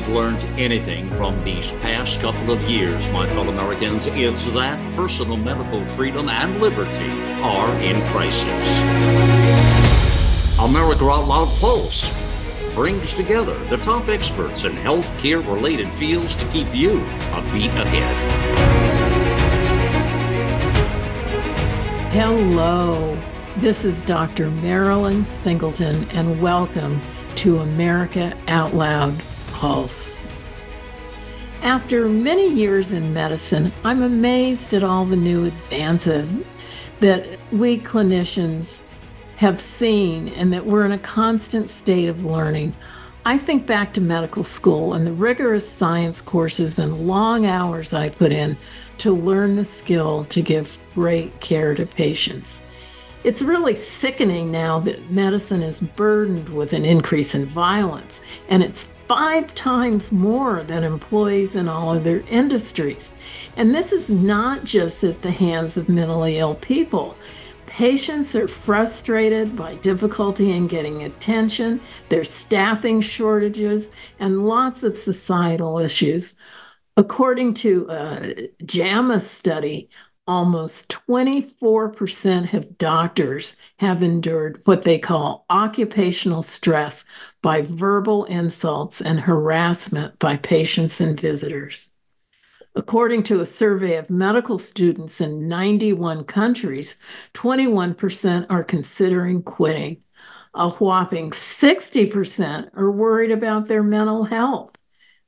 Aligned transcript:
we've 0.00 0.14
learned 0.14 0.42
anything 0.58 1.10
from 1.10 1.42
these 1.44 1.72
past 1.82 2.20
couple 2.20 2.50
of 2.50 2.60
years, 2.62 3.06
my 3.10 3.26
fellow 3.28 3.50
Americans, 3.50 4.06
it's 4.06 4.46
that 4.46 4.78
personal 4.96 5.36
medical 5.36 5.84
freedom 5.84 6.30
and 6.30 6.58
liberty 6.58 7.10
are 7.42 7.70
in 7.80 8.00
crisis. 8.10 8.78
America 10.58 11.04
Out 11.04 11.26
Loud 11.26 11.48
Pulse 11.58 12.10
brings 12.74 13.12
together 13.12 13.58
the 13.66 13.76
top 13.78 14.08
experts 14.08 14.64
in 14.64 14.72
healthcare 14.72 15.46
related 15.46 15.92
fields 15.92 16.34
to 16.36 16.46
keep 16.48 16.74
you 16.74 17.00
a 17.34 17.42
beat 17.52 17.70
ahead. 17.70 18.16
Hello, 22.10 23.18
this 23.58 23.84
is 23.84 24.00
Dr. 24.02 24.50
Marilyn 24.50 25.26
Singleton, 25.26 26.08
and 26.10 26.40
welcome 26.40 27.00
to 27.36 27.58
America 27.58 28.34
Out 28.48 28.74
Loud 28.74 29.22
Pulse. 29.60 30.16
After 31.60 32.08
many 32.08 32.50
years 32.50 32.92
in 32.92 33.12
medicine, 33.12 33.70
I'm 33.84 34.00
amazed 34.00 34.72
at 34.72 34.82
all 34.82 35.04
the 35.04 35.16
new 35.16 35.44
advances 35.44 36.30
that 37.00 37.38
we 37.52 37.78
clinicians 37.78 38.80
have 39.36 39.60
seen 39.60 40.28
and 40.28 40.50
that 40.54 40.64
we're 40.64 40.86
in 40.86 40.92
a 40.92 40.98
constant 40.98 41.68
state 41.68 42.08
of 42.08 42.24
learning. 42.24 42.74
I 43.26 43.36
think 43.36 43.66
back 43.66 43.92
to 43.92 44.00
medical 44.00 44.44
school 44.44 44.94
and 44.94 45.06
the 45.06 45.12
rigorous 45.12 45.70
science 45.70 46.22
courses 46.22 46.78
and 46.78 47.06
long 47.06 47.44
hours 47.44 47.92
I 47.92 48.08
put 48.08 48.32
in 48.32 48.56
to 48.96 49.14
learn 49.14 49.56
the 49.56 49.64
skill 49.64 50.24
to 50.30 50.40
give 50.40 50.78
great 50.94 51.38
care 51.40 51.74
to 51.74 51.84
patients. 51.84 52.62
It's 53.24 53.42
really 53.42 53.76
sickening 53.76 54.50
now 54.50 54.78
that 54.78 55.10
medicine 55.10 55.62
is 55.62 55.80
burdened 55.80 56.48
with 56.48 56.72
an 56.72 56.86
increase 56.86 57.34
in 57.34 57.44
violence, 57.44 58.22
and 58.48 58.62
it's 58.62 58.94
five 59.10 59.52
times 59.56 60.12
more 60.12 60.62
than 60.62 60.84
employees 60.84 61.56
in 61.56 61.68
all 61.68 61.96
other 61.96 62.22
industries. 62.30 63.12
And 63.56 63.74
this 63.74 63.90
is 63.90 64.08
not 64.08 64.62
just 64.62 65.02
at 65.02 65.22
the 65.22 65.32
hands 65.32 65.76
of 65.76 65.88
mentally 65.88 66.38
ill 66.38 66.54
people. 66.54 67.16
Patients 67.66 68.36
are 68.36 68.46
frustrated 68.46 69.56
by 69.56 69.74
difficulty 69.74 70.52
in 70.52 70.68
getting 70.68 71.02
attention, 71.02 71.80
there's 72.08 72.30
staffing 72.30 73.00
shortages, 73.00 73.90
and 74.20 74.46
lots 74.46 74.84
of 74.84 74.96
societal 74.96 75.80
issues. 75.80 76.38
According 76.96 77.54
to 77.54 77.88
a 77.90 78.48
JAMA 78.64 79.18
study, 79.18 79.90
almost 80.28 80.88
24% 80.88 82.52
of 82.52 82.78
doctors 82.78 83.56
have 83.80 84.04
endured 84.04 84.60
what 84.66 84.82
they 84.82 85.00
call 85.00 85.44
occupational 85.50 86.44
stress 86.44 87.04
by 87.42 87.62
verbal 87.62 88.24
insults 88.26 89.00
and 89.00 89.20
harassment 89.20 90.18
by 90.18 90.36
patients 90.36 91.00
and 91.00 91.18
visitors. 91.18 91.92
According 92.74 93.24
to 93.24 93.40
a 93.40 93.46
survey 93.46 93.96
of 93.96 94.10
medical 94.10 94.56
students 94.58 95.20
in 95.20 95.48
91 95.48 96.24
countries, 96.24 96.98
21% 97.34 98.46
are 98.48 98.62
considering 98.62 99.42
quitting. 99.42 100.02
A 100.54 100.68
whopping 100.68 101.30
60% 101.30 102.76
are 102.76 102.90
worried 102.90 103.32
about 103.32 103.66
their 103.66 103.82
mental 103.82 104.24
health. 104.24 104.76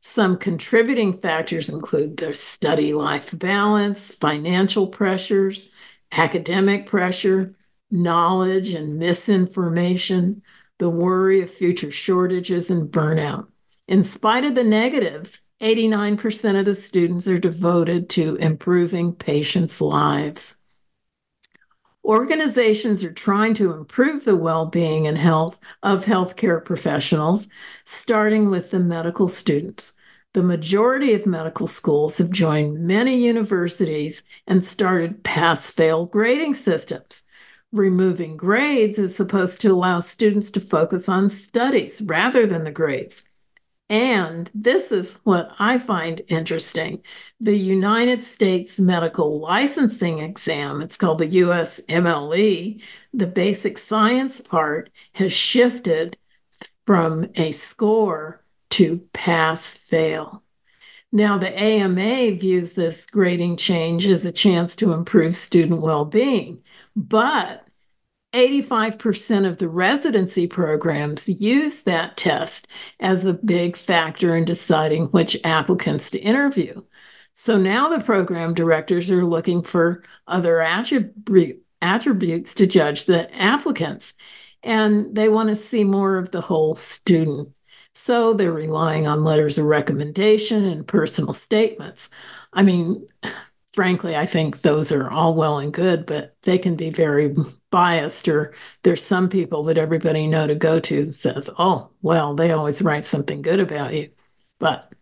Some 0.00 0.36
contributing 0.36 1.18
factors 1.18 1.68
include 1.68 2.16
their 2.16 2.34
study 2.34 2.92
life 2.92 3.36
balance, 3.36 4.12
financial 4.12 4.88
pressures, 4.88 5.70
academic 6.12 6.86
pressure, 6.86 7.54
knowledge 7.90 8.70
and 8.70 8.98
misinformation, 8.98 10.42
the 10.82 10.90
worry 10.90 11.40
of 11.40 11.48
future 11.48 11.92
shortages, 11.92 12.68
and 12.68 12.90
burnout. 12.90 13.46
In 13.86 14.02
spite 14.02 14.42
of 14.42 14.56
the 14.56 14.64
negatives, 14.64 15.42
89% 15.60 16.58
of 16.58 16.64
the 16.64 16.74
students 16.74 17.28
are 17.28 17.38
devoted 17.38 18.10
to 18.10 18.34
improving 18.34 19.14
patients' 19.14 19.80
lives. 19.80 20.56
Organizations 22.04 23.04
are 23.04 23.12
trying 23.12 23.54
to 23.54 23.72
improve 23.72 24.24
the 24.24 24.34
well 24.34 24.66
being 24.66 25.06
and 25.06 25.16
health 25.16 25.60
of 25.84 26.04
healthcare 26.04 26.64
professionals, 26.64 27.48
starting 27.84 28.50
with 28.50 28.72
the 28.72 28.80
medical 28.80 29.28
students. 29.28 30.00
The 30.32 30.42
majority 30.42 31.14
of 31.14 31.26
medical 31.26 31.68
schools 31.68 32.18
have 32.18 32.30
joined 32.30 32.80
many 32.80 33.24
universities 33.24 34.24
and 34.48 34.64
started 34.64 35.22
pass 35.22 35.70
fail 35.70 36.06
grading 36.06 36.54
systems. 36.54 37.22
Removing 37.72 38.36
grades 38.36 38.98
is 38.98 39.16
supposed 39.16 39.62
to 39.62 39.72
allow 39.72 40.00
students 40.00 40.50
to 40.52 40.60
focus 40.60 41.08
on 41.08 41.30
studies 41.30 42.02
rather 42.02 42.46
than 42.46 42.64
the 42.64 42.70
grades. 42.70 43.28
And 43.88 44.50
this 44.54 44.92
is 44.92 45.20
what 45.24 45.50
I 45.58 45.78
find 45.78 46.20
interesting. 46.28 47.02
The 47.40 47.56
United 47.56 48.24
States 48.24 48.78
Medical 48.78 49.40
Licensing 49.40 50.20
Exam, 50.20 50.82
it's 50.82 50.96
called 50.96 51.18
the 51.18 51.28
USMLE, 51.28 52.80
the 53.12 53.26
basic 53.26 53.78
science 53.78 54.40
part 54.40 54.90
has 55.12 55.32
shifted 55.32 56.16
from 56.86 57.30
a 57.34 57.52
score 57.52 58.42
to 58.70 59.06
pass 59.12 59.76
fail. 59.76 60.42
Now, 61.10 61.36
the 61.36 61.54
AMA 61.58 62.32
views 62.36 62.72
this 62.72 63.04
grading 63.04 63.58
change 63.58 64.06
as 64.06 64.24
a 64.24 64.32
chance 64.32 64.74
to 64.76 64.92
improve 64.92 65.36
student 65.36 65.82
well 65.82 66.06
being, 66.06 66.62
but 66.96 67.61
85% 68.32 69.46
of 69.46 69.58
the 69.58 69.68
residency 69.68 70.46
programs 70.46 71.28
use 71.28 71.82
that 71.82 72.16
test 72.16 72.66
as 72.98 73.24
a 73.24 73.34
big 73.34 73.76
factor 73.76 74.34
in 74.34 74.44
deciding 74.44 75.06
which 75.06 75.36
applicants 75.44 76.10
to 76.12 76.18
interview. 76.18 76.82
So 77.34 77.58
now 77.58 77.88
the 77.88 78.02
program 78.02 78.54
directors 78.54 79.10
are 79.10 79.24
looking 79.24 79.62
for 79.62 80.02
other 80.26 80.60
attribute, 80.60 81.62
attributes 81.80 82.54
to 82.54 82.66
judge 82.66 83.04
the 83.04 83.34
applicants, 83.34 84.14
and 84.62 85.14
they 85.14 85.28
want 85.28 85.48
to 85.48 85.56
see 85.56 85.84
more 85.84 86.16
of 86.16 86.30
the 86.30 86.40
whole 86.40 86.76
student. 86.76 87.50
So 87.94 88.32
they're 88.32 88.52
relying 88.52 89.06
on 89.06 89.24
letters 89.24 89.58
of 89.58 89.66
recommendation 89.66 90.64
and 90.64 90.86
personal 90.86 91.34
statements. 91.34 92.08
I 92.52 92.62
mean, 92.62 93.06
frankly, 93.72 94.16
I 94.16 94.26
think 94.26 94.60
those 94.60 94.92
are 94.92 95.10
all 95.10 95.34
well 95.34 95.58
and 95.58 95.72
good, 95.72 96.06
but 96.06 96.36
they 96.42 96.58
can 96.58 96.76
be 96.76 96.90
very 96.90 97.34
biased. 97.70 98.28
Or 98.28 98.54
there's 98.82 99.02
some 99.02 99.28
people 99.28 99.64
that 99.64 99.78
everybody 99.78 100.26
know 100.26 100.46
to 100.46 100.54
go 100.54 100.80
to 100.80 101.12
says, 101.12 101.50
"Oh, 101.58 101.90
well, 102.02 102.34
they 102.34 102.50
always 102.52 102.82
write 102.82 103.06
something 103.06 103.42
good 103.42 103.60
about 103.60 103.94
you." 103.94 104.10
But 104.58 104.92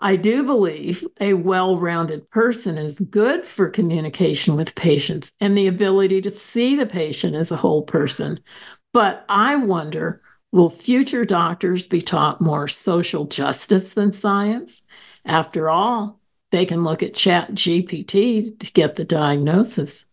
I 0.00 0.16
do 0.16 0.44
believe 0.44 1.06
a 1.20 1.34
well-rounded 1.34 2.30
person 2.30 2.78
is 2.78 3.00
good 3.00 3.44
for 3.44 3.68
communication 3.68 4.54
with 4.56 4.76
patients 4.76 5.32
and 5.40 5.58
the 5.58 5.66
ability 5.66 6.20
to 6.22 6.30
see 6.30 6.76
the 6.76 6.86
patient 6.86 7.34
as 7.34 7.50
a 7.50 7.56
whole 7.56 7.82
person. 7.82 8.38
But 8.92 9.24
I 9.28 9.56
wonder, 9.56 10.22
will 10.52 10.70
future 10.70 11.24
doctors 11.24 11.86
be 11.86 12.00
taught 12.00 12.40
more 12.40 12.68
social 12.68 13.26
justice 13.26 13.92
than 13.94 14.12
science? 14.12 14.82
After 15.24 15.68
all, 15.68 16.17
they 16.50 16.64
can 16.64 16.84
look 16.84 17.02
at 17.02 17.14
Chat 17.14 17.52
GPT 17.52 18.58
to 18.58 18.72
get 18.72 18.96
the 18.96 19.04
diagnosis. 19.04 20.06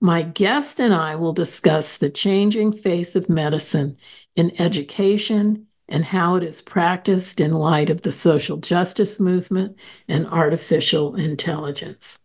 My 0.00 0.22
guest 0.22 0.78
and 0.78 0.92
I 0.92 1.16
will 1.16 1.32
discuss 1.32 1.96
the 1.96 2.10
changing 2.10 2.72
face 2.72 3.16
of 3.16 3.28
medicine 3.28 3.96
in 4.36 4.60
education 4.60 5.66
and 5.88 6.04
how 6.04 6.36
it 6.36 6.42
is 6.42 6.60
practiced 6.60 7.40
in 7.40 7.52
light 7.54 7.90
of 7.90 8.02
the 8.02 8.12
social 8.12 8.58
justice 8.58 9.18
movement 9.18 9.76
and 10.08 10.26
artificial 10.26 11.14
intelligence. 11.14 12.20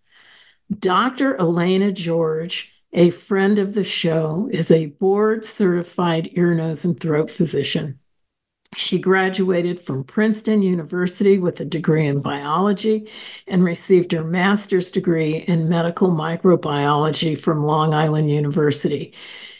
Dr. 0.77 1.37
Elena 1.39 1.91
George, 1.91 2.73
a 2.93 3.09
friend 3.09 3.59
of 3.59 3.73
the 3.73 3.83
show, 3.83 4.49
is 4.51 4.71
a 4.71 4.87
board 4.87 5.45
certified 5.45 6.29
ear, 6.33 6.53
nose, 6.53 6.83
and 6.83 6.99
throat 6.99 7.31
physician. 7.31 7.99
She 8.77 8.99
graduated 8.99 9.81
from 9.81 10.05
Princeton 10.05 10.61
University 10.61 11.37
with 11.37 11.59
a 11.59 11.65
degree 11.65 12.07
in 12.07 12.21
biology 12.21 13.09
and 13.47 13.63
received 13.65 14.13
her 14.13 14.23
master's 14.23 14.91
degree 14.91 15.37
in 15.47 15.67
medical 15.69 16.09
microbiology 16.09 17.39
from 17.39 17.65
Long 17.65 17.93
Island 17.93 18.29
University. 18.31 19.13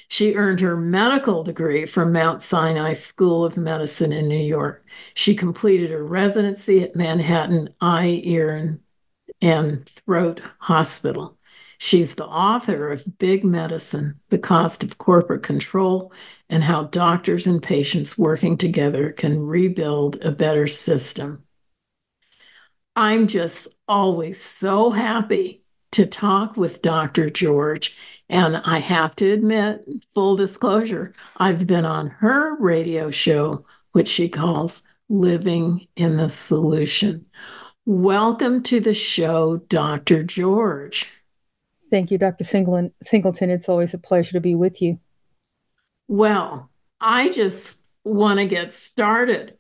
She 0.07 0.35
earned 0.35 0.61
her 0.61 0.77
medical 0.77 1.43
degree 1.43 1.85
from 1.85 2.13
Mount 2.13 2.41
Sinai 2.41 2.93
School 2.93 3.45
of 3.45 3.57
Medicine 3.57 4.13
in 4.13 4.27
New 4.27 4.35
York. 4.37 4.85
She 5.13 5.35
completed 5.35 5.91
her 5.91 6.05
residency 6.05 6.81
at 6.83 6.95
Manhattan 6.95 7.69
Eye, 7.81 8.21
Ear, 8.23 8.79
and 9.41 9.85
Throat 9.87 10.41
Hospital. 10.59 11.37
She's 11.83 12.13
the 12.13 12.27
author 12.27 12.91
of 12.91 13.17
Big 13.17 13.43
Medicine 13.43 14.19
The 14.29 14.37
Cost 14.37 14.83
of 14.83 14.99
Corporate 14.99 15.41
Control 15.41 16.13
and 16.47 16.63
How 16.63 16.83
Doctors 16.83 17.47
and 17.47 17.61
Patients 17.61 18.19
Working 18.19 18.55
Together 18.55 19.11
Can 19.11 19.39
Rebuild 19.39 20.23
a 20.23 20.31
Better 20.31 20.67
System. 20.67 21.41
I'm 22.95 23.25
just 23.25 23.75
always 23.87 24.39
so 24.39 24.91
happy 24.91 25.63
to 25.93 26.05
talk 26.05 26.55
with 26.55 26.83
Dr. 26.83 27.31
George. 27.31 27.97
And 28.29 28.57
I 28.57 28.77
have 28.77 29.15
to 29.15 29.31
admit, 29.31 29.83
full 30.13 30.35
disclosure, 30.35 31.15
I've 31.37 31.65
been 31.65 31.85
on 31.85 32.11
her 32.11 32.57
radio 32.57 33.09
show, 33.09 33.65
which 33.93 34.07
she 34.07 34.29
calls 34.29 34.83
living 35.09 35.87
in 35.95 36.17
the 36.17 36.29
solution. 36.29 37.25
Welcome 37.87 38.61
to 38.65 38.79
the 38.79 38.93
show, 38.93 39.57
Dr. 39.57 40.21
George. 40.21 41.07
Thank 41.91 42.09
you, 42.09 42.17
Dr. 42.17 42.45
Singleton. 42.45 42.93
It's 43.03 43.69
always 43.69 43.93
a 43.93 43.99
pleasure 43.99 44.31
to 44.31 44.39
be 44.39 44.55
with 44.55 44.81
you. 44.81 44.97
Well, 46.07 46.71
I 47.01 47.29
just 47.29 47.81
want 48.05 48.39
to 48.39 48.47
get 48.47 48.73
started. 48.73 49.57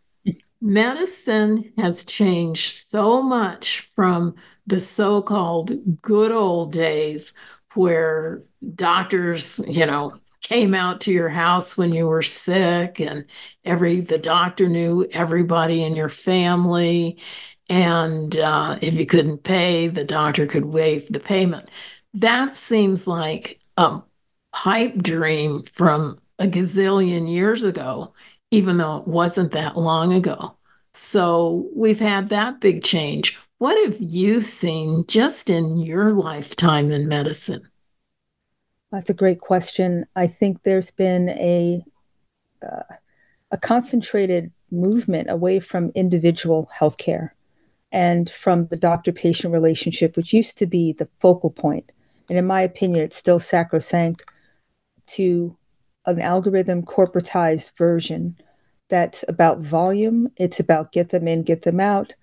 Medicine 0.61 1.73
has 1.77 2.05
changed 2.05 2.71
so 2.71 3.21
much 3.21 3.89
from 3.95 4.35
the 4.65 4.79
so 4.79 5.21
called 5.21 6.01
good 6.01 6.31
old 6.31 6.71
days 6.71 7.33
where 7.73 8.43
doctors, 8.75 9.59
you 9.67 9.85
know, 9.85 10.13
came 10.41 10.73
out 10.73 11.01
to 11.01 11.11
your 11.11 11.29
house 11.29 11.77
when 11.77 11.93
you 11.93 12.07
were 12.07 12.21
sick 12.21 12.99
and 12.99 13.25
every 13.63 14.01
the 14.01 14.17
doctor 14.17 14.67
knew 14.67 15.07
everybody 15.11 15.83
in 15.83 15.95
your 15.95 16.09
family 16.09 17.19
and 17.69 18.35
uh, 18.37 18.77
if 18.81 18.95
you 18.95 19.05
couldn't 19.05 19.43
pay 19.43 19.87
the 19.87 20.03
doctor 20.03 20.47
could 20.47 20.65
waive 20.65 21.07
the 21.11 21.19
payment 21.19 21.69
that 22.13 22.55
seems 22.55 23.07
like 23.07 23.59
a 23.77 24.01
pipe 24.51 24.95
dream 24.97 25.63
from 25.71 26.19
a 26.39 26.45
gazillion 26.47 27.29
years 27.29 27.63
ago 27.63 28.13
even 28.51 28.77
though 28.77 28.97
it 28.97 29.07
wasn't 29.07 29.53
that 29.53 29.77
long 29.77 30.13
ago. 30.13 30.55
So 30.93 31.69
we've 31.73 31.99
had 31.99 32.29
that 32.29 32.59
big 32.59 32.83
change. 32.83 33.39
What 33.57 33.83
have 33.85 33.99
you 34.01 34.41
seen 34.41 35.05
just 35.07 35.49
in 35.49 35.77
your 35.77 36.11
lifetime 36.11 36.91
in 36.91 37.07
medicine? 37.07 37.69
That's 38.91 39.09
a 39.09 39.13
great 39.13 39.39
question. 39.39 40.05
I 40.17 40.27
think 40.27 40.63
there's 40.63 40.91
been 40.91 41.29
a 41.29 41.83
uh, 42.61 42.95
a 43.51 43.57
concentrated 43.57 44.51
movement 44.69 45.29
away 45.29 45.59
from 45.59 45.91
individual 45.95 46.69
healthcare 46.77 47.31
and 47.91 48.29
from 48.29 48.67
the 48.67 48.77
doctor-patient 48.77 49.51
relationship, 49.51 50.15
which 50.15 50.31
used 50.31 50.57
to 50.57 50.65
be 50.65 50.93
the 50.93 51.09
focal 51.19 51.49
point, 51.49 51.91
and 52.31 52.37
in 52.37 52.47
my 52.47 52.61
opinion, 52.61 53.03
it's 53.03 53.17
still 53.17 53.39
sacrosanct, 53.39 54.23
to 55.07 55.57
an 56.05 56.21
algorithm 56.21 56.81
corporatized 56.81 57.75
version 57.77 58.37
that's 58.87 59.25
about 59.27 59.59
volume. 59.59 60.31
It's 60.37 60.57
about 60.57 60.93
get 60.93 61.09
them 61.09 61.27
in, 61.27 61.43
get 61.43 61.63
them 61.63 61.81
out, 61.81 62.15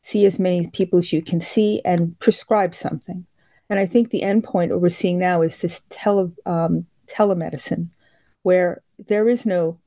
see 0.00 0.24
as 0.24 0.38
many 0.38 0.66
people 0.68 1.00
as 1.00 1.12
you 1.12 1.20
can 1.20 1.42
see, 1.42 1.82
and 1.84 2.18
prescribe 2.20 2.74
something. 2.74 3.26
And 3.68 3.78
I 3.78 3.84
think 3.84 4.08
the 4.08 4.22
endpoint, 4.22 4.70
what 4.70 4.80
we're 4.80 4.88
seeing 4.88 5.18
now, 5.18 5.42
is 5.42 5.58
this 5.58 5.82
tele, 5.90 6.32
um, 6.46 6.86
telemedicine, 7.06 7.90
where 8.42 8.80
there 9.08 9.28
is 9.28 9.44
no 9.44 9.78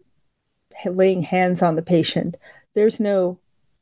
laying 0.85 1.23
hands 1.23 1.63
on 1.63 1.73
the 1.73 1.81
patient. 1.81 2.37
There's 2.75 2.99
no 2.99 3.39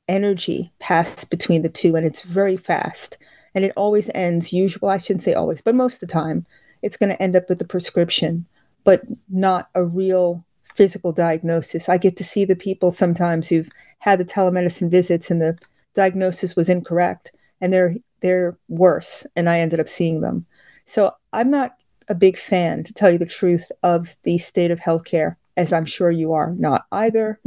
energy 0.08 0.72
passed 0.80 1.30
between 1.30 1.64
the 1.64 1.70
two, 1.70 1.98
and 1.98 2.06
it's 2.06 2.22
very 2.22 2.56
fast. 2.56 3.18
And 3.54 3.66
it 3.66 3.74
always 3.76 4.10
ends, 4.16 4.54
usual, 4.54 4.90
I 4.90 4.98
shouldn't 4.98 5.24
say 5.24 5.34
always, 5.34 5.62
but 5.62 5.76
most 5.76 5.96
of 5.96 6.08
the 6.08 6.14
time, 6.14 6.46
it's 6.82 6.98
going 6.98 7.10
to 7.10 7.22
end 7.22 7.36
up 7.36 7.50
with 7.50 7.62
a 7.62 7.66
prescription, 7.66 8.46
but 8.84 9.04
not 9.30 9.70
a 9.76 9.84
real 9.84 10.46
physical 10.76 11.12
diagnosis. 11.12 11.90
I 11.90 11.98
get 11.98 12.18
to 12.18 12.24
see 12.24 12.46
the 12.46 12.56
people 12.56 12.92
sometimes 12.92 13.50
who've 13.50 13.70
had 14.00 14.20
the 14.20 14.26
telemedicine 14.26 14.90
visits 14.90 15.30
and 15.30 15.42
the 15.42 15.58
diagnosis 15.94 16.56
was 16.56 16.70
incorrect, 16.70 17.32
and 17.60 17.72
they're 17.72 17.96
they're 18.22 18.58
worse 18.70 19.26
and 19.36 19.50
i 19.50 19.60
ended 19.60 19.80
up 19.80 19.90
seeing 19.90 20.22
them. 20.22 20.46
So 20.86 21.14
i'm 21.34 21.50
not 21.50 21.76
a 22.08 22.16
big 22.16 22.38
fan 22.38 22.84
to 22.84 22.94
tell 22.94 23.12
you 23.12 23.18
the 23.18 23.26
truth 23.26 23.72
of 23.84 24.16
the 24.24 24.38
state 24.38 24.72
of 24.72 24.80
healthcare 24.80 25.36
as 25.58 25.74
i'm 25.74 25.86
sure 25.86 26.12
you 26.12 26.34
are 26.34 26.54
not 26.54 26.86
either. 26.92 27.40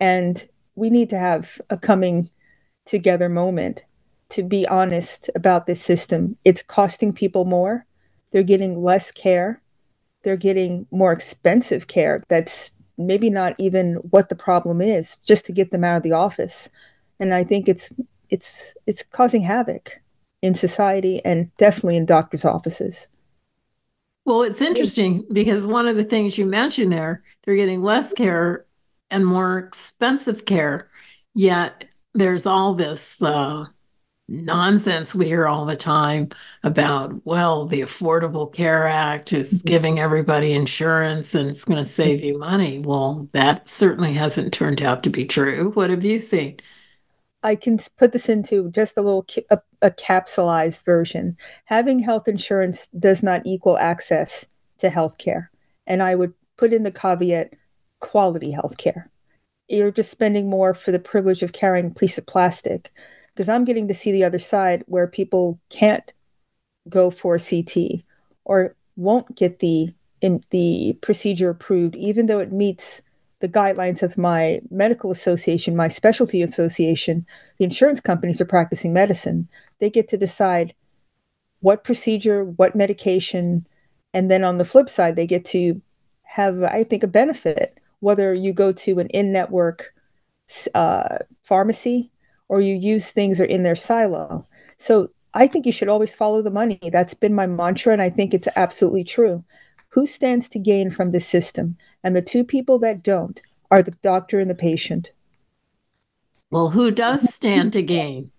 And 0.00 0.44
we 0.74 0.90
need 0.90 1.10
to 1.10 1.18
have 1.18 1.60
a 1.70 1.76
coming 1.76 2.30
together 2.84 3.28
moment 3.28 3.84
to 4.32 4.42
be 4.42 4.66
honest 4.66 5.28
about 5.34 5.66
this 5.66 5.82
system. 5.82 6.36
It's 6.44 6.62
costing 6.62 7.12
people 7.12 7.44
more. 7.44 7.86
They're 8.30 8.42
getting 8.42 8.82
less 8.82 9.12
care. 9.12 9.60
They're 10.22 10.36
getting 10.36 10.86
more 10.90 11.12
expensive 11.12 11.86
care 11.86 12.22
that's 12.28 12.72
maybe 12.96 13.28
not 13.28 13.54
even 13.58 13.94
what 13.96 14.28
the 14.28 14.34
problem 14.34 14.80
is 14.80 15.16
just 15.26 15.44
to 15.46 15.52
get 15.52 15.70
them 15.70 15.84
out 15.84 15.98
of 15.98 16.02
the 16.02 16.12
office. 16.12 16.68
And 17.20 17.34
i 17.34 17.44
think 17.44 17.68
it's 17.68 17.92
it's 18.30 18.74
it's 18.86 19.02
causing 19.02 19.42
havoc 19.42 20.00
in 20.40 20.54
society 20.54 21.20
and 21.24 21.54
definitely 21.56 21.96
in 21.96 22.06
doctors' 22.06 22.44
offices. 22.44 23.08
Well, 24.24 24.42
it's 24.42 24.60
interesting 24.60 25.24
because 25.32 25.66
one 25.66 25.86
of 25.86 25.96
the 25.96 26.04
things 26.04 26.38
you 26.38 26.46
mentioned 26.46 26.92
there, 26.92 27.22
they're 27.44 27.56
getting 27.56 27.82
less 27.82 28.12
care 28.12 28.64
and 29.10 29.26
more 29.26 29.58
expensive 29.58 30.46
care, 30.46 30.88
yet 31.34 31.86
there's 32.14 32.46
all 32.46 32.74
this 32.74 33.22
uh, 33.22 33.66
nonsense 34.32 35.14
we 35.14 35.26
hear 35.26 35.46
all 35.46 35.66
the 35.66 35.76
time 35.76 36.30
about, 36.62 37.24
well, 37.24 37.66
the 37.66 37.82
Affordable 37.82 38.52
Care 38.52 38.88
Act 38.88 39.32
is 39.32 39.52
mm-hmm. 39.52 39.68
giving 39.68 39.98
everybody 40.00 40.52
insurance 40.52 41.34
and 41.34 41.50
it's 41.50 41.64
going 41.64 41.78
to 41.78 41.84
save 41.84 42.24
you 42.24 42.38
money. 42.38 42.78
Well, 42.78 43.28
that 43.32 43.68
certainly 43.68 44.14
hasn't 44.14 44.52
turned 44.52 44.80
out 44.80 45.02
to 45.02 45.10
be 45.10 45.24
true. 45.24 45.70
What 45.72 45.90
have 45.90 46.04
you 46.04 46.18
seen? 46.18 46.58
I 47.42 47.56
can 47.56 47.78
put 47.98 48.12
this 48.12 48.28
into 48.28 48.70
just 48.70 48.96
a 48.96 49.02
little 49.02 49.26
a, 49.50 49.58
a 49.82 49.90
capsulized 49.90 50.84
version. 50.84 51.36
Having 51.66 52.00
health 52.00 52.28
insurance 52.28 52.88
does 52.98 53.22
not 53.22 53.42
equal 53.44 53.76
access 53.78 54.46
to 54.78 54.90
health 54.90 55.18
care. 55.18 55.50
And 55.86 56.02
I 56.02 56.14
would 56.14 56.32
put 56.56 56.72
in 56.72 56.84
the 56.84 56.92
caveat 56.92 57.54
quality 58.00 58.52
health 58.52 58.78
care. 58.78 59.10
You're 59.68 59.90
just 59.90 60.10
spending 60.10 60.48
more 60.48 60.74
for 60.74 60.92
the 60.92 60.98
privilege 60.98 61.42
of 61.42 61.52
carrying 61.52 61.86
a 61.86 61.90
piece 61.90 62.18
of 62.18 62.26
plastic. 62.26 62.92
Because 63.34 63.48
I'm 63.48 63.64
getting 63.64 63.88
to 63.88 63.94
see 63.94 64.12
the 64.12 64.24
other 64.24 64.38
side 64.38 64.84
where 64.86 65.06
people 65.06 65.58
can't 65.70 66.12
go 66.88 67.10
for 67.10 67.38
CT 67.38 68.02
or 68.44 68.74
won't 68.96 69.36
get 69.36 69.60
the 69.60 69.94
in 70.20 70.44
the 70.50 70.96
procedure 71.00 71.50
approved, 71.50 71.96
even 71.96 72.26
though 72.26 72.38
it 72.38 72.52
meets 72.52 73.02
the 73.40 73.48
guidelines 73.48 74.04
of 74.04 74.16
my 74.16 74.60
medical 74.70 75.10
association, 75.10 75.74
my 75.74 75.88
specialty 75.88 76.42
association, 76.42 77.26
the 77.58 77.64
insurance 77.64 77.98
companies 77.98 78.40
are 78.40 78.44
practicing 78.44 78.92
medicine. 78.92 79.48
They 79.80 79.90
get 79.90 80.06
to 80.08 80.16
decide 80.16 80.74
what 81.58 81.82
procedure, 81.82 82.44
what 82.44 82.76
medication, 82.76 83.66
and 84.14 84.30
then 84.30 84.44
on 84.44 84.58
the 84.58 84.64
flip 84.64 84.88
side, 84.88 85.16
they 85.16 85.26
get 85.26 85.44
to 85.46 85.82
have, 86.22 86.62
I 86.62 86.84
think, 86.84 87.02
a 87.02 87.08
benefit 87.08 87.78
whether 88.02 88.34
you 88.34 88.52
go 88.52 88.72
to 88.72 88.98
an 88.98 89.06
in 89.08 89.32
network 89.32 89.94
uh, 90.74 91.18
pharmacy 91.44 92.10
or 92.52 92.60
you 92.60 92.74
use 92.74 93.10
things 93.10 93.40
are 93.40 93.46
in 93.46 93.62
their 93.62 93.74
silo. 93.74 94.46
So 94.76 95.08
I 95.32 95.46
think 95.46 95.64
you 95.64 95.72
should 95.72 95.88
always 95.88 96.14
follow 96.14 96.42
the 96.42 96.50
money. 96.50 96.78
That's 96.92 97.14
been 97.14 97.32
my 97.32 97.46
mantra, 97.46 97.94
and 97.94 98.02
I 98.02 98.10
think 98.10 98.34
it's 98.34 98.48
absolutely 98.54 99.04
true. 99.04 99.42
Who 99.88 100.06
stands 100.06 100.50
to 100.50 100.58
gain 100.58 100.90
from 100.90 101.12
this 101.12 101.26
system? 101.26 101.78
And 102.04 102.14
the 102.14 102.20
two 102.20 102.44
people 102.44 102.78
that 102.80 103.02
don't 103.02 103.40
are 103.70 103.82
the 103.82 103.96
doctor 104.02 104.38
and 104.38 104.50
the 104.50 104.54
patient. 104.54 105.12
Well, 106.50 106.68
who 106.68 106.90
does 106.90 107.32
stand 107.32 107.72
to 107.72 107.82
gain? 107.82 108.30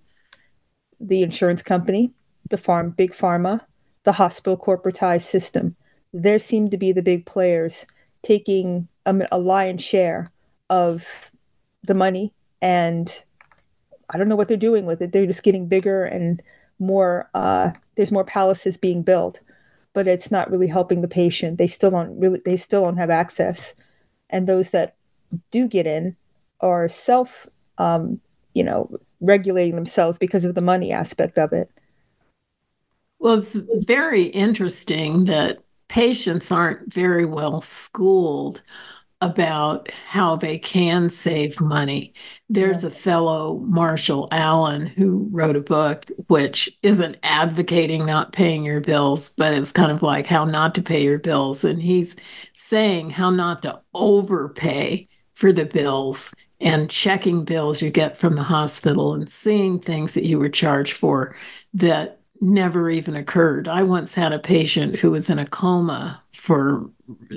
The 0.99 1.23
insurance 1.23 1.63
company, 1.63 2.11
the 2.51 2.57
farm, 2.57 2.91
big 2.91 3.13
pharma, 3.13 3.61
the 4.03 4.11
hospital 4.11 4.57
corporatized 4.57 5.25
system. 5.25 5.75
There 6.13 6.37
seem 6.37 6.69
to 6.69 6.77
be 6.77 6.91
the 6.91 7.01
big 7.01 7.25
players 7.25 7.87
taking 8.21 8.87
a, 9.07 9.27
a 9.31 9.39
lion's 9.39 9.81
share 9.81 10.31
of 10.69 11.31
the 11.81 11.95
money, 11.95 12.31
and 12.61 13.23
I 14.13 14.17
don't 14.17 14.29
know 14.29 14.35
what 14.35 14.47
they're 14.47 14.57
doing 14.57 14.85
with 14.85 15.01
it. 15.01 15.11
They're 15.11 15.25
just 15.25 15.43
getting 15.43 15.67
bigger 15.67 16.05
and 16.05 16.41
more. 16.79 17.29
Uh, 17.33 17.71
there's 17.95 18.11
more 18.11 18.23
palaces 18.23 18.77
being 18.77 19.01
built 19.01 19.41
but 19.93 20.07
it's 20.07 20.31
not 20.31 20.51
really 20.51 20.67
helping 20.67 21.01
the 21.01 21.07
patient. 21.07 21.57
They 21.57 21.67
still 21.67 21.91
don't 21.91 22.19
really 22.19 22.41
they 22.43 22.57
still 22.57 22.81
don't 22.81 22.97
have 22.97 23.09
access, 23.09 23.75
and 24.29 24.47
those 24.47 24.71
that 24.71 24.95
do 25.51 25.67
get 25.67 25.87
in 25.87 26.15
are 26.59 26.87
self, 26.89 27.47
um, 27.77 28.19
you 28.53 28.63
know, 28.63 28.89
regulating 29.21 29.75
themselves 29.75 30.17
because 30.17 30.45
of 30.45 30.55
the 30.55 30.61
money 30.61 30.91
aspect 30.91 31.37
of 31.37 31.53
it. 31.53 31.69
Well, 33.19 33.35
it's 33.35 33.53
very 33.53 34.23
interesting 34.23 35.25
that 35.25 35.59
patients 35.87 36.51
aren't 36.51 36.91
very 36.91 37.25
well 37.25 37.61
schooled 37.61 38.61
about 39.23 39.89
how 40.07 40.35
they 40.35 40.57
can 40.57 41.09
save 41.09 41.61
money. 41.61 42.13
There's 42.49 42.83
yeah. 42.83 42.89
a 42.89 42.91
fellow, 42.91 43.59
Marshall 43.59 44.27
Allen, 44.31 44.85
who 44.85 45.29
wrote 45.31 45.55
a 45.55 45.61
book 45.61 46.05
which 46.27 46.69
isn't 46.83 47.17
advocating 47.23 48.05
not 48.05 48.33
paying 48.33 48.65
your 48.65 48.81
bills, 48.81 49.29
but 49.37 49.53
it's 49.53 49.71
kind 49.71 49.91
of 49.91 50.03
like 50.03 50.27
how 50.27 50.43
not 50.43 50.75
to 50.75 50.81
pay 50.81 51.01
your 51.01 51.19
bills. 51.19 51.63
And 51.63 51.81
he's 51.81 52.15
saying 52.51 53.11
how 53.11 53.29
not 53.29 53.61
to 53.63 53.79
overpay 53.93 55.07
for 55.33 55.53
the 55.53 55.65
bills 55.65 56.33
and 56.59 56.89
checking 56.89 57.45
bills 57.45 57.81
you 57.81 57.89
get 57.89 58.17
from 58.17 58.35
the 58.35 58.43
hospital 58.43 59.13
and 59.13 59.29
seeing 59.29 59.79
things 59.79 60.13
that 60.13 60.25
you 60.25 60.37
were 60.37 60.49
charged 60.49 60.93
for 60.93 61.35
that 61.73 62.19
never 62.41 62.89
even 62.89 63.15
occurred. 63.15 63.67
I 63.67 63.83
once 63.83 64.13
had 64.13 64.33
a 64.33 64.39
patient 64.39 64.99
who 64.99 65.11
was 65.11 65.29
in 65.29 65.39
a 65.39 65.45
coma 65.45 66.21
for 66.33 66.89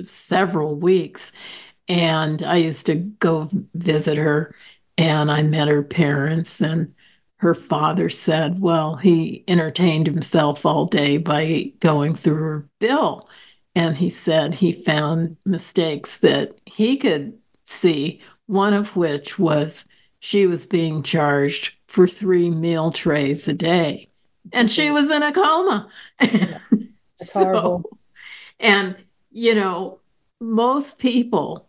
several 0.03 0.75
weeks 0.75 1.31
and 1.87 2.43
I 2.43 2.57
used 2.57 2.85
to 2.87 2.95
go 2.95 3.49
visit 3.73 4.17
her. 4.17 4.53
and 4.97 5.29
I 5.29 5.43
met 5.43 5.67
her 5.67 5.83
parents 5.83 6.59
and 6.59 6.93
her 7.37 7.53
father 7.53 8.09
said, 8.09 8.59
well, 8.59 8.95
he 8.95 9.43
entertained 9.47 10.07
himself 10.07 10.65
all 10.65 10.85
day 10.85 11.17
by 11.17 11.71
going 11.79 12.15
through 12.15 12.41
her 12.41 12.69
bill. 12.79 13.29
And 13.75 13.97
he 13.97 14.09
said 14.09 14.55
he 14.55 14.71
found 14.71 15.37
mistakes 15.45 16.17
that 16.17 16.57
he 16.65 16.97
could 16.97 17.37
see, 17.65 18.21
one 18.47 18.73
of 18.73 18.95
which 18.95 19.37
was 19.37 19.85
she 20.19 20.47
was 20.47 20.65
being 20.65 21.03
charged 21.03 21.73
for 21.85 22.07
three 22.07 22.49
meal 22.49 22.91
trays 22.91 23.47
a 23.47 23.53
day. 23.53 24.09
And 24.51 24.71
she 24.71 24.85
mm-hmm. 24.85 24.95
was 24.95 25.11
in 25.11 25.21
a 25.21 25.31
coma. 25.31 25.87
so, 27.17 27.83
and, 28.59 28.95
you 29.29 29.53
know, 29.53 29.99
most 30.39 30.97
people 30.97 31.66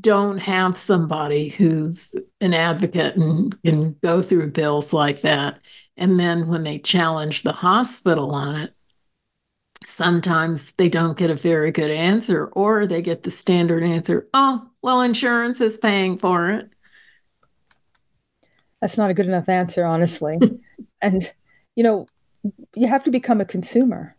don't 0.00 0.38
have 0.38 0.76
somebody 0.76 1.48
who's 1.48 2.14
an 2.40 2.54
advocate 2.54 3.16
and 3.16 3.60
can 3.62 3.96
go 4.02 4.22
through 4.22 4.50
bills 4.50 4.92
like 4.92 5.22
that. 5.22 5.60
And 5.96 6.18
then 6.18 6.48
when 6.48 6.62
they 6.62 6.78
challenge 6.78 7.42
the 7.42 7.52
hospital 7.52 8.32
on 8.32 8.60
it, 8.60 8.74
sometimes 9.84 10.72
they 10.72 10.88
don't 10.88 11.18
get 11.18 11.30
a 11.30 11.34
very 11.34 11.70
good 11.70 11.90
answer 11.90 12.46
or 12.46 12.86
they 12.86 13.02
get 13.02 13.22
the 13.22 13.30
standard 13.30 13.82
answer 13.82 14.28
oh, 14.32 14.70
well, 14.82 15.02
insurance 15.02 15.60
is 15.60 15.78
paying 15.78 16.18
for 16.18 16.50
it. 16.50 16.70
That's 18.80 18.98
not 18.98 19.10
a 19.10 19.14
good 19.14 19.26
enough 19.26 19.48
answer, 19.48 19.84
honestly. 19.84 20.38
and, 21.02 21.32
you 21.74 21.82
know, 21.82 22.06
you 22.74 22.86
have 22.86 23.04
to 23.04 23.10
become 23.10 23.40
a 23.40 23.46
consumer. 23.46 24.16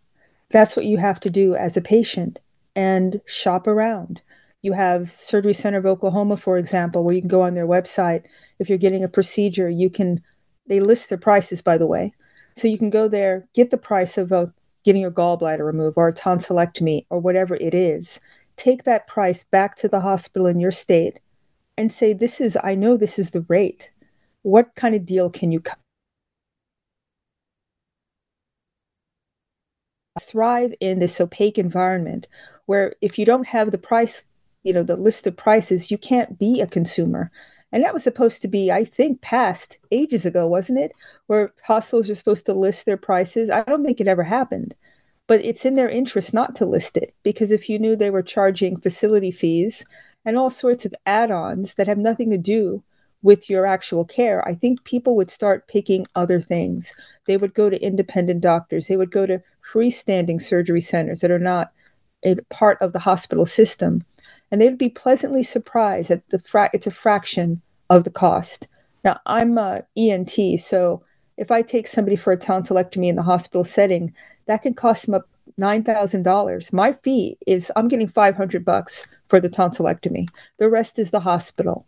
That's 0.49 0.75
what 0.75 0.85
you 0.85 0.97
have 0.97 1.19
to 1.21 1.29
do 1.29 1.55
as 1.55 1.77
a 1.77 1.81
patient 1.81 2.39
and 2.75 3.21
shop 3.25 3.67
around. 3.67 4.21
You 4.65 4.73
have 4.73 5.15
Surgery 5.15 5.53
Center 5.53 5.77
of 5.77 5.85
Oklahoma, 5.85 6.37
for 6.37 6.57
example, 6.57 7.03
where 7.03 7.13
you 7.13 7.21
can 7.21 7.27
go 7.27 7.43
on 7.43 7.53
their 7.53 7.67
website. 7.67 8.23
If 8.57 8.67
you're 8.67 8.79
getting 8.79 9.03
a 9.03 9.07
procedure, 9.07 9.69
you 9.69 9.91
can, 9.91 10.23
they 10.65 10.79
list 10.79 11.09
their 11.09 11.19
prices, 11.19 11.61
by 11.61 11.77
the 11.77 11.85
way. 11.85 12.15
So 12.55 12.67
you 12.67 12.79
can 12.79 12.89
go 12.89 13.07
there, 13.07 13.47
get 13.53 13.69
the 13.69 13.77
price 13.77 14.17
of 14.17 14.31
a, 14.31 14.51
getting 14.83 15.03
your 15.03 15.11
gallbladder 15.11 15.63
removed 15.63 15.97
or 15.97 16.07
a 16.07 16.13
tonsillectomy 16.13 17.05
or 17.11 17.19
whatever 17.19 17.53
it 17.57 17.75
is. 17.75 18.19
Take 18.57 18.85
that 18.85 19.05
price 19.05 19.43
back 19.43 19.75
to 19.75 19.87
the 19.87 19.99
hospital 19.99 20.47
in 20.47 20.59
your 20.59 20.71
state 20.71 21.19
and 21.77 21.93
say, 21.93 22.11
This 22.11 22.41
is, 22.41 22.57
I 22.63 22.73
know 22.73 22.97
this 22.97 23.19
is 23.19 23.29
the 23.29 23.41
rate. 23.41 23.91
What 24.41 24.73
kind 24.73 24.95
of 24.95 25.05
deal 25.05 25.29
can 25.29 25.51
you 25.51 25.61
thrive 30.19 30.73
in 30.79 30.97
this 30.97 31.21
opaque 31.21 31.59
environment 31.59 32.25
where 32.65 32.95
if 32.99 33.19
you 33.19 33.25
don't 33.25 33.45
have 33.49 33.69
the 33.69 33.77
price 33.77 34.25
you 34.65 34.73
know 34.73 34.83
the 34.83 34.97
list 34.97 35.27
of 35.27 35.37
prices 35.37 35.91
you 35.91 35.97
can't 35.97 36.37
be 36.37 36.59
a 36.59 36.67
consumer. 36.67 37.31
And 37.71 37.83
that 37.83 37.93
was 37.93 38.03
supposed 38.03 38.41
to 38.41 38.47
be 38.47 38.71
i 38.71 38.83
think 38.83 39.21
passed 39.21 39.77
ages 39.91 40.25
ago 40.25 40.47
wasn't 40.47 40.79
it? 40.79 40.91
Where 41.27 41.53
hospitals 41.63 42.09
are 42.09 42.15
supposed 42.15 42.45
to 42.47 42.53
list 42.53 42.85
their 42.85 42.97
prices. 42.97 43.49
I 43.49 43.63
don't 43.63 43.85
think 43.85 44.01
it 44.01 44.07
ever 44.07 44.23
happened. 44.23 44.75
But 45.27 45.43
it's 45.43 45.65
in 45.65 45.75
their 45.75 45.89
interest 45.89 46.33
not 46.33 46.55
to 46.55 46.65
list 46.65 46.97
it 46.97 47.13
because 47.23 47.51
if 47.51 47.69
you 47.69 47.79
knew 47.79 47.95
they 47.95 48.11
were 48.11 48.23
charging 48.23 48.79
facility 48.79 49.31
fees 49.31 49.85
and 50.25 50.37
all 50.37 50.49
sorts 50.49 50.85
of 50.85 50.93
add-ons 51.05 51.75
that 51.75 51.87
have 51.87 51.97
nothing 51.97 52.29
to 52.31 52.37
do 52.37 52.83
with 53.21 53.49
your 53.49 53.65
actual 53.65 54.05
care 54.05 54.47
i 54.47 54.53
think 54.53 54.83
people 54.83 55.15
would 55.15 55.31
start 55.31 55.67
picking 55.67 56.07
other 56.15 56.41
things. 56.41 56.95
They 57.27 57.37
would 57.37 57.53
go 57.53 57.69
to 57.69 57.81
independent 57.83 58.41
doctors. 58.41 58.87
They 58.87 58.97
would 58.97 59.11
go 59.11 59.25
to 59.27 59.41
freestanding 59.71 60.41
surgery 60.41 60.81
centers 60.81 61.21
that 61.21 61.31
are 61.31 61.39
not 61.39 61.71
a 62.23 62.35
part 62.49 62.81
of 62.81 62.93
the 62.93 62.99
hospital 62.99 63.45
system 63.45 64.03
and 64.51 64.61
they'd 64.61 64.77
be 64.77 64.89
pleasantly 64.89 65.43
surprised 65.43 66.11
at 66.11 66.27
the 66.29 66.39
fra- 66.39 66.69
it's 66.73 66.87
a 66.87 66.91
fraction 66.91 67.61
of 67.89 68.03
the 68.03 68.09
cost. 68.09 68.67
Now, 69.03 69.19
I'm 69.25 69.57
a 69.57 69.83
ENT, 69.97 70.59
so 70.59 71.03
if 71.37 71.51
I 71.51 71.61
take 71.61 71.87
somebody 71.87 72.15
for 72.15 72.33
a 72.33 72.37
tonsillectomy 72.37 73.07
in 73.07 73.15
the 73.15 73.23
hospital 73.23 73.63
setting, 73.63 74.13
that 74.47 74.63
can 74.63 74.73
cost 74.73 75.05
them 75.05 75.15
up 75.15 75.27
nine 75.57 75.83
thousand 75.83 76.23
dollars. 76.23 76.73
My 76.73 76.93
fee 77.03 77.37
is 77.45 77.71
I'm 77.75 77.87
getting 77.87 78.07
five 78.07 78.35
hundred 78.35 78.65
bucks 78.65 79.07
for 79.27 79.39
the 79.39 79.49
tonsillectomy. 79.49 80.27
The 80.57 80.69
rest 80.69 80.99
is 80.99 81.11
the 81.11 81.19
hospital. 81.21 81.85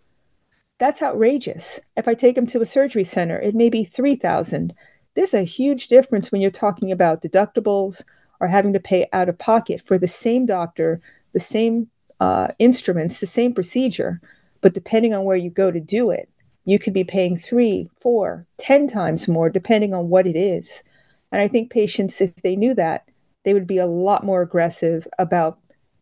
That's 0.80 1.02
outrageous. 1.02 1.80
If 1.96 2.08
I 2.08 2.14
take 2.14 2.36
them 2.36 2.46
to 2.48 2.62
a 2.62 2.66
surgery 2.66 3.04
center, 3.04 3.40
it 3.40 3.56
may 3.56 3.70
be 3.70 3.84
three 3.84 4.16
thousand. 4.16 4.74
There's 5.16 5.34
a 5.34 5.44
huge 5.44 5.88
difference 5.88 6.32
when 6.32 6.42
you're 6.42 6.52
talking 6.52 6.92
about 6.92 7.24
deductibles 7.24 8.04
or 8.40 8.48
having 8.48 8.74
to 8.74 8.80
pay 8.80 9.08
out 9.14 9.30
of 9.30 9.38
pocket 9.40 9.82
for 9.86 9.98
the 9.98 10.08
same 10.08 10.46
doctor, 10.46 11.02
the 11.34 11.40
same 11.40 11.90
uh, 12.20 12.50
instruments, 12.60 13.20
the 13.20 13.28
same 13.28 13.54
procedure, 13.54 14.22
but 14.62 14.74
depending 14.74 15.14
on 15.14 15.24
where 15.24 15.38
you 15.38 15.50
go 15.50 15.72
to 15.72 15.80
do 15.80 16.12
it, 16.12 16.30
you 16.66 16.80
could 16.80 16.94
be 16.94 17.04
paying 17.04 17.38
three, 17.38 17.90
four, 18.00 18.46
ten 18.58 18.88
times 18.88 19.28
more, 19.28 19.50
depending 19.50 19.94
on 19.94 20.10
what 20.10 20.28
it 20.28 20.36
is. 20.36 20.84
And 21.32 21.42
I 21.42 21.48
think 21.48 21.72
patients, 21.72 22.20
if 22.20 22.36
they 22.38 22.56
knew 22.56 22.74
that, 22.74 23.08
they 23.44 23.54
would 23.54 23.68
be 23.68 23.78
a 23.78 23.86
lot 23.86 24.26
more 24.26 24.42
aggressive 24.42 25.08
about 25.18 25.60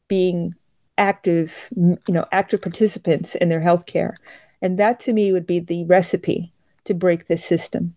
being 0.07 0.55
active, 0.97 1.69
you 1.75 1.99
know, 2.07 2.25
active 2.31 2.61
participants 2.61 3.35
in 3.35 3.49
their 3.49 3.61
healthcare. 3.61 4.15
And 4.61 4.79
that 4.79 4.99
to 5.01 5.13
me 5.13 5.31
would 5.31 5.45
be 5.45 5.59
the 5.59 5.83
recipe 5.85 6.51
to 6.85 6.93
break 6.93 7.27
this 7.27 7.45
system. 7.45 7.95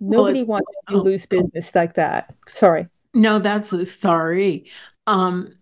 Nobody 0.00 0.44
well, 0.44 0.60
wants 0.60 0.76
to 0.88 0.94
oh, 0.94 0.98
lose 0.98 1.26
business 1.26 1.74
like 1.74 1.94
that. 1.94 2.32
Sorry. 2.48 2.86
No, 3.14 3.40
that's 3.40 3.90
sorry. 3.90 4.66
Um, 5.08 5.57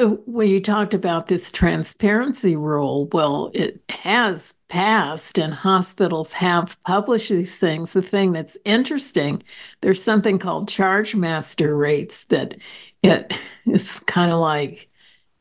uh, 0.00 0.06
when 0.26 0.48
you 0.48 0.60
talked 0.60 0.94
about 0.94 1.26
this 1.28 1.52
transparency 1.52 2.56
rule, 2.56 3.08
well, 3.12 3.50
it 3.54 3.82
has 3.90 4.54
passed 4.68 5.38
and 5.38 5.52
hospitals 5.54 6.32
have 6.34 6.80
published 6.84 7.28
these 7.30 7.58
things. 7.58 7.92
The 7.92 8.02
thing 8.02 8.32
that's 8.32 8.56
interesting, 8.64 9.42
there's 9.82 10.02
something 10.02 10.38
called 10.38 10.68
charge 10.68 11.14
master 11.14 11.76
rates 11.76 12.24
that 12.24 12.56
it 13.02 13.32
is 13.66 14.00
kind 14.00 14.32
of 14.32 14.38
like 14.38 14.88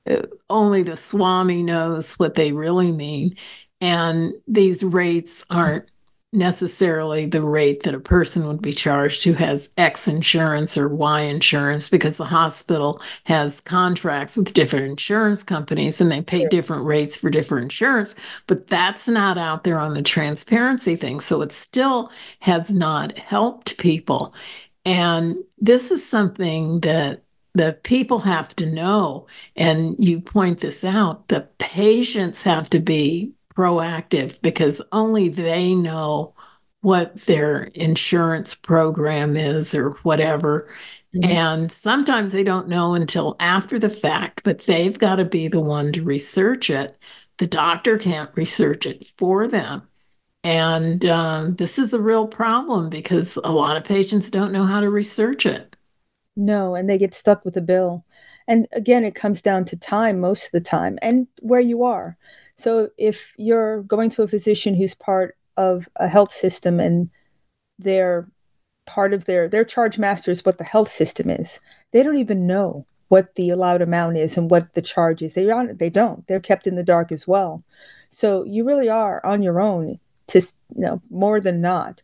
uh, 0.10 0.24
only 0.50 0.84
the 0.84 0.98
Swami 0.98 1.64
knows 1.64 2.20
what 2.20 2.36
they 2.36 2.52
really 2.52 2.92
mean. 2.92 3.36
And 3.82 4.34
these 4.48 4.84
rates 4.84 5.46
aren't 5.50 5.90
necessarily 6.32 7.26
the 7.26 7.42
rate 7.42 7.84
that 7.84 7.96
a 7.96 8.00
person 8.00 8.46
would 8.46 8.62
be 8.62 8.72
charged 8.72 9.24
who 9.24 9.34
has 9.34 9.74
X 9.78 10.08
insurance 10.08 10.78
or 10.78 10.88
Y 10.88 11.22
insurance 11.22 11.90
because 11.90 12.18
the 12.18 12.26
hospital 12.26 13.02
has 13.24 13.60
contracts 13.62 14.38
with 14.38 14.54
different 14.54 14.86
insurance 14.86 15.42
companies 15.42 16.00
and 16.00 16.12
they 16.12 16.22
pay 16.22 16.42
sure. 16.42 16.50
different 16.50 16.86
rates 16.86 17.18
for 17.18 17.32
different 17.32 17.64
insurance, 17.64 18.14
but 18.46 18.68
that's 18.68 19.08
not 19.08 19.38
out 19.40 19.64
there 19.64 19.80
on 19.80 19.96
the 19.96 20.04
transparency 20.04 20.96
thing. 20.96 21.20
So 21.20 21.42
it 21.42 21.52
still 21.52 22.12
has 22.42 22.70
not 22.70 23.18
helped 23.18 23.78
people. 23.78 24.34
And 24.86 25.38
this 25.58 25.90
is 25.90 26.08
something 26.08 26.82
that 26.82 27.24
the 27.56 27.78
people 27.84 28.20
have 28.20 28.56
to 28.58 28.68
know. 28.68 29.26
And 29.56 29.96
you 29.98 30.22
point 30.22 30.60
this 30.60 30.84
out 30.84 31.28
the 31.28 31.48
patients 31.58 32.44
have 32.44 32.70
to 32.70 32.80
be 32.80 33.34
proactive 33.60 34.42
because 34.42 34.82
only 34.94 35.28
they 35.28 35.76
know 35.76 36.34
what 36.80 37.14
their 37.26 37.64
insurance 37.64 38.54
program 38.54 39.36
is 39.36 39.76
or 39.76 39.92
whatever. 40.04 40.70
Mm-hmm. 41.14 41.30
And 41.30 41.72
sometimes 41.72 42.32
they 42.32 42.46
don't 42.46 42.70
know 42.70 42.94
until 42.94 43.36
after 43.42 43.78
the 43.78 43.90
fact, 43.90 44.44
but 44.46 44.60
they've 44.60 44.98
got 44.98 45.18
to 45.18 45.26
be 45.26 45.50
the 45.50 45.60
one 45.60 45.92
to 45.92 46.04
research 46.04 46.70
it. 46.70 46.98
The 47.38 47.48
doctor 47.48 47.98
can't 47.98 48.30
research 48.34 48.86
it 48.86 49.06
for 49.18 49.46
them. 49.46 49.82
And 50.42 51.04
um, 51.04 51.56
this 51.58 51.78
is 51.78 51.94
a 51.94 52.00
real 52.00 52.28
problem 52.28 52.90
because 52.90 53.36
a 53.36 53.52
lot 53.52 53.76
of 53.76 53.84
patients 53.84 54.32
don't 54.32 54.54
know 54.54 54.64
how 54.64 54.80
to 54.80 54.90
research 54.90 55.46
it. 55.46 55.76
No, 56.38 56.76
and 56.76 56.90
they 56.90 56.98
get 56.98 57.14
stuck 57.14 57.44
with 57.44 57.56
the 57.56 57.62
bill. 57.62 58.06
And 58.48 58.68
again, 58.72 59.04
it 59.04 59.16
comes 59.16 59.42
down 59.42 59.66
to 59.66 59.78
time 59.78 60.22
most 60.22 60.46
of 60.46 60.52
the 60.54 60.62
time 60.62 60.98
and 61.02 61.28
where 61.42 61.60
you 61.60 61.84
are. 61.84 62.18
So 62.60 62.90
if 62.98 63.34
you're 63.38 63.84
going 63.84 64.10
to 64.10 64.24
a 64.24 64.28
physician 64.28 64.76
who's 64.76 64.94
part 64.94 65.38
of 65.56 65.88
a 65.96 66.10
health 66.10 66.34
system 66.34 66.82
and 66.82 67.10
they're 67.78 68.30
part 68.86 69.14
of 69.14 69.24
their 69.24 69.48
their 69.48 69.64
charge 69.64 69.98
master 69.98 70.30
is 70.30 70.44
what 70.44 70.58
the 70.58 70.66
health 70.66 70.90
system 70.90 71.30
is, 71.30 71.62
they 71.94 72.04
don't 72.04 72.18
even 72.18 72.46
know 72.46 72.86
what 73.08 73.34
the 73.36 73.50
allowed 73.50 73.82
amount 73.82 74.18
is 74.18 74.36
and 74.36 74.52
what 74.52 74.74
the 74.74 74.82
charge 74.82 75.22
is. 75.22 75.36
They 75.36 75.46
don't. 75.46 75.80
They 75.80 75.90
don't. 75.90 76.28
They're 76.28 76.42
kept 76.42 76.68
in 76.68 76.76
the 76.76 76.84
dark 76.84 77.14
as 77.14 77.26
well. 77.26 77.64
So 78.10 78.44
you 78.44 78.66
really 78.66 78.90
are 78.90 79.26
on 79.26 79.42
your 79.42 79.62
own 79.62 79.98
to 80.28 80.42
you 80.42 80.82
know 80.82 81.02
more 81.10 81.40
than 81.40 81.62
not. 81.62 82.02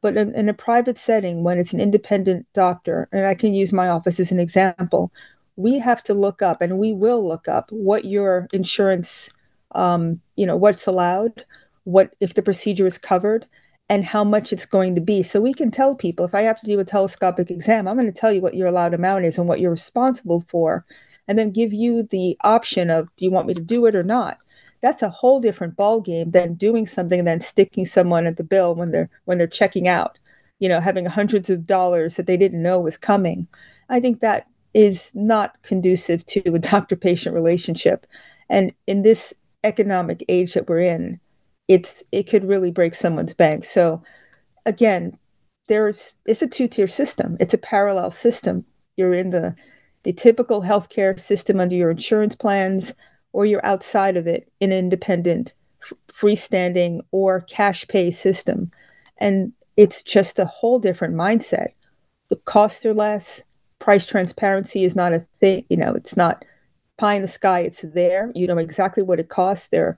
But 0.00 0.16
in, 0.16 0.34
in 0.34 0.48
a 0.48 0.54
private 0.54 0.96
setting, 0.96 1.44
when 1.44 1.58
it's 1.58 1.74
an 1.74 1.80
independent 1.82 2.46
doctor, 2.54 3.08
and 3.12 3.26
I 3.26 3.34
can 3.34 3.52
use 3.52 3.74
my 3.74 3.88
office 3.88 4.18
as 4.18 4.32
an 4.32 4.40
example, 4.40 5.12
we 5.56 5.80
have 5.80 6.02
to 6.04 6.14
look 6.14 6.40
up, 6.40 6.62
and 6.62 6.78
we 6.78 6.94
will 6.94 7.28
look 7.28 7.46
up 7.46 7.70
what 7.70 8.06
your 8.06 8.48
insurance 8.54 9.28
um, 9.72 10.20
you 10.36 10.46
know, 10.46 10.56
what's 10.56 10.86
allowed, 10.86 11.44
what 11.84 12.14
if 12.20 12.34
the 12.34 12.42
procedure 12.42 12.86
is 12.86 12.98
covered, 12.98 13.46
and 13.88 14.04
how 14.04 14.22
much 14.24 14.52
it's 14.52 14.66
going 14.66 14.94
to 14.94 15.00
be. 15.00 15.22
So 15.22 15.40
we 15.40 15.54
can 15.54 15.70
tell 15.70 15.94
people 15.94 16.24
if 16.26 16.34
I 16.34 16.42
have 16.42 16.60
to 16.60 16.66
do 16.66 16.78
a 16.78 16.84
telescopic 16.84 17.50
exam, 17.50 17.88
I'm 17.88 17.96
going 17.96 18.12
to 18.12 18.20
tell 18.20 18.32
you 18.32 18.40
what 18.40 18.54
your 18.54 18.68
allowed 18.68 18.94
amount 18.94 19.24
is 19.24 19.38
and 19.38 19.48
what 19.48 19.60
you're 19.60 19.70
responsible 19.70 20.44
for, 20.48 20.84
and 21.26 21.38
then 21.38 21.50
give 21.50 21.72
you 21.72 22.02
the 22.02 22.36
option 22.42 22.90
of 22.90 23.08
do 23.16 23.24
you 23.24 23.30
want 23.30 23.46
me 23.46 23.54
to 23.54 23.60
do 23.60 23.86
it 23.86 23.94
or 23.96 24.02
not. 24.02 24.38
that's 24.80 25.02
a 25.02 25.10
whole 25.10 25.40
different 25.40 25.76
ball 25.76 26.00
game 26.00 26.30
than 26.30 26.54
doing 26.54 26.86
something 26.86 27.18
and 27.18 27.28
then 27.28 27.40
sticking 27.40 27.86
someone 27.86 28.26
at 28.26 28.36
the 28.36 28.44
bill 28.44 28.74
when 28.74 28.90
they're 28.90 29.10
when 29.24 29.38
they're 29.38 29.46
checking 29.46 29.88
out 29.88 30.18
you 30.58 30.68
know 30.68 30.80
having 30.80 31.06
hundreds 31.06 31.50
of 31.50 31.66
dollars 31.66 32.16
that 32.16 32.26
they 32.26 32.36
didn't 32.36 32.62
know 32.62 32.78
was 32.80 32.96
coming 32.96 33.46
i 33.88 34.00
think 34.00 34.20
that 34.20 34.46
is 34.74 35.12
not 35.14 35.60
conducive 35.62 36.24
to 36.26 36.40
a 36.54 36.58
doctor 36.70 36.96
patient 36.96 37.34
relationship 37.34 38.06
and 38.48 38.72
in 38.86 39.02
this 39.02 39.34
economic 39.64 40.24
age 40.28 40.54
that 40.54 40.68
we're 40.68 40.80
in 40.80 41.20
it's 41.68 42.02
it 42.10 42.24
could 42.24 42.44
really 42.44 42.70
break 42.70 42.94
someone's 42.94 43.34
bank. 43.34 43.64
So 43.64 44.02
again 44.66 45.16
there's 45.68 46.14
it's 46.24 46.40
a 46.40 46.46
two-tier 46.46 46.88
system. 46.88 47.36
It's 47.38 47.54
a 47.54 47.58
parallel 47.58 48.10
system. 48.10 48.64
You're 48.96 49.14
in 49.14 49.30
the 49.30 49.54
the 50.02 50.12
typical 50.12 50.62
healthcare 50.62 51.20
system 51.20 51.60
under 51.60 51.74
your 51.74 51.90
insurance 51.90 52.34
plans 52.34 52.94
or 53.32 53.44
you're 53.44 53.64
outside 53.64 54.16
of 54.16 54.26
it 54.26 54.50
in 54.60 54.72
an 54.72 54.78
independent 54.78 55.52
freestanding 56.08 57.00
or 57.12 57.42
cash 57.42 57.86
pay 57.86 58.10
system. 58.10 58.70
And 59.18 59.52
it's 59.76 60.02
just 60.02 60.38
a 60.38 60.46
whole 60.46 60.78
different 60.78 61.14
mindset. 61.14 61.72
The 62.30 62.36
costs 62.36 62.86
are 62.86 62.94
less. 62.94 63.44
Price 63.78 64.06
transparency 64.06 64.84
is 64.84 64.96
not 64.96 65.12
a 65.12 65.20
thing 65.20 65.64
you 65.68 65.76
know 65.76 65.92
it's 65.92 66.16
not 66.16 66.44
pie 66.98 67.14
in 67.14 67.22
the 67.22 67.28
sky 67.28 67.60
it's 67.60 67.82
there. 67.82 68.30
You 68.34 68.46
know 68.46 68.58
exactly 68.58 69.02
what 69.02 69.20
it 69.20 69.28
costs. 69.28 69.68
There 69.68 69.96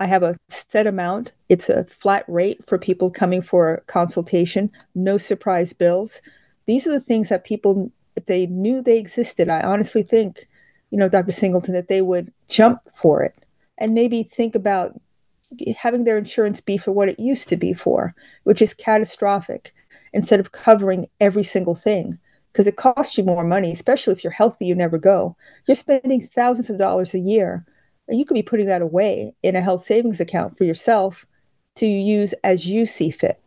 i 0.00 0.06
have 0.06 0.22
a 0.22 0.36
set 0.48 0.86
amount. 0.86 1.32
It's 1.48 1.68
a 1.68 1.84
flat 1.84 2.24
rate 2.28 2.64
for 2.66 2.78
people 2.78 3.10
coming 3.10 3.42
for 3.42 3.74
a 3.74 3.80
consultation. 3.82 4.70
No 4.94 5.16
surprise 5.16 5.72
bills. 5.72 6.22
These 6.66 6.86
are 6.86 6.92
the 6.92 7.00
things 7.00 7.28
that 7.28 7.44
people 7.44 7.92
if 8.16 8.26
they 8.26 8.46
knew 8.46 8.82
they 8.82 8.98
existed 8.98 9.48
i 9.48 9.60
honestly 9.60 10.02
think 10.02 10.48
you 10.90 10.98
know 10.98 11.08
dr 11.08 11.30
singleton 11.30 11.74
that 11.74 11.88
they 11.88 12.02
would 12.02 12.32
jump 12.48 12.80
for 12.92 13.22
it 13.22 13.34
and 13.78 13.94
maybe 13.94 14.22
think 14.22 14.54
about 14.54 14.98
having 15.76 16.04
their 16.04 16.18
insurance 16.18 16.60
be 16.60 16.76
for 16.76 16.90
what 16.90 17.08
it 17.08 17.20
used 17.20 17.48
to 17.48 17.56
be 17.56 17.72
for 17.72 18.14
which 18.44 18.60
is 18.60 18.74
catastrophic 18.74 19.72
instead 20.12 20.40
of 20.40 20.52
covering 20.52 21.06
every 21.20 21.44
single 21.44 21.74
thing 21.74 22.18
because 22.56 22.66
it 22.66 22.76
costs 22.76 23.18
you 23.18 23.22
more 23.22 23.44
money, 23.44 23.70
especially 23.70 24.14
if 24.14 24.24
you're 24.24 24.32
healthy, 24.32 24.64
you 24.64 24.74
never 24.74 24.96
go. 24.96 25.36
You're 25.68 25.74
spending 25.74 26.26
thousands 26.26 26.70
of 26.70 26.78
dollars 26.78 27.12
a 27.12 27.18
year. 27.18 27.66
You 28.08 28.24
could 28.24 28.32
be 28.32 28.42
putting 28.42 28.64
that 28.64 28.80
away 28.80 29.34
in 29.42 29.56
a 29.56 29.60
health 29.60 29.82
savings 29.82 30.20
account 30.20 30.56
for 30.56 30.64
yourself 30.64 31.26
to 31.74 31.86
use 31.86 32.32
as 32.44 32.66
you 32.66 32.86
see 32.86 33.10
fit. 33.10 33.42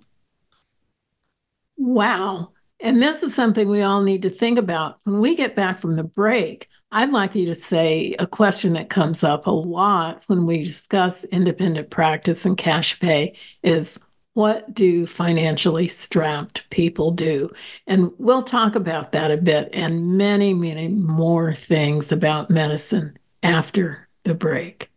Wow. 1.75 2.51
And 2.80 3.01
this 3.01 3.24
is 3.24 3.34
something 3.34 3.68
we 3.68 3.82
all 3.82 4.04
need 4.04 4.22
to 4.22 4.30
think 4.30 4.60
about. 4.60 5.00
When 5.06 5.22
we 5.22 5.36
get 5.36 5.56
back 5.56 5.80
from 5.80 5.96
the 5.96 6.04
break, 6.04 6.68
I'd 6.92 7.12
like 7.12 7.34
you 7.34 7.48
to 7.48 7.56
say 7.56 8.16
a 8.20 8.28
question 8.28 8.74
that 8.74 8.92
comes 8.92 9.24
up 9.24 9.48
a 9.48 9.51
lot 9.51 10.24
when 10.28 10.46
we 10.46 10.63
discuss 10.63 11.24
independent 11.25 11.89
practice 11.89 12.46
and 12.46 12.56
cash 12.56 13.00
pay 13.00 13.36
is 13.63 14.06
what 14.39 14.74
do 14.74 15.05
financially 15.05 15.89
strapped 15.89 16.69
people 16.69 17.12
do? 17.12 17.51
And 17.86 18.10
we'll 18.17 18.41
talk 18.41 18.74
about 18.74 19.12
that 19.12 19.31
a 19.31 19.36
bit 19.36 19.67
and 19.74 20.17
many, 20.17 20.53
many 20.53 20.88
more 20.88 21.53
things 21.53 22.13
about 22.13 22.50
medicine 22.50 23.19
after 23.43 24.08
the 24.24 24.34
break. 24.34 24.89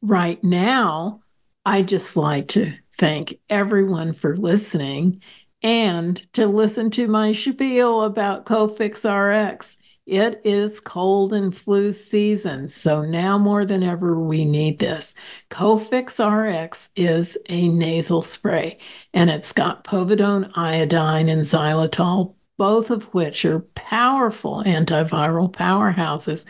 Right 0.00 0.42
now, 0.42 1.20
I 1.66 1.82
just 1.82 2.16
like 2.16 2.48
to 2.48 2.72
thank 2.96 3.38
everyone 3.50 4.14
for 4.14 4.34
listening 4.34 5.20
and 5.62 6.16
to 6.32 6.46
listen 6.46 6.88
to 6.92 7.08
my 7.08 7.32
spiel 7.32 8.00
about 8.00 8.46
Cofix 8.46 9.04
RX. 9.04 9.76
It 10.12 10.42
is 10.44 10.78
cold 10.78 11.32
and 11.32 11.56
flu 11.56 11.90
season, 11.94 12.68
so 12.68 13.00
now 13.00 13.38
more 13.38 13.64
than 13.64 13.82
ever, 13.82 14.20
we 14.20 14.44
need 14.44 14.78
this. 14.78 15.14
Cofix 15.48 16.18
RX 16.20 16.90
is 16.94 17.38
a 17.48 17.70
nasal 17.70 18.20
spray, 18.20 18.76
and 19.14 19.30
it's 19.30 19.54
got 19.54 19.84
povidone 19.84 20.52
iodine 20.54 21.30
and 21.30 21.46
xylitol, 21.46 22.34
both 22.58 22.90
of 22.90 23.04
which 23.14 23.46
are 23.46 23.60
powerful 23.60 24.62
antiviral 24.66 25.50
powerhouses. 25.50 26.44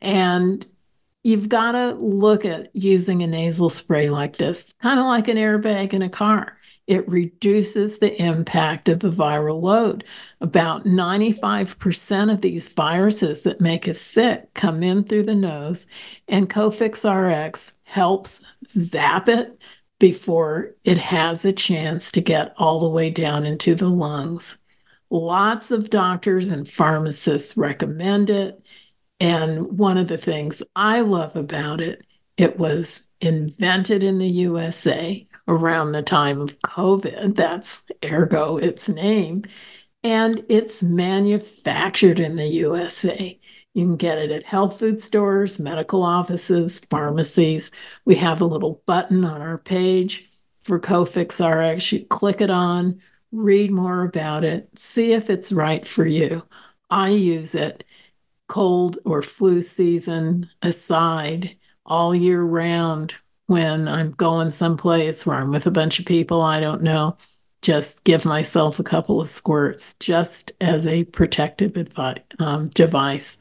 And 0.00 0.64
you've 1.24 1.48
got 1.48 1.72
to 1.72 1.94
look 1.94 2.44
at 2.44 2.70
using 2.72 3.24
a 3.24 3.26
nasal 3.26 3.68
spray 3.68 4.10
like 4.10 4.36
this, 4.36 4.74
kind 4.80 5.00
of 5.00 5.06
like 5.06 5.26
an 5.26 5.38
airbag 5.38 5.92
in 5.92 6.02
a 6.02 6.08
car 6.08 6.56
it 6.92 7.08
reduces 7.08 7.98
the 7.98 8.22
impact 8.22 8.86
of 8.86 9.00
the 9.00 9.10
viral 9.10 9.62
load. 9.62 10.04
About 10.42 10.84
95% 10.84 12.30
of 12.30 12.42
these 12.42 12.68
viruses 12.68 13.44
that 13.44 13.62
make 13.62 13.88
us 13.88 13.98
sick 13.98 14.52
come 14.52 14.82
in 14.82 15.02
through 15.04 15.22
the 15.22 15.34
nose, 15.34 15.90
and 16.28 16.50
Cofix 16.50 17.02
RX 17.08 17.72
helps 17.84 18.42
zap 18.68 19.30
it 19.30 19.58
before 20.00 20.74
it 20.84 20.98
has 20.98 21.46
a 21.46 21.52
chance 21.54 22.12
to 22.12 22.20
get 22.20 22.52
all 22.58 22.80
the 22.80 22.90
way 22.90 23.08
down 23.08 23.46
into 23.46 23.74
the 23.74 23.88
lungs. 23.88 24.58
Lots 25.08 25.70
of 25.70 25.88
doctors 25.88 26.50
and 26.50 26.68
pharmacists 26.68 27.56
recommend 27.56 28.28
it. 28.28 28.62
And 29.18 29.78
one 29.78 29.96
of 29.96 30.08
the 30.08 30.18
things 30.18 30.62
I 30.76 31.00
love 31.00 31.36
about 31.36 31.80
it, 31.80 32.02
it 32.36 32.58
was 32.58 33.04
invented 33.22 34.02
in 34.02 34.18
the 34.18 34.28
USA 34.28 35.26
around 35.48 35.92
the 35.92 36.02
time 36.02 36.40
of 36.40 36.58
COVID. 36.60 37.36
That's 37.36 37.84
ergo 38.04 38.56
its 38.56 38.88
name. 38.88 39.44
And 40.04 40.44
it's 40.48 40.82
manufactured 40.82 42.18
in 42.20 42.36
the 42.36 42.46
USA. 42.46 43.38
You 43.74 43.86
can 43.86 43.96
get 43.96 44.18
it 44.18 44.30
at 44.30 44.44
health 44.44 44.78
food 44.78 45.00
stores, 45.00 45.58
medical 45.58 46.02
offices, 46.02 46.80
pharmacies. 46.90 47.70
We 48.04 48.16
have 48.16 48.40
a 48.40 48.46
little 48.46 48.82
button 48.86 49.24
on 49.24 49.40
our 49.40 49.58
page 49.58 50.28
for 50.64 50.78
Cofix 50.78 51.40
RX. 51.40 51.92
You 51.92 52.04
click 52.06 52.40
it 52.40 52.50
on, 52.50 53.00
read 53.30 53.70
more 53.70 54.04
about 54.04 54.44
it, 54.44 54.68
see 54.78 55.12
if 55.12 55.30
it's 55.30 55.52
right 55.52 55.86
for 55.86 56.06
you. 56.06 56.42
I 56.90 57.10
use 57.10 57.54
it 57.54 57.84
cold 58.48 58.98
or 59.06 59.22
flu 59.22 59.62
season 59.62 60.50
aside 60.60 61.56
all 61.86 62.14
year 62.14 62.42
round 62.42 63.14
when 63.52 63.86
I'm 63.86 64.12
going 64.12 64.50
someplace 64.50 65.26
where 65.26 65.36
I'm 65.36 65.50
with 65.50 65.66
a 65.66 65.70
bunch 65.70 66.00
of 66.00 66.06
people 66.06 66.40
I 66.40 66.58
don't 66.58 66.82
know, 66.82 67.18
just 67.60 68.02
give 68.02 68.24
myself 68.24 68.78
a 68.78 68.82
couple 68.82 69.20
of 69.20 69.28
squirts 69.28 69.94
just 69.94 70.52
as 70.60 70.86
a 70.86 71.04
protective 71.04 71.76
um, 72.38 72.68
device. 72.70 73.38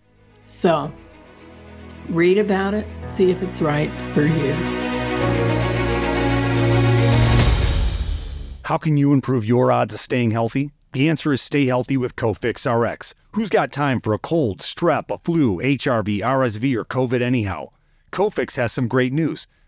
So 0.47 0.93
read 2.10 2.38
about 2.38 2.74
it, 2.74 2.86
see 3.04 3.32
if 3.32 3.41
it's 3.41 3.62
right 3.62 3.89
for 4.13 4.24
you. 4.24 4.52
How 8.63 8.78
can 8.78 8.97
you 8.97 9.13
improve 9.13 9.45
your 9.45 9.71
odds 9.71 9.93
of 9.93 10.02
staying 10.02 10.32
healthy? 10.32 10.71
The 10.91 11.08
answer 11.08 11.32
is 11.32 11.41
stay 11.41 11.67
healthy 11.67 11.95
with 11.95 12.17
Cofix 12.17 12.67
RX. 12.69 13.13
Who's 13.32 13.50
got 13.50 13.71
time 13.71 14.02
for 14.02 14.13
a 14.13 14.19
cold, 14.19 14.60
strep, 14.60 15.10
a 15.10 15.17
flu, 15.19 15.58
HRV, 15.62 16.19
RSV, 16.19 16.76
or 16.76 16.84
COVID 16.84 17.21
anyhow? 17.21 17.69
Cofix 18.12 18.58
has 18.58 18.74
some 18.74 18.89
great 18.89 19.13
news. 19.13 19.47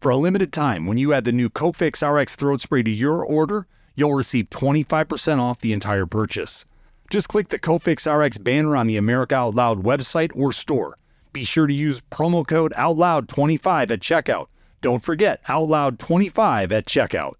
For 0.00 0.08
a 0.08 0.16
limited 0.16 0.50
time, 0.50 0.86
when 0.86 0.96
you 0.96 1.12
add 1.12 1.24
the 1.24 1.32
new 1.32 1.50
Cofix 1.50 2.00
RX 2.00 2.34
throat 2.34 2.62
spray 2.62 2.82
to 2.82 2.90
your 2.90 3.22
order, 3.22 3.66
you'll 3.94 4.14
receive 4.14 4.48
25% 4.48 5.38
off 5.38 5.58
the 5.58 5.74
entire 5.74 6.06
purchase. 6.06 6.64
Just 7.10 7.28
click 7.28 7.50
the 7.50 7.58
Cofix 7.58 8.10
RX 8.10 8.38
banner 8.38 8.76
on 8.76 8.86
the 8.86 8.96
America 8.96 9.34
Out 9.34 9.54
Loud 9.54 9.82
website 9.82 10.34
or 10.34 10.54
store. 10.54 10.96
Be 11.34 11.44
sure 11.44 11.66
to 11.66 11.74
use 11.74 12.00
promo 12.10 12.46
code 12.48 12.72
OUTLOUD25 12.78 13.90
at 13.90 14.00
checkout. 14.00 14.46
Don't 14.80 15.02
forget 15.02 15.44
OUTLOUD25 15.44 16.72
at 16.72 16.86
checkout. 16.86 17.34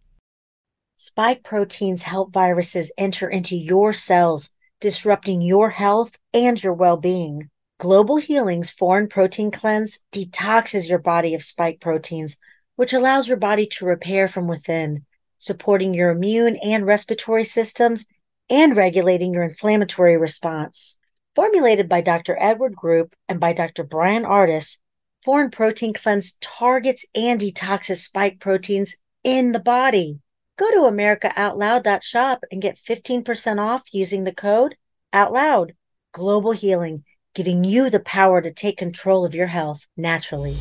Spike 0.97 1.43
proteins 1.43 2.03
help 2.03 2.31
viruses 2.31 2.93
enter 2.99 3.31
into 3.31 3.57
your 3.57 3.95
cells, 3.95 4.51
disrupting 4.81 5.41
your 5.41 5.71
health 5.71 6.15
and 6.35 6.63
your 6.63 6.75
well 6.75 6.99
being. 6.99 7.49
Global 7.79 8.19
Healing's 8.19 8.71
Foreign 8.71 9.09
Protein 9.09 9.51
Cleanse 9.51 10.01
detoxes 10.13 10.91
your 10.91 10.99
body 10.99 11.33
of 11.33 11.43
spike 11.43 11.81
proteins 11.81 12.37
which 12.81 12.95
allows 12.95 13.29
your 13.29 13.37
body 13.37 13.67
to 13.67 13.85
repair 13.85 14.27
from 14.27 14.49
within, 14.49 15.05
supporting 15.37 15.93
your 15.93 16.09
immune 16.09 16.57
and 16.65 16.87
respiratory 16.87 17.45
systems 17.45 18.07
and 18.49 18.75
regulating 18.75 19.35
your 19.35 19.43
inflammatory 19.43 20.17
response. 20.17 20.97
Formulated 21.35 21.91
by 21.91 22.01
Dr. 22.01 22.39
Edward 22.41 22.75
Group 22.75 23.15
and 23.29 23.39
by 23.39 23.53
Dr. 23.53 23.85
Bryan 23.85 24.25
Ardis, 24.25 24.79
Foreign 25.23 25.51
Protein 25.51 25.93
Cleanse 25.93 26.39
targets 26.41 27.05
and 27.15 27.39
detoxes 27.39 27.97
spike 27.97 28.41
proteins 28.41 28.97
in 29.25 29.53
the 29.53 29.61
body. 29.61 30.19
Go 30.57 30.71
to 30.71 30.91
AmericaOutloud.shop 30.91 32.45
and 32.51 32.63
get 32.63 32.77
15% 32.77 33.59
off 33.59 33.83
using 33.93 34.25
the 34.25 34.33
code 34.33 34.75
OUTLOUD. 35.13 35.75
Global 36.13 36.53
Healing, 36.53 37.05
giving 37.35 37.63
you 37.63 37.91
the 37.91 38.01
power 38.01 38.41
to 38.41 38.51
take 38.51 38.79
control 38.79 39.27
of 39.27 39.35
your 39.35 39.49
health 39.49 39.87
naturally. 39.99 40.57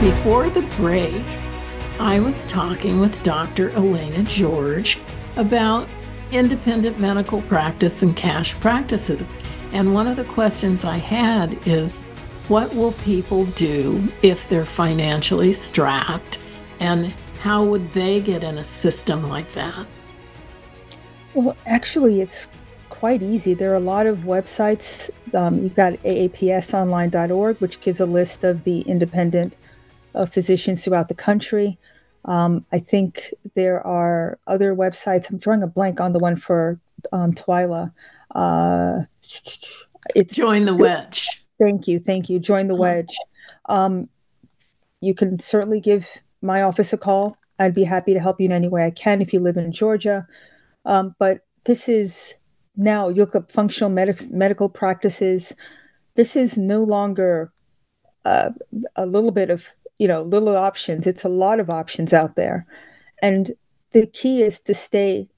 Before 0.00 0.50
the 0.50 0.60
break, 0.76 1.24
I 1.98 2.20
was 2.20 2.46
talking 2.46 3.00
with 3.00 3.22
Dr. 3.22 3.70
Elena 3.70 4.22
George 4.24 5.00
about 5.36 5.88
independent 6.30 7.00
medical 7.00 7.40
practice 7.40 8.02
and 8.02 8.14
cash 8.14 8.52
practices. 8.60 9.34
And 9.72 9.94
one 9.94 10.06
of 10.06 10.16
the 10.16 10.24
questions 10.24 10.84
I 10.84 10.98
had 10.98 11.58
is 11.66 12.02
what 12.48 12.74
will 12.74 12.92
people 12.92 13.46
do 13.46 14.12
if 14.20 14.46
they're 14.50 14.66
financially 14.66 15.52
strapped? 15.52 16.38
And 16.78 17.14
how 17.40 17.64
would 17.64 17.90
they 17.92 18.20
get 18.20 18.44
in 18.44 18.58
a 18.58 18.64
system 18.64 19.30
like 19.30 19.50
that? 19.54 19.86
Well, 21.32 21.56
actually, 21.64 22.20
it's 22.20 22.50
quite 22.90 23.22
easy. 23.22 23.54
There 23.54 23.72
are 23.72 23.76
a 23.76 23.80
lot 23.80 24.06
of 24.06 24.18
websites. 24.18 25.10
Um, 25.32 25.62
you've 25.62 25.74
got 25.74 25.94
aapsonline.org, 26.02 27.56
which 27.60 27.80
gives 27.80 28.00
a 28.00 28.06
list 28.06 28.44
of 28.44 28.64
the 28.64 28.82
independent 28.82 29.54
physicians 30.24 30.82
throughout 30.82 31.08
the 31.08 31.14
country. 31.14 31.78
Um, 32.24 32.64
I 32.72 32.78
think 32.78 33.34
there 33.54 33.86
are 33.86 34.38
other 34.46 34.74
websites. 34.74 35.30
I'm 35.30 35.38
drawing 35.38 35.62
a 35.62 35.66
blank 35.66 36.00
on 36.00 36.12
the 36.12 36.18
one 36.18 36.36
for 36.36 36.80
um, 37.12 37.32
Twila. 37.34 37.92
Uh, 38.34 39.02
it's 40.14 40.34
join 40.34 40.64
the 40.64 40.74
wedge. 40.74 41.44
Thank 41.58 41.86
you, 41.86 41.98
thank 42.00 42.28
you. 42.28 42.38
Join 42.38 42.68
the 42.68 42.74
uh-huh. 42.74 42.82
wedge. 42.82 43.16
Um, 43.66 44.08
you 45.00 45.14
can 45.14 45.38
certainly 45.38 45.80
give 45.80 46.08
my 46.42 46.62
office 46.62 46.92
a 46.92 46.98
call. 46.98 47.36
I'd 47.58 47.74
be 47.74 47.84
happy 47.84 48.12
to 48.12 48.20
help 48.20 48.40
you 48.40 48.46
in 48.46 48.52
any 48.52 48.68
way 48.68 48.84
I 48.84 48.90
can 48.90 49.22
if 49.22 49.32
you 49.32 49.40
live 49.40 49.56
in 49.56 49.72
Georgia. 49.72 50.26
Um, 50.84 51.14
but 51.18 51.40
this 51.64 51.88
is 51.88 52.34
now 52.76 53.08
you 53.08 53.16
look 53.16 53.34
up 53.34 53.50
functional 53.50 53.90
medic- 53.90 54.30
medical 54.30 54.68
practices. 54.68 55.54
This 56.14 56.36
is 56.36 56.58
no 56.58 56.82
longer 56.82 57.52
uh, 58.24 58.50
a 58.96 59.06
little 59.06 59.30
bit 59.30 59.50
of 59.50 59.64
you 59.98 60.08
know 60.08 60.22
little 60.22 60.56
options. 60.56 61.06
It's 61.06 61.24
a 61.24 61.28
lot 61.28 61.60
of 61.60 61.70
options 61.70 62.12
out 62.12 62.36
there. 62.36 62.66
And 63.22 63.52
the 63.92 64.06
key 64.06 64.42
is 64.42 64.60
to 64.60 64.74
stay 64.74 65.28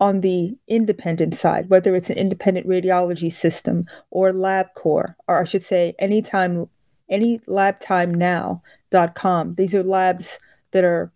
on 0.00 0.22
the 0.22 0.56
independent 0.66 1.36
side 1.36 1.68
whether 1.68 1.94
it's 1.94 2.10
an 2.10 2.16
independent 2.16 2.66
radiology 2.66 3.30
system 3.30 3.86
or 4.10 4.32
labcorp 4.32 5.14
or 5.28 5.40
i 5.40 5.44
should 5.44 5.62
say 5.62 5.94
anytime 5.98 6.66
anylabtestnow.com 7.12 9.54
these 9.56 9.74
are 9.74 9.82
labs 9.82 10.40
that 10.70 10.84
are 10.84 11.12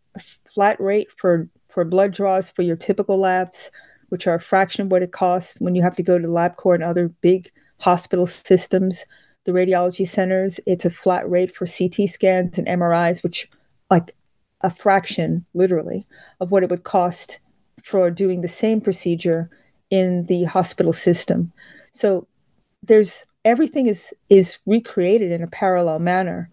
flat 0.53 0.79
rate 0.79 1.09
for 1.17 1.49
for 1.69 1.83
blood 1.85 2.13
draws 2.13 2.51
for 2.51 2.61
your 2.63 2.77
typical 2.77 3.19
labs 3.19 3.71
which 4.11 4.27
are 4.27 4.35
a 4.35 4.41
fraction 4.41 4.83
of 4.83 4.91
what 4.91 5.03
it 5.03 5.13
costs 5.13 5.59
when 5.61 5.75
you 5.75 5.81
have 5.83 5.97
to 5.97 6.03
go 6.03 6.19
to 6.19 6.29
labcorp 6.29 6.75
and 6.75 6.85
other 6.85 7.09
big 7.09 7.51
hospital 7.79 8.27
systems 8.27 9.07
the 9.45 9.53
radiology 9.53 10.07
centers, 10.09 10.59
it's 10.67 10.85
a 10.85 10.91
flat 10.91 11.29
rate 11.31 11.55
for 11.55 11.67
CT 11.67 12.09
scans 12.09 12.59
and 12.59 12.67
MRIs, 12.67 13.23
which 13.23 13.49
like 13.91 14.15
a 14.63 14.71
fraction, 14.71 15.45
literally, 15.55 16.07
of 16.41 16.51
what 16.51 16.63
it 16.63 16.71
would 16.71 16.85
cost 16.85 17.41
for 17.83 18.11
doing 18.11 18.41
the 18.41 18.49
same 18.49 18.81
procedure 18.81 19.51
in 19.91 20.25
the 20.27 20.45
hospital 20.45 20.93
system. 20.93 21.53
So 21.93 22.27
there's 22.83 23.27
everything 23.45 23.87
is 23.87 24.15
is 24.31 24.59
recreated 24.67 25.31
in 25.31 25.43
a 25.43 25.49
parallel 25.49 25.99
manner. 25.99 26.51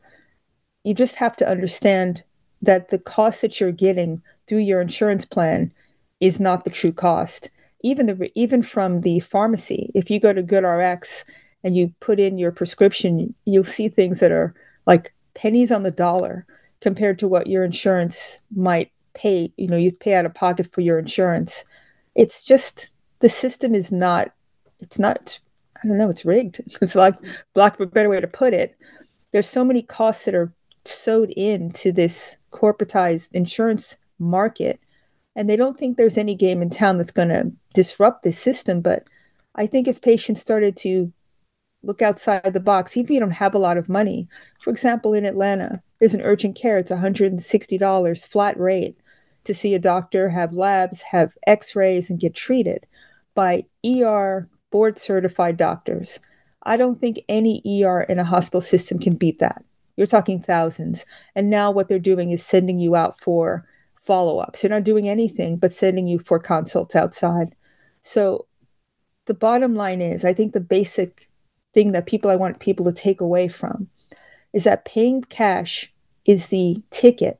You 0.84 0.94
just 0.94 1.16
have 1.16 1.36
to 1.38 1.48
understand 1.48 2.24
that 2.62 2.90
the 2.90 3.00
cost 3.00 3.42
that 3.42 3.60
you're 3.60 3.72
getting 3.72 4.22
through 4.48 4.60
your 4.60 4.82
insurance 4.82 5.26
plan 5.26 5.72
is 6.20 6.40
not 6.40 6.64
the 6.64 6.70
true 6.70 6.92
cost. 6.92 7.50
Even 7.84 8.06
the 8.06 8.32
even 8.36 8.62
from 8.62 9.02
the 9.02 9.22
pharmacy, 9.22 9.92
if 9.96 10.12
you 10.12 10.20
go 10.20 10.34
to 10.34 10.44
GoodRx 10.44 11.24
and 11.64 11.76
you 11.76 11.94
put 12.00 12.20
in 12.20 12.38
your 12.38 12.52
prescription, 12.52 13.34
you'll 13.46 13.64
see 13.64 13.88
things 13.88 14.20
that 14.20 14.32
are 14.32 14.54
like 14.86 15.14
pennies 15.34 15.72
on 15.72 15.84
the 15.84 15.92
dollar 15.92 16.46
compared 16.82 17.20
to 17.20 17.28
what 17.28 17.48
your 17.48 17.64
insurance 17.64 18.40
might 18.56 18.92
pay. 19.14 19.52
You 19.58 19.68
know, 19.68 19.78
you 19.78 19.92
pay 19.92 20.16
out 20.16 20.26
of 20.26 20.34
pocket 20.34 20.72
for 20.72 20.82
your 20.82 21.00
insurance. 21.00 21.66
It's 22.16 22.44
just 22.44 22.90
the 23.20 23.30
system 23.30 23.74
is 23.76 23.92
not. 23.92 24.32
It's 24.80 25.00
not. 25.00 25.40
I 25.84 25.88
don't 25.88 25.98
know. 25.98 26.10
It's 26.10 26.26
rigged. 26.26 26.62
It's 26.82 26.96
like 26.96 27.16
black 27.54 27.80
a 27.80 27.86
better 27.86 28.10
way 28.10 28.20
to 28.20 28.28
put 28.28 28.54
it. 28.54 28.76
There's 29.32 29.48
so 29.48 29.64
many 29.64 29.82
costs 29.82 30.26
that 30.26 30.36
are 30.36 30.52
sewed 30.84 31.30
into 31.32 31.92
this 31.92 32.38
corporatized 32.52 33.32
insurance 33.34 33.98
market, 34.20 34.80
and 35.36 35.50
they 35.50 35.56
don't 35.56 35.78
think 35.78 35.96
there's 35.96 36.18
any 36.18 36.36
game 36.36 36.62
in 36.62 36.70
town 36.70 36.98
that's 36.98 37.12
going 37.12 37.30
to 37.30 37.52
disrupt 37.74 38.24
this 38.24 38.38
system. 38.38 38.82
But 38.82 39.06
I 39.56 39.68
think 39.68 39.88
if 39.88 40.02
patients 40.02 40.42
started 40.42 40.76
to 40.78 41.14
look 41.84 42.02
outside 42.02 42.54
the 42.54 42.60
box, 42.60 42.96
even 42.96 43.06
if 43.06 43.12
you 43.12 43.20
don't 43.20 43.32
have 43.32 43.56
a 43.56 43.60
lot 43.60 43.78
of 43.78 43.90
money. 43.90 44.28
For 44.60 44.70
example, 44.70 45.14
in 45.14 45.26
Atlanta, 45.26 45.82
there's 46.00 46.14
an 46.14 46.22
urgent 46.22 46.56
care, 46.56 46.78
it's 46.78 46.92
$160 46.92 48.28
flat 48.28 48.60
rate 48.60 48.98
to 49.44 49.54
see 49.54 49.74
a 49.74 49.80
doctor, 49.80 50.30
have 50.30 50.54
labs, 50.54 51.02
have 51.02 51.32
x 51.48 51.76
rays, 51.76 52.10
and 52.10 52.20
get 52.20 52.36
treated 52.36 52.86
by 53.34 53.66
ER 53.86 54.48
board 54.70 55.00
certified 55.00 55.58
doctors. 55.58 56.20
I 56.64 56.78
don't 56.78 57.00
think 57.00 57.20
any 57.28 57.62
ER 57.84 58.02
in 58.02 58.20
a 58.20 58.24
hospital 58.24 58.62
system 58.62 59.00
can 59.00 59.16
beat 59.16 59.40
that. 59.40 59.64
You're 59.98 60.08
talking 60.08 60.42
thousands. 60.42 61.06
And 61.36 61.50
now 61.50 61.72
what 61.72 61.88
they're 61.88 62.00
doing 62.00 62.32
is 62.32 62.46
sending 62.46 62.80
you 62.80 62.96
out 62.96 63.20
for 63.20 63.66
follow 64.00 64.40
ups. 64.40 64.62
They're 64.62 64.70
not 64.70 64.84
doing 64.84 65.08
anything 65.08 65.58
but 65.58 65.74
sending 65.74 66.08
you 66.08 66.20
for 66.20 66.40
consults 66.40 66.96
outside. 66.96 67.56
So 68.02 68.48
the 69.26 69.34
bottom 69.34 69.76
line 69.76 70.02
is, 70.02 70.24
I 70.24 70.34
think 70.34 70.54
the 70.54 70.60
basic 70.60 71.30
thing 71.74 71.92
that 71.92 72.06
people 72.06 72.30
I 72.30 72.36
want 72.36 72.60
people 72.60 72.86
to 72.86 72.92
take 72.92 73.22
away 73.22 73.48
from 73.48 73.88
is 74.54 74.64
that 74.66 74.86
paying 74.86 75.24
cash 75.24 75.92
is 76.26 76.48
the 76.48 76.82
ticket 76.92 77.40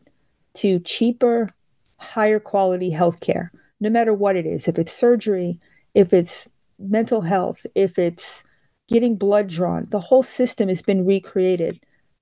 to 0.56 0.80
cheaper, 0.80 1.50
higher 1.98 2.40
quality 2.40 2.92
healthcare, 2.92 3.50
no 3.80 3.90
matter 3.90 4.14
what 4.14 4.36
it 4.36 4.46
is. 4.46 4.68
If 4.68 4.80
it's 4.80 4.94
surgery, 4.94 5.60
if 5.94 6.14
it's 6.14 6.50
mental 6.80 7.22
health, 7.22 7.66
if 7.76 8.00
it's 8.00 8.44
getting 8.88 9.16
blood 9.16 9.48
drawn, 9.48 9.88
the 9.90 10.00
whole 10.00 10.24
system 10.24 10.70
has 10.70 10.82
been 10.82 11.06
recreated 11.06 11.80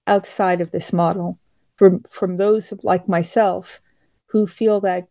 outside 0.07 0.61
of 0.61 0.71
this 0.71 0.91
model 0.91 1.39
from 1.77 2.03
from 2.09 2.37
those 2.37 2.73
like 2.83 3.07
myself 3.07 3.79
who 4.27 4.45
feel 4.45 4.81
that 4.81 5.07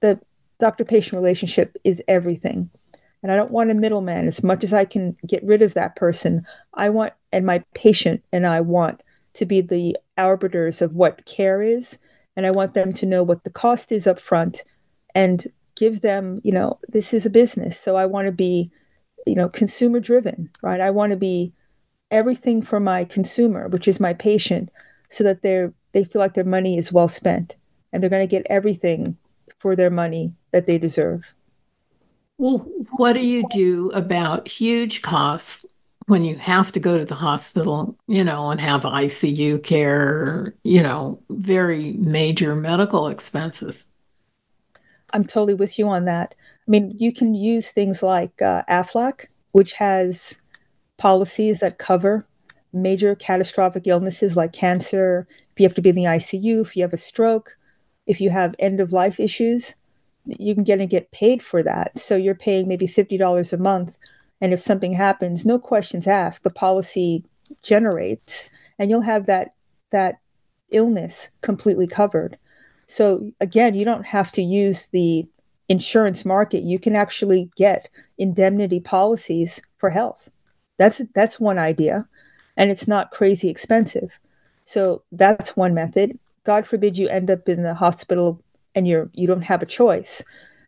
the 0.00 0.20
doctor 0.60 0.84
patient 0.84 1.20
relationship 1.20 1.76
is 1.82 2.02
everything 2.06 2.70
and 3.24 3.32
I 3.32 3.36
don't 3.36 3.50
want 3.50 3.70
a 3.70 3.74
middleman. 3.74 4.26
As 4.26 4.44
much 4.44 4.62
as 4.62 4.74
I 4.74 4.84
can 4.84 5.16
get 5.26 5.42
rid 5.42 5.62
of 5.62 5.72
that 5.72 5.96
person, 5.96 6.46
I 6.74 6.90
want, 6.90 7.14
and 7.32 7.46
my 7.46 7.64
patient 7.72 8.22
and 8.32 8.46
I 8.46 8.60
want 8.60 9.02
to 9.32 9.46
be 9.46 9.62
the 9.62 9.96
arbiters 10.18 10.82
of 10.82 10.94
what 10.94 11.24
care 11.24 11.62
is. 11.62 11.98
And 12.36 12.44
I 12.44 12.50
want 12.50 12.74
them 12.74 12.92
to 12.92 13.06
know 13.06 13.22
what 13.22 13.42
the 13.42 13.50
cost 13.50 13.90
is 13.90 14.06
up 14.06 14.20
front 14.20 14.64
and 15.14 15.46
give 15.74 16.02
them, 16.02 16.42
you 16.44 16.52
know, 16.52 16.78
this 16.88 17.14
is 17.14 17.24
a 17.24 17.30
business. 17.30 17.80
So 17.80 17.96
I 17.96 18.04
want 18.04 18.26
to 18.26 18.32
be, 18.32 18.70
you 19.26 19.34
know, 19.34 19.48
consumer 19.48 20.00
driven, 20.00 20.50
right? 20.60 20.80
I 20.80 20.90
want 20.90 21.12
to 21.12 21.16
be 21.16 21.54
everything 22.10 22.60
for 22.60 22.78
my 22.78 23.04
consumer, 23.04 23.68
which 23.68 23.88
is 23.88 23.98
my 23.98 24.12
patient, 24.12 24.68
so 25.08 25.24
that 25.24 25.40
they're 25.40 25.72
they 25.92 26.04
feel 26.04 26.20
like 26.20 26.34
their 26.34 26.44
money 26.44 26.76
is 26.76 26.92
well 26.92 27.08
spent 27.08 27.54
and 27.90 28.02
they're 28.02 28.10
going 28.10 28.20
to 28.20 28.36
get 28.36 28.46
everything 28.50 29.16
for 29.58 29.74
their 29.74 29.90
money 29.90 30.34
that 30.52 30.66
they 30.66 30.76
deserve. 30.76 31.22
Well, 32.38 32.58
what 32.96 33.12
do 33.12 33.20
you 33.20 33.44
do 33.50 33.90
about 33.92 34.48
huge 34.48 35.02
costs 35.02 35.66
when 36.06 36.24
you 36.24 36.36
have 36.36 36.72
to 36.72 36.80
go 36.80 36.98
to 36.98 37.04
the 37.04 37.14
hospital, 37.14 37.96
you 38.06 38.24
know, 38.24 38.50
and 38.50 38.60
have 38.60 38.82
ICU 38.82 39.62
care, 39.62 40.54
you 40.64 40.82
know, 40.82 41.22
very 41.30 41.92
major 41.92 42.54
medical 42.56 43.08
expenses? 43.08 43.90
I'm 45.12 45.24
totally 45.24 45.54
with 45.54 45.78
you 45.78 45.88
on 45.88 46.06
that. 46.06 46.34
I 46.66 46.70
mean, 46.70 46.94
you 46.98 47.12
can 47.12 47.34
use 47.34 47.70
things 47.70 48.02
like 48.02 48.42
uh, 48.42 48.62
AFLAC, 48.68 49.26
which 49.52 49.74
has 49.74 50.40
policies 50.96 51.60
that 51.60 51.78
cover 51.78 52.26
major 52.72 53.14
catastrophic 53.14 53.86
illnesses 53.86 54.36
like 54.36 54.52
cancer, 54.52 55.28
if 55.52 55.60
you 55.60 55.64
have 55.64 55.74
to 55.74 55.82
be 55.82 55.90
in 55.90 55.94
the 55.94 56.02
ICU, 56.04 56.60
if 56.60 56.76
you 56.76 56.82
have 56.82 56.92
a 56.92 56.96
stroke, 56.98 57.56
if 58.06 58.20
you 58.20 58.30
have 58.30 58.56
end 58.58 58.80
of 58.80 58.92
life 58.92 59.20
issues 59.20 59.76
you 60.26 60.54
can 60.54 60.64
get 60.64 60.80
and 60.80 60.90
get 60.90 61.10
paid 61.10 61.42
for 61.42 61.62
that. 61.62 61.98
So 61.98 62.16
you're 62.16 62.34
paying 62.34 62.68
maybe 62.68 62.86
$50 62.86 63.52
a 63.52 63.56
month. 63.56 63.98
And 64.40 64.52
if 64.52 64.60
something 64.60 64.92
happens, 64.92 65.46
no 65.46 65.58
questions 65.58 66.06
asked, 66.06 66.44
the 66.44 66.50
policy 66.50 67.24
generates 67.62 68.50
and 68.78 68.90
you'll 68.90 69.02
have 69.02 69.26
that 69.26 69.54
that 69.90 70.18
illness 70.70 71.30
completely 71.40 71.86
covered. 71.86 72.36
So 72.86 73.30
again, 73.40 73.74
you 73.74 73.84
don't 73.84 74.04
have 74.04 74.32
to 74.32 74.42
use 74.42 74.88
the 74.88 75.26
insurance 75.68 76.24
market. 76.24 76.62
You 76.62 76.78
can 76.78 76.96
actually 76.96 77.50
get 77.56 77.88
indemnity 78.18 78.80
policies 78.80 79.62
for 79.78 79.90
health. 79.90 80.30
That's 80.78 81.00
that's 81.14 81.40
one 81.40 81.58
idea. 81.58 82.06
And 82.56 82.70
it's 82.70 82.88
not 82.88 83.10
crazy 83.10 83.48
expensive. 83.48 84.10
So 84.64 85.02
that's 85.12 85.56
one 85.56 85.74
method. 85.74 86.18
God 86.44 86.66
forbid 86.66 86.98
you 86.98 87.08
end 87.08 87.30
up 87.30 87.48
in 87.48 87.62
the 87.62 87.74
hospital 87.74 88.42
and 88.74 88.86
you're 88.86 89.10
you 89.14 89.26
don't 89.26 89.42
have 89.42 89.62
a 89.62 89.66
choice. 89.66 90.22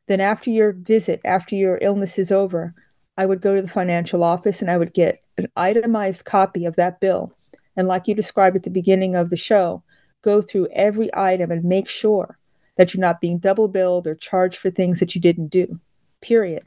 Then 0.06 0.20
after 0.20 0.50
your 0.50 0.72
visit, 0.72 1.20
after 1.24 1.56
your 1.56 1.78
illness 1.82 2.18
is 2.18 2.30
over, 2.30 2.74
I 3.16 3.26
would 3.26 3.40
go 3.40 3.54
to 3.54 3.62
the 3.62 3.68
financial 3.68 4.22
office 4.22 4.60
and 4.60 4.70
I 4.70 4.76
would 4.76 4.94
get 4.94 5.22
an 5.38 5.48
itemized 5.56 6.24
copy 6.24 6.64
of 6.64 6.76
that 6.76 7.00
bill. 7.00 7.32
And 7.76 7.88
like 7.88 8.06
you 8.06 8.14
described 8.14 8.56
at 8.56 8.62
the 8.62 8.70
beginning 8.70 9.14
of 9.14 9.30
the 9.30 9.36
show, 9.36 9.82
go 10.22 10.40
through 10.40 10.68
every 10.72 11.10
item 11.14 11.50
and 11.50 11.64
make 11.64 11.88
sure 11.88 12.38
that 12.76 12.92
you're 12.92 13.00
not 13.00 13.20
being 13.20 13.38
double 13.38 13.68
billed 13.68 14.06
or 14.06 14.14
charged 14.14 14.58
for 14.58 14.70
things 14.70 15.00
that 15.00 15.14
you 15.14 15.20
didn't 15.20 15.48
do. 15.48 15.80
Period. 16.20 16.62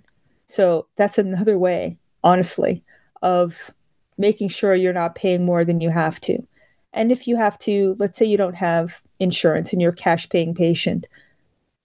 So 0.48 0.88
that's 0.96 1.18
another 1.18 1.58
way, 1.58 1.98
honestly, 2.24 2.84
of 3.22 3.72
making 4.18 4.50
sure 4.50 4.76
you're 4.76 4.94
not 4.94 5.16
paying 5.16 5.46
more 5.46 5.64
than 5.64 5.82
you 5.82 5.90
have 5.90 6.20
to. 6.22 6.46
And 6.94 7.12
if 7.12 7.28
you 7.28 7.36
have 7.38 7.58
to, 7.60 7.96
let's 8.00 8.18
say 8.18 8.26
you 8.26 8.38
don't 8.38 8.56
have 8.56 9.02
insurance 9.20 9.72
and 9.72 9.82
you're 9.82 9.92
a 9.92 9.96
cash 9.96 10.28
paying 10.30 10.56
patient, 10.56 11.06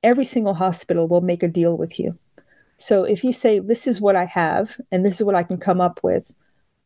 every 0.04 0.24
single 0.24 0.54
hospital 0.54 1.08
will 1.08 1.20
make 1.20 1.42
a 1.42 1.48
deal 1.48 1.76
with 1.76 1.98
you. 1.98 2.16
So 2.76 3.04
if 3.04 3.24
you 3.24 3.32
say, 3.32 3.58
This 3.58 3.86
is 3.86 4.00
what 4.00 4.16
I 4.16 4.26
have 4.26 4.80
and 4.92 5.04
this 5.04 5.20
is 5.20 5.24
what 5.24 5.34
I 5.34 5.42
can 5.42 5.58
come 5.58 5.80
up 5.80 6.00
with, 6.02 6.32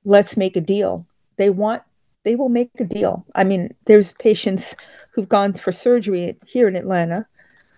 let's 0.05 0.37
make 0.37 0.57
a 0.57 0.61
deal. 0.61 1.07
They 1.37 1.51
want, 1.51 1.83
they 2.25 2.37
will 2.37 2.49
make 2.49 2.71
a 2.79 2.85
deal. 2.85 3.27
I 3.35 3.45
mean, 3.45 3.75
there's 3.87 4.13
patients 4.13 4.77
who've 5.13 5.29
gone 5.29 5.53
for 5.55 5.73
surgery 5.73 6.37
here 6.47 6.69
in 6.69 6.77
Atlanta 6.77 7.27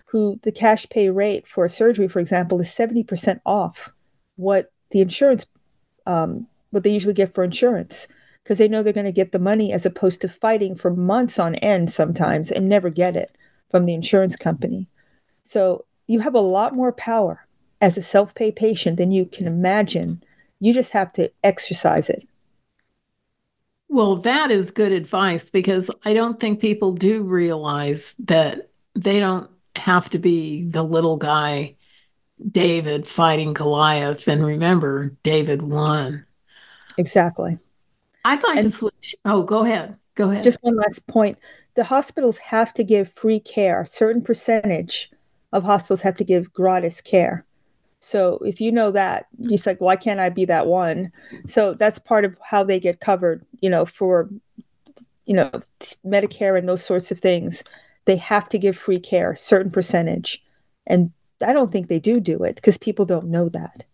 who 0.07 0.41
the 0.43 0.53
cash 0.53 0.89
pay 0.89 1.09
rate 1.09 1.47
for 1.47 1.65
a 1.65 1.69
surgery, 1.69 2.09
for 2.09 2.19
example, 2.19 2.61
is 2.61 2.69
70% 2.69 3.41
off 3.47 3.93
what 4.37 4.73
the 4.91 5.01
insurance, 5.01 5.47
um, 6.05 6.49
what 6.71 6.83
they 6.83 6.91
usually 6.91 7.15
get 7.15 7.33
for 7.33 7.45
insurance 7.45 8.09
because 8.43 8.59
they 8.59 8.67
know 8.67 8.83
they're 8.83 8.93
going 8.93 9.07
to 9.07 9.13
get 9.13 9.31
the 9.31 9.39
money 9.39 9.73
as 9.73 9.87
opposed 9.87 10.21
to 10.21 10.29
fighting 10.29 10.75
for 10.75 10.91
months 10.91 11.39
on 11.39 11.55
end 11.57 11.91
sometimes 11.91 12.51
and 12.51 12.69
never 12.69 12.91
get 12.91 13.15
it 13.15 13.37
from 13.71 13.87
the 13.87 13.95
insurance 13.95 14.35
company. 14.35 14.89
So 15.43 15.85
you 16.07 16.21
have 16.21 16.35
a 16.35 16.41
lot 16.41 16.75
more 16.75 16.93
power 16.93 17.47
as 17.81 17.97
a 17.97 18.03
self 18.03 18.35
pay 18.35 18.53
patient 18.53 18.97
than 18.97 19.13
you 19.13 19.25
can 19.25 19.47
imagine. 19.47 20.23
You 20.59 20.75
just 20.75 20.93
have 20.93 21.13
to 21.15 21.31
exercise 21.43 22.11
it. 22.11 22.27
Well, 23.89 24.17
that 24.17 24.51
is 24.51 24.71
good 24.71 24.93
advice 24.93 25.51
because 25.51 25.91
I 26.05 26.15
don't 26.15 26.39
think 26.39 26.61
people 26.61 26.93
do 26.93 27.23
realize 27.23 28.15
that 28.21 28.71
they 28.95 29.19
don't 29.19 29.51
have 29.75 30.11
to 30.11 30.19
be 30.19 30.65
the 30.65 30.83
little 30.83 31.17
guy, 31.17 31.77
David, 32.51 33.07
fighting 33.07 33.53
Goliath. 33.53 34.29
And 34.29 34.45
remember, 34.45 35.17
David 35.23 35.63
won. 35.63 36.25
Exactly. 36.99 37.59
I'd 38.25 38.43
like 38.43 38.59
and 38.59 38.67
to 38.67 38.71
switch. 38.71 39.15
Oh, 39.25 39.43
go 39.43 39.65
ahead. 39.65 39.99
Go 40.15 40.31
ahead. 40.31 40.45
Just 40.45 40.59
one 40.61 40.77
last 40.77 41.07
point. 41.07 41.39
The 41.75 41.85
hospitals 41.85 42.39
have 42.39 42.75
to 42.75 42.85
give 42.85 43.13
free 43.13 43.41
care. 43.41 43.81
A 43.81 43.87
certain 43.87 44.23
percentage 44.23 45.11
of 45.53 45.65
hospitals 45.65 46.03
have 46.03 46.17
to 46.17 46.25
give 46.25 46.53
gratis 46.53 47.01
care. 47.01 47.45
So 48.01 48.39
if 48.39 48.61
you 48.61 48.73
know 48.73 48.91
that, 48.93 49.27
it's 49.41 49.67
like, 49.67 49.81
why 49.81 49.97
can't 49.97 50.21
I 50.21 50.31
be 50.31 50.47
that 50.47 50.67
one? 50.67 51.13
So 51.47 51.75
that's 51.75 51.99
part 51.99 52.25
of 52.25 52.37
how 52.43 52.65
they 52.65 52.81
get 52.81 53.01
covered, 53.01 53.45
you 53.61 53.69
know, 53.69 53.85
for, 53.85 54.31
you 55.27 55.35
know, 55.35 55.51
Medicare 56.05 56.59
and 56.59 56.69
those 56.69 56.85
sorts 56.85 57.11
of 57.11 57.21
things. 57.21 57.63
They 58.07 58.17
have 58.17 58.49
to 58.49 58.59
give 58.59 58.77
free 58.77 59.01
care, 59.01 59.37
certain 59.37 59.71
percentage. 59.71 60.43
And 60.87 61.13
I 61.45 61.53
don't 61.53 61.71
think 61.71 61.89
they 61.89 61.99
do 61.99 62.21
do 62.21 62.43
it 62.43 62.57
because 62.57 62.79
people 62.79 63.05
don't 63.05 63.27
know 63.27 63.51
that. 63.51 63.85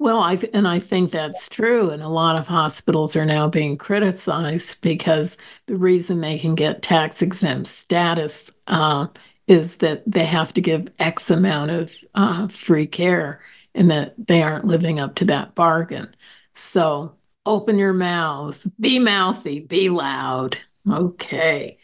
Well, 0.00 0.20
I 0.20 0.38
and 0.54 0.68
I 0.68 0.78
think 0.78 1.10
that's 1.10 1.48
true, 1.48 1.90
and 1.90 2.00
a 2.00 2.08
lot 2.08 2.36
of 2.36 2.46
hospitals 2.46 3.16
are 3.16 3.26
now 3.26 3.48
being 3.48 3.76
criticized 3.76 4.80
because 4.80 5.36
the 5.66 5.74
reason 5.74 6.20
they 6.20 6.38
can 6.38 6.54
get 6.54 6.82
tax 6.82 7.20
exempt 7.20 7.66
status 7.66 8.52
uh, 8.68 9.08
is 9.48 9.76
that 9.76 10.02
they 10.06 10.26
have 10.26 10.52
to 10.54 10.60
give 10.60 10.92
X 10.98 11.30
amount 11.30 11.70
of 11.70 11.92
uh, 12.14 12.48
free 12.48 12.86
care, 12.86 13.40
and 13.74 13.90
that 13.90 14.14
they 14.28 14.42
aren't 14.42 14.66
living 14.66 15.00
up 15.00 15.14
to 15.16 15.24
that 15.26 15.54
bargain. 15.54 16.14
So 16.54 17.16
open 17.46 17.78
your 17.78 17.94
mouths, 17.94 18.70
be 18.78 18.98
mouthy, 18.98 19.60
be 19.60 19.88
loud. 19.88 20.58
Okay. 20.88 21.78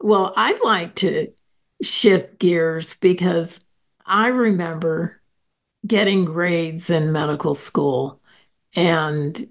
Well, 0.00 0.32
I'd 0.36 0.60
like 0.62 0.96
to 0.96 1.32
shift 1.82 2.38
gears 2.38 2.94
because 2.94 3.64
I 4.04 4.28
remember 4.28 5.20
getting 5.86 6.24
grades 6.24 6.90
in 6.90 7.12
medical 7.12 7.54
school. 7.54 8.20
And 8.74 9.50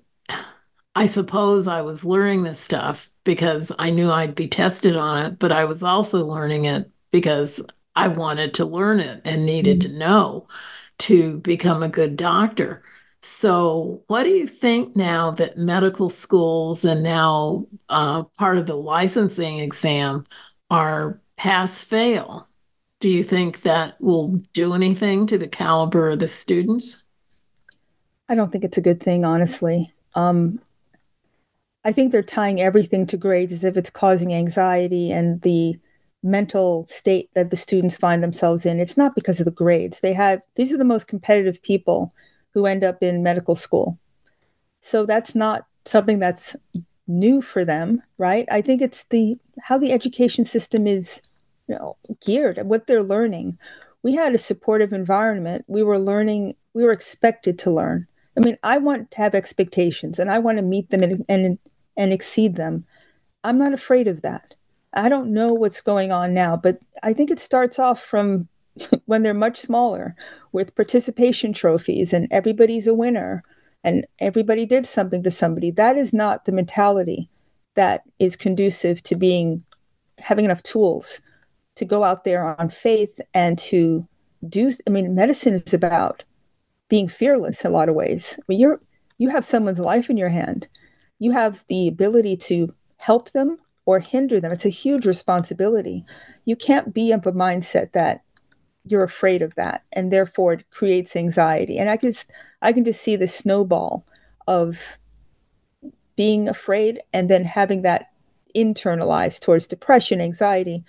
I 0.96 1.06
suppose 1.06 1.68
I 1.68 1.82
was 1.82 2.06
learning 2.06 2.44
this 2.44 2.60
stuff 2.60 3.10
because 3.24 3.72
I 3.80 3.90
knew 3.90 4.12
I'd 4.12 4.36
be 4.36 4.48
tested 4.48 4.96
on 4.96 5.26
it, 5.26 5.40
but 5.40 5.52
I 5.52 5.66
was 5.66 5.82
also 5.84 6.26
learning 6.26 6.66
it 6.66 6.92
because 7.14 7.62
I 7.96 8.10
wanted 8.10 8.56
to 8.56 8.66
learn 8.66 9.00
it 9.00 9.22
and 9.24 9.46
needed 9.46 9.80
mm-hmm. 9.80 9.94
to 9.94 10.00
know 10.00 10.48
to 10.98 11.38
become 11.38 11.84
a 11.84 11.90
good 11.90 12.18
doctor. 12.18 12.84
So, 13.22 14.04
what 14.08 14.24
do 14.24 14.32
you 14.32 14.48
think 14.48 14.98
now 14.98 15.32
that 15.32 15.58
medical 15.58 16.10
schools 16.10 16.84
and 16.84 17.04
now 17.04 17.68
uh, 17.88 18.24
part 18.24 18.58
of 18.58 18.66
the 18.66 18.76
licensing 18.76 19.60
exam 19.60 20.26
are 20.70 21.22
pass 21.38 21.84
fail? 21.84 22.50
Do 23.00 23.08
you 23.10 23.24
think 23.24 23.62
that 23.62 24.02
will 24.02 24.42
do 24.52 24.74
anything 24.74 25.28
to 25.28 25.38
the 25.38 25.48
caliber 25.48 26.10
of 26.10 26.20
the 26.20 26.28
students? 26.28 27.04
I 28.28 28.36
don't 28.36 28.52
think 28.52 28.64
it's 28.64 28.78
a 28.78 28.82
good 28.82 29.02
thing, 29.02 29.24
honestly. 29.24 29.94
Um, 30.16 30.60
I 31.86 31.92
think 31.92 32.12
they're 32.12 32.24
tying 32.24 32.60
everything 32.60 33.06
to 33.08 33.18
grades 33.18 33.54
as 33.54 33.64
if 33.64 33.78
it's 33.78 33.90
causing 33.90 34.34
anxiety 34.34 35.12
and 35.12 35.42
the 35.42 35.78
mental 36.24 36.86
state 36.88 37.30
that 37.34 37.52
the 37.52 37.58
students 37.58 37.98
find 37.98 38.24
themselves 38.24 38.66
in. 38.66 38.80
It's 38.80 38.98
not 38.98 39.16
because 39.16 39.40
of 39.40 39.46
the 39.46 39.52
grades. 39.52 40.00
They 40.00 40.14
have 40.14 40.42
these 40.56 40.74
are 40.74 40.78
the 40.78 40.86
most 40.86 41.08
competitive 41.08 41.62
people 41.62 42.14
who 42.54 42.66
end 42.66 42.84
up 42.84 43.04
in 43.04 43.24
medical 43.24 43.56
school. 43.56 44.00
So 44.80 45.06
that's 45.06 45.36
not 45.36 45.66
something 45.86 46.20
that's 46.20 46.56
new 47.08 47.42
for 47.42 47.66
them, 47.66 48.02
right? 48.18 48.48
I 48.50 48.62
think 48.62 48.82
it's 48.82 49.06
the 49.06 49.38
how 49.62 49.78
the 49.78 49.92
education 49.92 50.46
system 50.46 50.88
is 50.88 51.22
you 51.68 51.76
know 51.76 51.98
geared 52.26 52.58
at 52.58 52.66
what 52.66 52.88
they're 52.88 53.04
learning 53.04 53.58
we 54.02 54.14
had 54.14 54.34
a 54.34 54.38
supportive 54.38 54.94
environment 54.94 55.64
we 55.68 55.84
were 55.84 56.00
learning 56.00 56.56
we 56.74 56.84
were 56.84 56.92
expected 56.92 57.58
to 57.58 57.72
learn 57.72 58.06
i 58.38 58.40
mean 58.40 58.58
i 58.64 58.78
want 58.78 59.10
to 59.12 59.18
have 59.18 59.36
expectations 59.36 60.20
and 60.20 60.30
i 60.30 60.40
want 60.40 60.58
to 60.58 60.62
meet 60.62 60.90
them 60.90 61.04
and 61.04 61.26
and, 61.30 61.58
and 61.98 62.14
exceed 62.14 62.56
them 62.56 62.86
i'm 63.44 63.58
not 63.58 63.74
afraid 63.74 64.08
of 64.08 64.22
that 64.22 64.54
i 64.94 65.10
don't 65.10 65.32
know 65.32 65.54
what's 65.54 65.82
going 65.82 66.12
on 66.12 66.34
now 66.34 66.56
but 66.56 66.80
i 67.04 67.14
think 67.14 67.30
it 67.30 67.40
starts 67.40 67.80
off 67.80 68.02
from 68.02 68.48
when 69.06 69.24
they're 69.24 69.34
much 69.34 69.60
smaller 69.60 70.16
with 70.52 70.76
participation 70.76 71.54
trophies 71.54 72.14
and 72.14 72.28
everybody's 72.32 72.88
a 72.88 72.94
winner 72.94 73.44
and 73.84 74.06
everybody 74.20 74.66
did 74.66 74.86
something 74.86 75.24
to 75.24 75.32
somebody. 75.32 75.70
That 75.70 75.98
is 75.98 76.14
not 76.14 76.46
the 76.46 76.52
mentality 76.52 77.30
that 77.76 78.04
is 78.20 78.36
conducive 78.36 79.04
to 79.04 79.16
being 79.16 79.64
having 80.20 80.46
enough 80.46 80.64
tools 80.64 81.22
to 81.76 81.86
go 81.86 82.04
out 82.04 82.24
there 82.24 82.56
on 82.60 82.70
faith 82.70 83.20
and 83.34 83.58
to 83.58 84.08
do 84.48 84.72
i 84.86 84.90
mean 84.90 85.16
medicine 85.16 85.54
is 85.54 85.74
about 85.74 86.24
being 86.88 87.08
fearless 87.08 87.66
in 87.66 87.72
a 87.72 87.74
lot 87.74 87.90
of 87.90 87.96
ways. 87.96 88.36
I 88.38 88.44
mean, 88.48 88.60
you're 88.60 88.80
you 89.18 89.30
have 89.30 89.46
someone's 89.46 89.80
life 89.80 90.10
in 90.10 90.18
your 90.18 90.30
hand. 90.30 90.68
You 91.20 91.32
have 91.32 91.66
the 91.68 91.88
ability 91.88 92.38
to 92.38 92.74
help 92.98 93.32
them 93.32 93.58
or 93.86 94.00
hinder 94.00 94.40
them. 94.40 94.52
It's 94.52 94.66
a 94.66 94.70
huge 94.70 95.06
responsibility. 95.06 96.06
You 96.46 96.56
can't 96.56 96.94
be 96.94 97.12
of 97.12 97.26
a 97.26 97.32
mindset 97.32 97.92
that 97.92 98.22
you're 98.86 99.04
afraid 99.04 99.42
of 99.42 99.56
that 99.56 99.84
and 99.94 100.12
therefore 100.12 100.54
it 100.54 100.70
creates 100.70 101.16
anxiety. 101.16 101.78
And 101.78 101.90
i 101.90 101.98
can 101.98 102.12
just 102.12 102.32
i 102.62 102.74
can 102.74 102.84
just 102.84 103.02
see 103.02 103.16
the 103.16 103.28
snowball 103.28 104.06
of 104.48 104.98
being 106.16 106.48
afraid 106.48 107.00
and 107.14 107.30
then 107.30 107.46
having 107.46 107.82
that 107.84 108.12
internalized 108.56 109.42
towards 109.42 109.68
depression 109.68 110.22
anxiety 110.22 110.84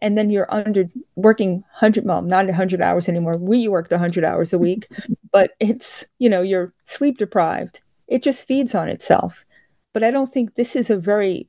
and 0.00 0.16
then 0.16 0.30
you're 0.30 0.52
under 0.52 0.88
working 1.16 1.64
100 1.80 2.04
well 2.04 2.22
not 2.22 2.46
100 2.46 2.80
hours 2.82 3.08
anymore. 3.08 3.36
We 3.38 3.68
worked 3.68 3.90
100 3.90 4.24
hours 4.24 4.52
a 4.52 4.58
week 4.58 4.88
but 5.32 5.52
it's 5.60 6.04
you 6.18 6.28
know 6.28 6.42
you're 6.42 6.72
sleep 6.84 7.18
deprived. 7.18 7.82
It 8.08 8.22
just 8.22 8.46
feeds 8.46 8.74
on 8.74 8.88
itself. 8.88 9.44
But 9.92 10.02
i 10.02 10.10
don't 10.10 10.32
think 10.32 10.54
this 10.54 10.74
is 10.76 10.90
a 10.90 10.96
very 10.96 11.48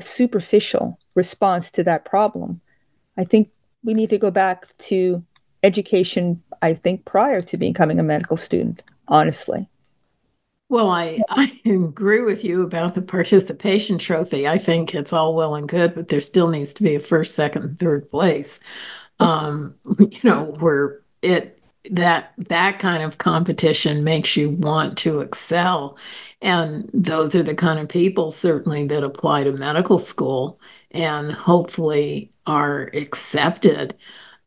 superficial 0.00 0.98
response 1.14 1.70
to 1.70 1.84
that 1.84 2.04
problem 2.04 2.60
i 3.16 3.24
think 3.24 3.50
we 3.84 3.94
need 3.94 4.10
to 4.10 4.18
go 4.18 4.30
back 4.30 4.76
to 4.78 5.22
education 5.62 6.42
i 6.62 6.72
think 6.74 7.04
prior 7.04 7.40
to 7.40 7.56
becoming 7.56 7.98
a 7.98 8.02
medical 8.02 8.36
student 8.36 8.82
honestly 9.08 9.68
well, 10.72 10.88
I, 10.88 11.20
I 11.28 11.60
agree 11.66 12.22
with 12.22 12.44
you 12.44 12.62
about 12.62 12.94
the 12.94 13.02
participation 13.02 13.98
trophy. 13.98 14.48
I 14.48 14.56
think 14.56 14.94
it's 14.94 15.12
all 15.12 15.34
well 15.34 15.54
and 15.54 15.68
good, 15.68 15.94
but 15.94 16.08
there 16.08 16.22
still 16.22 16.48
needs 16.48 16.72
to 16.72 16.82
be 16.82 16.94
a 16.94 17.00
first, 17.00 17.34
second, 17.34 17.78
third 17.78 18.08
place. 18.08 18.58
Um, 19.20 19.74
you 19.98 20.20
know, 20.24 20.54
where 20.60 21.02
it 21.20 21.61
that 21.90 22.32
that 22.38 22.78
kind 22.78 23.02
of 23.02 23.18
competition 23.18 24.04
makes 24.04 24.36
you 24.36 24.50
want 24.50 24.96
to 24.98 25.20
excel 25.20 25.98
and 26.40 26.88
those 26.94 27.34
are 27.34 27.42
the 27.42 27.54
kind 27.54 27.80
of 27.80 27.88
people 27.88 28.30
certainly 28.30 28.86
that 28.86 29.02
apply 29.02 29.42
to 29.44 29.52
medical 29.52 29.98
school 29.98 30.60
and 30.92 31.32
hopefully 31.32 32.30
are 32.46 32.90
accepted 32.94 33.96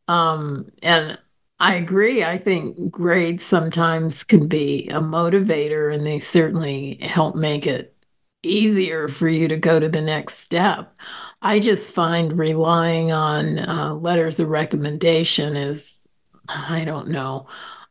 um, 0.08 0.72
and 0.82 1.18
I 1.60 1.76
agree. 1.76 2.24
I 2.24 2.38
think 2.38 2.92
grades 2.92 3.44
sometimes 3.46 4.24
can 4.24 4.48
be 4.48 4.90
a 4.90 5.00
motivator 5.00 5.94
and 5.94 6.06
they 6.06 6.20
certainly 6.20 6.98
help 7.02 7.36
make 7.36 7.66
it 7.66 7.96
easier 8.44 9.08
for 9.08 9.28
you 9.28 9.48
to 9.48 9.58
go 9.58 9.80
to 9.80 9.90
the 9.90 10.02
next 10.02 10.40
step. 10.40 10.96
I 11.42 11.60
just 11.60 11.94
find 11.94 12.38
relying 12.38 13.12
on 13.12 13.60
uh, 13.60 13.94
letters 13.96 14.40
of 14.40 14.50
recommendation 14.50 15.56
is, 15.56 16.05
I 16.48 16.86
don't 16.86 17.10
know, 17.10 17.48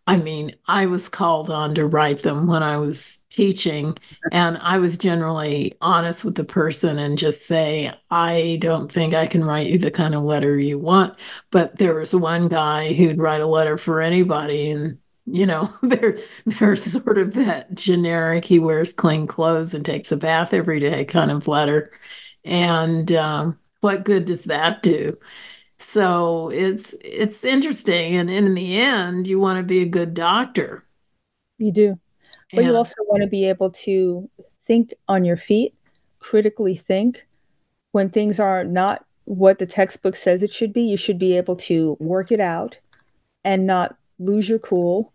I 0.07 0.17
mean, 0.17 0.55
I 0.69 0.87
was 0.87 1.09
called 1.09 1.49
on 1.49 1.75
to 1.77 1.87
write 1.87 2.23
them 2.23 2.47
when 2.47 2.63
I 2.63 2.77
was 2.77 3.21
teaching, 3.31 3.97
and 4.31 4.59
I 4.59 4.79
was 4.79 4.99
generally 4.99 5.77
honest 5.81 6.25
with 6.25 6.35
the 6.35 6.45
person 6.45 6.99
and 6.99 7.17
just 7.17 7.47
say, 7.47 7.91
I 8.11 8.59
don't 8.61 8.93
think 8.93 9.15
I 9.15 9.27
can 9.27 9.43
write 9.45 9.69
you 9.69 9.79
the 9.79 9.91
kind 9.91 10.15
of 10.15 10.23
letter 10.23 10.59
you 10.59 10.79
want. 10.79 11.19
But 11.51 11.79
there 11.79 11.95
was 11.95 12.15
one 12.15 12.49
guy 12.49 12.93
who'd 12.93 13.19
write 13.19 13.41
a 13.41 13.47
letter 13.47 13.79
for 13.79 14.03
anybody, 14.03 14.71
and 14.71 14.99
you 15.25 15.47
know, 15.47 15.73
they're 15.83 16.19
they're 16.45 16.77
sort 16.77 17.17
of 17.17 17.33
that 17.35 17.75
generic. 17.75 18.45
He 18.45 18.59
wears 18.59 18.93
clean 18.93 19.27
clothes 19.27 19.73
and 19.73 19.85
takes 19.87 20.13
a 20.13 20.17
bath 20.19 20.53
every 20.53 20.81
day 20.81 21.05
kind 21.07 21.31
of 21.31 21.49
letter. 21.49 21.91
And 22.45 23.11
um, 23.13 23.59
what 23.81 24.05
good 24.05 24.27
does 24.27 24.45
that 24.45 24.83
do? 24.83 25.17
So 25.79 26.51
it's 26.51 26.95
it's 27.03 27.45
interesting, 27.45 28.17
and, 28.17 28.31
and 28.31 28.47
in 28.47 28.55
the 28.55 28.79
end, 28.79 29.27
you 29.27 29.39
want 29.39 29.59
to 29.59 29.65
be 29.65 29.83
a 29.83 29.87
good 29.87 30.15
doctor. 30.15 30.85
You 31.59 31.73
do, 31.73 32.01
but 32.51 32.61
and, 32.61 32.67
you 32.69 32.77
also 32.77 32.95
want 33.07 33.23
to 33.23 33.29
be 33.29 33.49
able 33.49 33.71
to 33.71 34.31
think 34.67 34.95
on 35.09 35.25
your 35.25 35.37
feet, 35.37 35.75
critically 36.21 36.77
think 36.77 37.27
when 37.93 38.09
things 38.09 38.41
are 38.41 38.65
not 38.65 39.05
what 39.25 39.59
the 39.59 39.67
textbook 39.67 40.17
says 40.17 40.43
it 40.43 40.53
should 40.53 40.73
be. 40.73 40.83
You 40.83 40.97
should 40.97 41.19
be 41.19 41.37
able 41.37 41.57
to 41.57 41.97
work 41.99 42.31
it 42.31 42.41
out 42.41 42.79
and 43.45 43.67
not 43.67 43.97
lose 44.19 44.49
your 44.49 44.59
cool. 44.59 45.13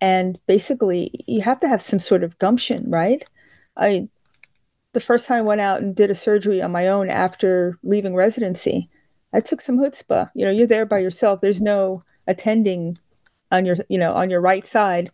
And 0.00 0.38
basically, 0.46 1.10
you 1.26 1.42
have 1.42 1.60
to 1.60 1.68
have 1.68 1.82
some 1.82 2.00
sort 2.00 2.24
of 2.24 2.38
gumption, 2.38 2.90
right? 2.90 3.24
I 3.76 4.08
the 4.94 5.00
first 5.00 5.26
time 5.26 5.38
I 5.38 5.42
went 5.42 5.60
out 5.60 5.80
and 5.82 5.94
did 5.94 6.10
a 6.10 6.14
surgery 6.14 6.62
on 6.62 6.72
my 6.72 6.88
own 6.88 7.10
after 7.10 7.78
leaving 7.82 8.14
residency 8.14 8.88
I 9.32 9.40
took 9.40 9.60
some 9.60 9.78
chutzpah. 9.78 10.30
You 10.34 10.44
know, 10.44 10.50
you're 10.50 10.66
there 10.66 10.86
by 10.86 10.98
yourself. 10.98 11.40
There's 11.40 11.60
no 11.60 12.02
attending 12.26 12.98
on 13.50 13.64
your, 13.64 13.76
you 13.88 13.98
know, 13.98 14.12
on 14.14 14.30
your 14.30 14.40
right 14.40 14.66
side, 14.66 15.10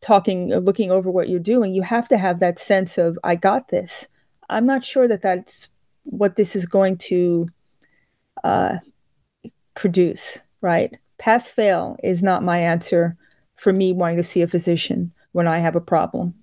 talking, 0.00 0.52
uh, 0.52 0.58
looking 0.58 0.90
over 0.90 1.10
what 1.10 1.28
you're 1.28 1.38
doing. 1.38 1.72
You 1.72 1.82
have 1.82 2.08
to 2.08 2.18
have 2.18 2.40
that 2.40 2.58
sense 2.58 2.98
of, 2.98 3.18
I 3.24 3.36
got 3.36 3.68
this. 3.68 4.08
I'm 4.48 4.66
not 4.66 4.84
sure 4.84 5.08
that 5.08 5.22
that's 5.22 5.68
what 6.04 6.36
this 6.36 6.54
is 6.54 6.66
going 6.66 6.98
to 6.98 7.48
uh, 8.42 8.76
produce, 9.74 10.40
right? 10.60 10.96
Pass 11.18 11.50
fail 11.50 11.96
is 12.02 12.22
not 12.22 12.42
my 12.42 12.58
answer 12.58 13.16
for 13.56 13.72
me 13.72 13.92
wanting 13.92 14.16
to 14.18 14.22
see 14.22 14.42
a 14.42 14.48
physician 14.48 15.12
when 15.32 15.48
I 15.48 15.58
have 15.58 15.76
a 15.76 15.80
problem. 15.80 16.34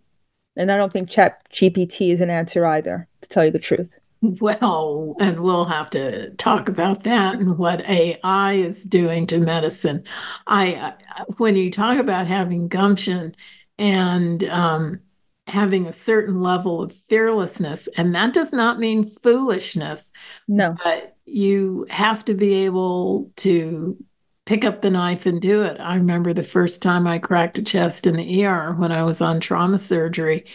And 0.55 0.71
I 0.71 0.77
don't 0.77 0.91
think 0.91 1.09
Chat 1.09 1.41
GPT 1.51 2.11
is 2.11 2.21
an 2.21 2.29
answer 2.29 2.65
either, 2.65 3.07
to 3.21 3.29
tell 3.29 3.45
you 3.45 3.51
the 3.51 3.59
truth. 3.59 3.97
Well, 4.21 5.15
and 5.19 5.39
we'll 5.39 5.65
have 5.65 5.89
to 5.91 6.29
talk 6.35 6.69
about 6.69 7.03
that 7.05 7.39
and 7.39 7.57
what 7.57 7.81
AI 7.89 8.53
is 8.53 8.83
doing 8.83 9.25
to 9.27 9.39
medicine. 9.39 10.03
I, 10.45 10.93
when 11.37 11.55
you 11.55 11.71
talk 11.71 11.97
about 11.97 12.27
having 12.27 12.67
gumption 12.67 13.35
and 13.79 14.43
um, 14.43 14.99
having 15.47 15.87
a 15.87 15.91
certain 15.91 16.39
level 16.39 16.83
of 16.83 16.93
fearlessness, 16.93 17.87
and 17.97 18.13
that 18.13 18.31
does 18.33 18.53
not 18.53 18.77
mean 18.79 19.09
foolishness. 19.09 20.11
No, 20.47 20.75
but 20.83 21.17
you 21.25 21.87
have 21.89 22.23
to 22.25 22.35
be 22.35 22.65
able 22.65 23.31
to 23.37 23.97
pick 24.45 24.63
up 24.63 24.81
the 24.83 24.91
knife 24.91 25.25
and 25.25 25.41
do 25.41 25.63
it. 25.63 25.79
I 25.79 25.95
remember 25.95 26.31
the 26.33 26.43
first 26.43 26.83
time 26.83 27.07
I 27.07 27.17
cracked 27.17 27.57
a 27.57 27.63
chest 27.63 28.05
in 28.05 28.17
the 28.17 28.43
ER 28.43 28.73
when 28.73 28.91
I 28.91 29.01
was 29.03 29.19
on 29.21 29.39
trauma 29.39 29.79
surgery, 29.79 30.45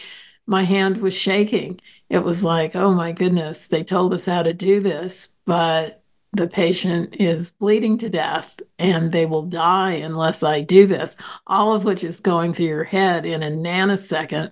my 0.45 0.63
hand 0.63 0.97
was 1.01 1.15
shaking 1.17 1.79
it 2.09 2.23
was 2.23 2.43
like, 2.43 2.75
oh 2.75 2.93
my 2.93 3.11
goodness, 3.11 3.67
they 3.67 3.83
told 3.83 4.13
us 4.13 4.25
how 4.25 4.43
to 4.43 4.53
do 4.53 4.79
this, 4.79 5.33
but 5.45 6.03
the 6.33 6.47
patient 6.47 7.15
is 7.19 7.51
bleeding 7.51 7.97
to 7.97 8.09
death 8.09 8.59
and 8.77 9.11
they 9.11 9.25
will 9.25 9.43
die 9.43 9.93
unless 9.93 10.43
I 10.43 10.61
do 10.61 10.85
this. 10.85 11.15
All 11.47 11.73
of 11.73 11.83
which 11.83 12.03
is 12.03 12.19
going 12.19 12.53
through 12.53 12.65
your 12.67 12.83
head 12.83 13.25
in 13.25 13.43
a 13.43 13.49
nanosecond. 13.49 14.51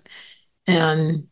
And 0.67 1.27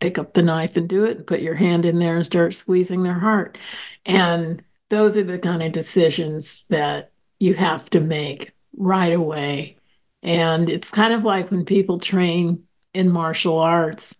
pick 0.00 0.18
up 0.18 0.34
the 0.34 0.42
knife 0.42 0.76
and 0.76 0.88
do 0.88 1.04
it, 1.04 1.16
and 1.16 1.26
put 1.26 1.40
your 1.40 1.54
hand 1.54 1.84
in 1.84 1.98
there 1.98 2.16
and 2.16 2.26
start 2.26 2.54
squeezing 2.54 3.02
their 3.02 3.18
heart. 3.18 3.56
And 4.04 4.62
those 4.90 5.16
are 5.16 5.22
the 5.22 5.38
kind 5.38 5.62
of 5.62 5.72
decisions 5.72 6.66
that 6.68 7.12
you 7.38 7.54
have 7.54 7.88
to 7.90 8.00
make 8.00 8.52
right 8.76 9.12
away. 9.12 9.78
And 10.22 10.68
it's 10.68 10.90
kind 10.90 11.14
of 11.14 11.24
like 11.24 11.50
when 11.50 11.64
people 11.64 11.98
train 11.98 12.64
in 12.92 13.10
martial 13.10 13.58
arts 13.58 14.18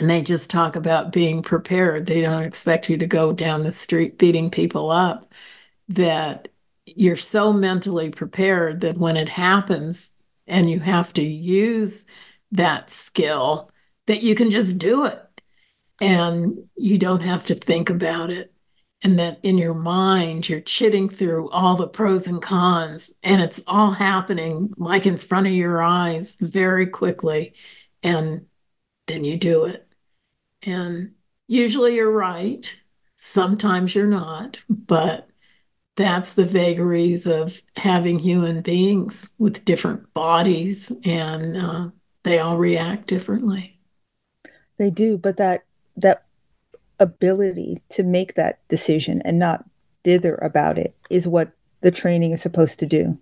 and 0.00 0.10
they 0.10 0.22
just 0.22 0.50
talk 0.50 0.76
about 0.76 1.12
being 1.12 1.42
prepared. 1.42 2.06
They 2.06 2.20
don't 2.20 2.42
expect 2.42 2.88
you 2.88 2.96
to 2.98 3.06
go 3.06 3.32
down 3.32 3.62
the 3.62 3.72
street 3.72 4.18
beating 4.18 4.50
people 4.50 4.90
up, 4.90 5.32
that 5.88 6.48
you're 6.86 7.16
so 7.16 7.52
mentally 7.52 8.10
prepared 8.10 8.80
that 8.82 8.98
when 8.98 9.16
it 9.16 9.28
happens 9.28 10.10
and 10.46 10.70
you 10.70 10.80
have 10.80 11.12
to 11.14 11.22
use 11.22 12.06
that 12.52 12.90
skill, 12.90 13.70
that 14.06 14.22
you 14.22 14.34
can 14.34 14.50
just 14.50 14.78
do 14.78 15.04
it 15.04 15.20
and 16.00 16.58
you 16.76 16.98
don't 16.98 17.22
have 17.22 17.44
to 17.46 17.54
think 17.54 17.90
about 17.90 18.30
it. 18.30 18.52
And 19.02 19.18
that 19.18 19.38
in 19.42 19.58
your 19.58 19.74
mind, 19.74 20.48
you're 20.48 20.62
chitting 20.62 21.10
through 21.10 21.50
all 21.50 21.76
the 21.76 21.86
pros 21.86 22.26
and 22.26 22.40
cons, 22.40 23.12
and 23.22 23.42
it's 23.42 23.62
all 23.66 23.90
happening 23.90 24.72
like 24.78 25.04
in 25.04 25.18
front 25.18 25.46
of 25.46 25.52
your 25.52 25.82
eyes 25.82 26.36
very 26.40 26.86
quickly. 26.86 27.52
And 28.02 28.46
then 29.06 29.24
you 29.24 29.36
do 29.36 29.66
it. 29.66 29.83
And 30.66 31.12
usually 31.46 31.96
you're 31.96 32.10
right. 32.10 32.74
Sometimes 33.16 33.94
you're 33.94 34.06
not, 34.06 34.60
but 34.68 35.28
that's 35.96 36.32
the 36.32 36.44
vagaries 36.44 37.26
of 37.26 37.62
having 37.76 38.18
human 38.18 38.60
beings 38.60 39.30
with 39.38 39.64
different 39.64 40.12
bodies 40.12 40.90
and 41.04 41.56
uh, 41.56 41.88
they 42.24 42.38
all 42.38 42.56
react 42.56 43.06
differently. 43.06 43.78
They 44.76 44.90
do, 44.90 45.16
but 45.16 45.36
that 45.36 45.64
that 45.96 46.24
ability 46.98 47.80
to 47.90 48.02
make 48.02 48.34
that 48.34 48.66
decision 48.68 49.22
and 49.24 49.38
not 49.38 49.64
dither 50.02 50.34
about 50.36 50.78
it 50.78 50.94
is 51.10 51.28
what 51.28 51.52
the 51.80 51.90
training 51.90 52.32
is 52.32 52.42
supposed 52.42 52.78
to 52.80 52.86
do. 52.86 53.18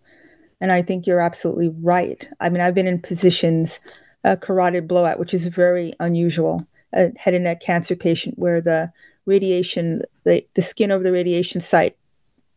And 0.61 0.72
I 0.72 0.81
think 0.81 1.07
you're 1.07 1.20
absolutely 1.20 1.68
right. 1.81 2.26
I 2.40 2.48
mean, 2.48 2.62
I've 2.62 2.74
been 2.74 2.87
in 2.87 3.00
positions, 3.00 3.81
a 4.24 4.37
carotid 4.37 4.88
blowout, 4.88 5.18
which 5.18 5.35
is 5.35 5.46
very 5.46 5.92
unusual 6.00 6.66
a 6.92 7.11
head 7.16 7.35
and 7.35 7.44
neck 7.44 7.61
cancer 7.61 7.96
patient 7.96 8.38
where 8.38 8.61
the 8.61 8.92
radiation, 9.26 10.02
the, 10.24 10.44
the 10.55 10.62
skin 10.62 10.90
over 10.90 11.02
the 11.02 11.12
radiation 11.12 11.61
site 11.61 11.96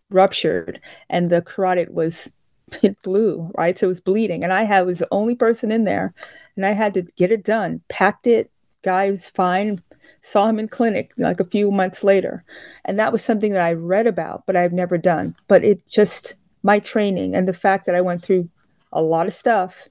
ruptured 0.09 0.79
and 1.09 1.29
the 1.29 1.41
carotid 1.41 1.93
was 1.93 2.31
it 2.81 2.99
blew, 3.03 3.51
right? 3.57 3.77
So 3.77 3.87
it 3.87 3.89
was 3.89 4.01
bleeding. 4.01 4.43
And 4.43 4.51
I 4.51 4.63
had, 4.63 4.85
was 4.85 4.99
the 4.99 5.07
only 5.11 5.35
person 5.35 5.71
in 5.71 5.83
there 5.83 6.13
and 6.55 6.65
I 6.65 6.71
had 6.71 6.93
to 6.95 7.03
get 7.03 7.31
it 7.31 7.43
done, 7.43 7.81
packed 7.89 8.27
it, 8.27 8.51
guy 8.81 9.09
was 9.09 9.29
fine, 9.29 9.81
saw 10.21 10.47
him 10.47 10.59
in 10.59 10.67
clinic 10.67 11.11
like 11.17 11.39
a 11.39 11.45
few 11.45 11.71
months 11.71 12.03
later. 12.03 12.43
And 12.85 12.99
that 12.99 13.11
was 13.11 13.23
something 13.23 13.53
that 13.53 13.63
I 13.63 13.73
read 13.73 14.07
about, 14.07 14.43
but 14.45 14.55
I've 14.55 14.73
never 14.73 14.97
done. 14.97 15.35
But 15.47 15.63
it 15.63 15.87
just, 15.87 16.35
my 16.63 16.79
training 16.79 17.36
and 17.36 17.47
the 17.47 17.53
fact 17.53 17.86
that 17.86 17.95
I 17.95 18.01
went 18.01 18.23
through 18.23 18.49
a 18.91 19.01
lot 19.01 19.27
of 19.27 19.33
stuff 19.33 19.88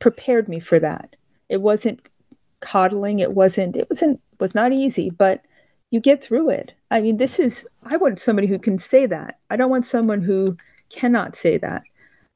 prepared 0.00 0.48
me 0.48 0.58
for 0.58 0.80
that. 0.80 1.14
It 1.48 1.60
wasn't 1.60 2.08
coddling. 2.60 3.18
It 3.18 3.32
wasn't, 3.32 3.76
it 3.76 3.88
wasn't, 3.90 4.20
was 4.38 4.54
not 4.54 4.72
easy, 4.72 5.10
but 5.10 5.44
you 5.90 6.00
get 6.00 6.22
through 6.22 6.50
it. 6.50 6.72
I 6.90 7.00
mean, 7.00 7.16
this 7.16 7.38
is, 7.38 7.66
I 7.82 7.96
want 7.96 8.20
somebody 8.20 8.46
who 8.46 8.58
can 8.58 8.78
say 8.78 9.06
that. 9.06 9.38
I 9.50 9.56
don't 9.56 9.70
want 9.70 9.86
someone 9.86 10.22
who 10.22 10.56
cannot 10.88 11.36
say 11.36 11.58
that. 11.58 11.82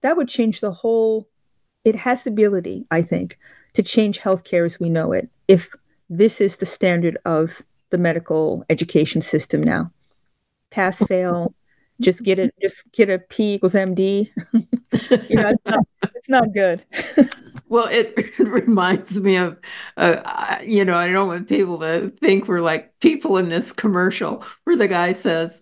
That 0.03 0.17
would 0.17 0.29
change 0.29 0.61
the 0.61 0.73
whole, 0.73 1.29
it 1.85 1.97
has 1.97 2.23
the 2.23 2.31
ability, 2.31 2.87
I 2.91 3.03
think, 3.03 3.39
to 3.75 3.83
change 3.83 4.21
healthcare 4.21 4.67
as 4.67 4.79
we 4.79 4.89
know 4.89 5.13
it 5.13 5.29
if 5.49 5.75
this 6.11 6.41
is 6.41 6.59
the 6.59 6.67
standard 6.67 7.19
of 7.25 7.63
the 7.91 7.99
medical 7.99 8.65
education 8.71 9.21
system 9.21 9.63
now. 9.63 9.91
Pass, 10.71 11.03
fail, 11.05 11.55
just 12.01 12.25
get 12.25 12.39
it, 12.39 12.55
just 12.61 12.91
get 12.93 13.09
a 13.09 13.19
P 13.19 13.55
equals 13.55 13.75
MD. 13.75 14.31
you 14.53 15.37
know, 15.37 15.51
it's 15.51 15.65
not, 15.65 15.87
it's 16.15 16.29
not 16.29 16.53
good. 16.53 16.85
Well, 17.75 17.89
it, 17.91 18.39
reminds 18.39 19.17
me 19.17 19.35
of, 19.35 19.59
uh, 19.97 20.59
you 20.65 20.85
know, 20.85 20.95
I 20.95 21.09
don't 21.09 21.27
want 21.27 21.49
people 21.49 21.79
to 21.79 22.11
think 22.21 22.47
we're 22.47 22.61
like 22.61 23.01
people 23.01 23.37
in 23.37 23.49
this 23.49 23.73
commercial 23.73 24.45
where 24.63 24.77
the 24.77 24.87
guy 24.87 25.13
says, 25.13 25.61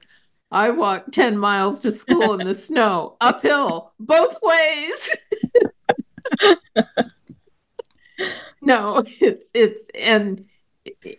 I 0.51 0.69
walked 0.69 1.15
10 1.15 1.39
miles 1.39 1.81
to 1.81 1.91
school 1.91 2.39
in 2.39 2.47
the 2.47 2.55
snow, 2.55 3.17
uphill, 3.23 3.95
both 3.99 4.37
ways. 4.43 5.17
no, 8.61 8.99
it's 9.07 9.51
it's 9.55 9.89
and 9.95 10.45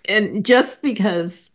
and 0.08 0.46
just 0.46 0.84
because 0.84 1.50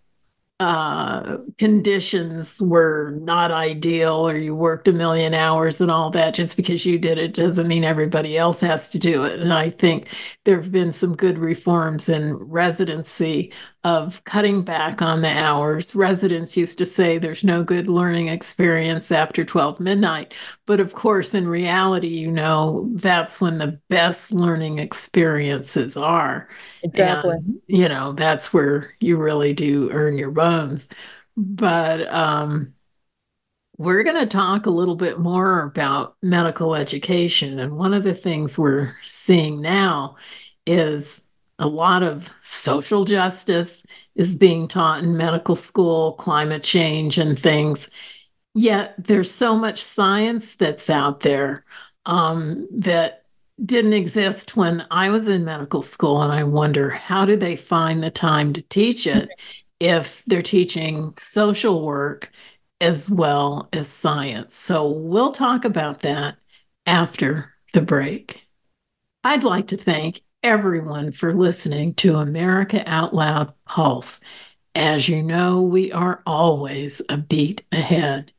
uh, 0.60 1.36
conditions 1.56 2.60
were 2.60 3.12
not 3.20 3.52
ideal 3.52 4.14
or 4.28 4.36
you 4.36 4.56
worked 4.56 4.88
a 4.88 4.92
million 4.92 5.32
hours 5.32 5.80
and 5.80 5.88
all 5.88 6.10
that 6.10 6.34
just 6.34 6.56
because 6.56 6.84
you 6.84 6.98
did 6.98 7.16
it 7.16 7.32
doesn't 7.32 7.68
mean 7.68 7.84
everybody 7.84 8.36
else 8.36 8.60
has 8.60 8.88
to 8.88 8.98
do 8.98 9.22
it. 9.24 9.38
And 9.38 9.52
i 9.52 9.70
think 9.70 10.08
there 10.44 10.56
have 10.60 10.72
been 10.72 10.90
some 10.90 11.14
good 11.14 11.38
reforms 11.38 12.08
in 12.08 12.34
residency 12.34 13.52
of 13.88 14.22
cutting 14.24 14.62
back 14.62 15.00
on 15.00 15.22
the 15.22 15.28
hours. 15.30 15.94
Residents 15.94 16.56
used 16.56 16.76
to 16.78 16.86
say 16.86 17.16
there's 17.16 17.42
no 17.42 17.64
good 17.64 17.88
learning 17.88 18.28
experience 18.28 19.10
after 19.10 19.44
12 19.44 19.80
midnight. 19.80 20.34
But 20.66 20.80
of 20.80 20.92
course 20.92 21.34
in 21.34 21.48
reality 21.48 22.08
you 22.08 22.30
know 22.30 22.90
that's 22.94 23.40
when 23.40 23.58
the 23.58 23.80
best 23.88 24.30
learning 24.32 24.78
experiences 24.78 25.96
are. 25.96 26.48
Exactly. 26.82 27.36
and 27.36 27.60
you 27.66 27.88
know 27.88 28.12
that's 28.12 28.52
where 28.52 28.94
you 29.00 29.16
really 29.16 29.54
do 29.54 29.90
earn 29.90 30.18
your 30.18 30.30
bones. 30.30 30.88
But 31.36 32.12
um 32.12 32.74
we're 33.78 34.02
going 34.02 34.16
to 34.16 34.26
talk 34.26 34.66
a 34.66 34.70
little 34.70 34.96
bit 34.96 35.20
more 35.20 35.62
about 35.62 36.16
medical 36.20 36.74
education. 36.74 37.60
And 37.60 37.76
one 37.76 37.94
of 37.94 38.02
the 38.02 38.12
things 38.14 38.58
we're 38.58 38.96
seeing 39.06 39.60
now 39.60 40.16
is 40.66 41.22
a 41.58 41.66
lot 41.66 42.02
of 42.02 42.30
social 42.42 43.04
justice 43.04 43.84
is 44.14 44.36
being 44.36 44.68
taught 44.68 45.02
in 45.02 45.16
medical 45.16 45.56
school 45.56 46.12
climate 46.12 46.62
change 46.62 47.18
and 47.18 47.38
things 47.38 47.90
yet 48.54 48.94
there's 48.98 49.30
so 49.30 49.54
much 49.54 49.82
science 49.82 50.56
that's 50.56 50.90
out 50.90 51.20
there 51.20 51.64
um, 52.06 52.66
that 52.72 53.24
didn't 53.64 53.92
exist 53.92 54.56
when 54.56 54.86
I 54.90 55.10
was 55.10 55.28
in 55.28 55.44
medical 55.44 55.82
school. 55.82 56.22
And 56.22 56.32
I 56.32 56.44
wonder 56.44 56.90
how 56.90 57.24
do 57.24 57.36
they 57.36 57.56
find 57.56 58.02
the 58.02 58.10
time 58.10 58.52
to 58.52 58.62
teach 58.62 59.06
it 59.06 59.30
if 59.80 60.22
they're 60.26 60.42
teaching 60.42 61.14
social 61.18 61.84
work 61.84 62.30
as 62.80 63.10
well 63.10 63.68
as 63.72 63.88
science? 63.88 64.56
So 64.56 64.88
we'll 64.88 65.32
talk 65.32 65.64
about 65.64 66.02
that 66.02 66.36
after 66.86 67.54
the 67.74 67.82
break. 67.82 68.42
I'd 69.24 69.44
like 69.44 69.68
to 69.68 69.76
thank 69.76 70.20
everyone 70.42 71.10
for 71.10 71.34
listening 71.34 71.94
to 71.94 72.14
America 72.16 72.82
Out 72.86 73.14
Loud 73.14 73.52
Pulse. 73.64 74.20
As 74.74 75.08
you 75.08 75.22
know, 75.22 75.62
we 75.62 75.90
are 75.90 76.22
always 76.26 77.02
a 77.08 77.16
beat 77.16 77.64
ahead. 77.72 78.32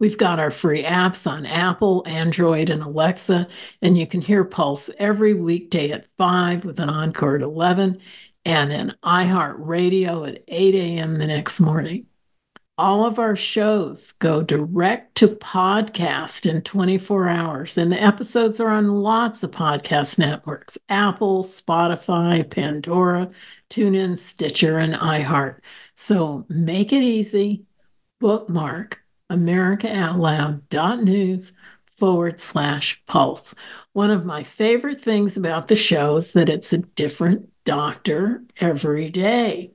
We've 0.00 0.16
got 0.16 0.40
our 0.40 0.50
free 0.50 0.82
apps 0.82 1.30
on 1.30 1.46
Apple, 1.46 2.02
Android, 2.06 2.70
and 2.70 2.82
Alexa, 2.82 3.48
and 3.82 3.96
you 3.96 4.06
can 4.06 4.20
hear 4.20 4.44
Pulse 4.44 4.90
every 4.98 5.34
weekday 5.34 5.90
at 5.90 6.06
5 6.16 6.64
with 6.64 6.80
an 6.80 6.88
encore 6.88 7.36
at 7.36 7.42
11 7.42 8.00
and 8.44 8.72
an 8.72 8.94
iHeartRadio 9.02 10.28
at 10.28 10.44
8 10.48 10.74
a.m. 10.74 11.16
the 11.16 11.26
next 11.26 11.60
morning. 11.60 12.06
All 12.76 13.06
of 13.06 13.20
our 13.20 13.36
shows 13.36 14.10
go 14.12 14.42
direct 14.42 15.14
to 15.16 15.28
podcast 15.28 16.50
in 16.50 16.62
24 16.62 17.28
hours, 17.28 17.76
and 17.78 17.92
the 17.92 18.02
episodes 18.02 18.58
are 18.58 18.70
on 18.70 19.02
lots 19.02 19.44
of 19.44 19.52
podcast 19.52 20.18
networks 20.18 20.76
Apple, 20.88 21.44
Spotify, 21.44 22.50
Pandora, 22.50 23.30
TuneIn, 23.70 24.18
Stitcher, 24.18 24.78
and 24.78 24.94
iHeart. 24.94 25.60
So 25.94 26.46
make 26.48 26.92
it 26.92 27.04
easy, 27.04 27.64
bookmark 28.18 29.00
americaoutloud.news 29.30 31.52
forward 31.86 32.40
slash 32.40 33.04
pulse. 33.06 33.54
One 33.92 34.10
of 34.10 34.24
my 34.24 34.42
favorite 34.42 35.00
things 35.00 35.36
about 35.36 35.68
the 35.68 35.76
show 35.76 36.16
is 36.16 36.32
that 36.32 36.48
it's 36.48 36.72
a 36.72 36.78
different 36.78 37.50
doctor 37.64 38.42
every 38.60 39.10
day. 39.10 39.73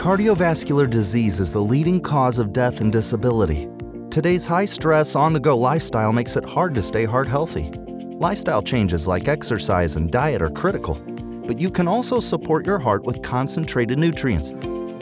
Cardiovascular 0.00 0.88
disease 0.88 1.40
is 1.40 1.52
the 1.52 1.60
leading 1.60 2.00
cause 2.00 2.38
of 2.38 2.54
death 2.54 2.80
and 2.80 2.90
disability. 2.90 3.68
Today's 4.08 4.46
high 4.46 4.64
stress, 4.64 5.14
on 5.14 5.34
the 5.34 5.38
go 5.38 5.54
lifestyle 5.54 6.10
makes 6.10 6.36
it 6.36 6.44
hard 6.46 6.72
to 6.72 6.80
stay 6.80 7.04
heart 7.04 7.28
healthy. 7.28 7.70
Lifestyle 8.16 8.62
changes 8.62 9.06
like 9.06 9.28
exercise 9.28 9.96
and 9.96 10.10
diet 10.10 10.40
are 10.40 10.48
critical, 10.48 10.94
but 11.46 11.58
you 11.60 11.70
can 11.70 11.86
also 11.86 12.18
support 12.18 12.64
your 12.64 12.78
heart 12.78 13.04
with 13.04 13.20
concentrated 13.20 13.98
nutrients 13.98 14.54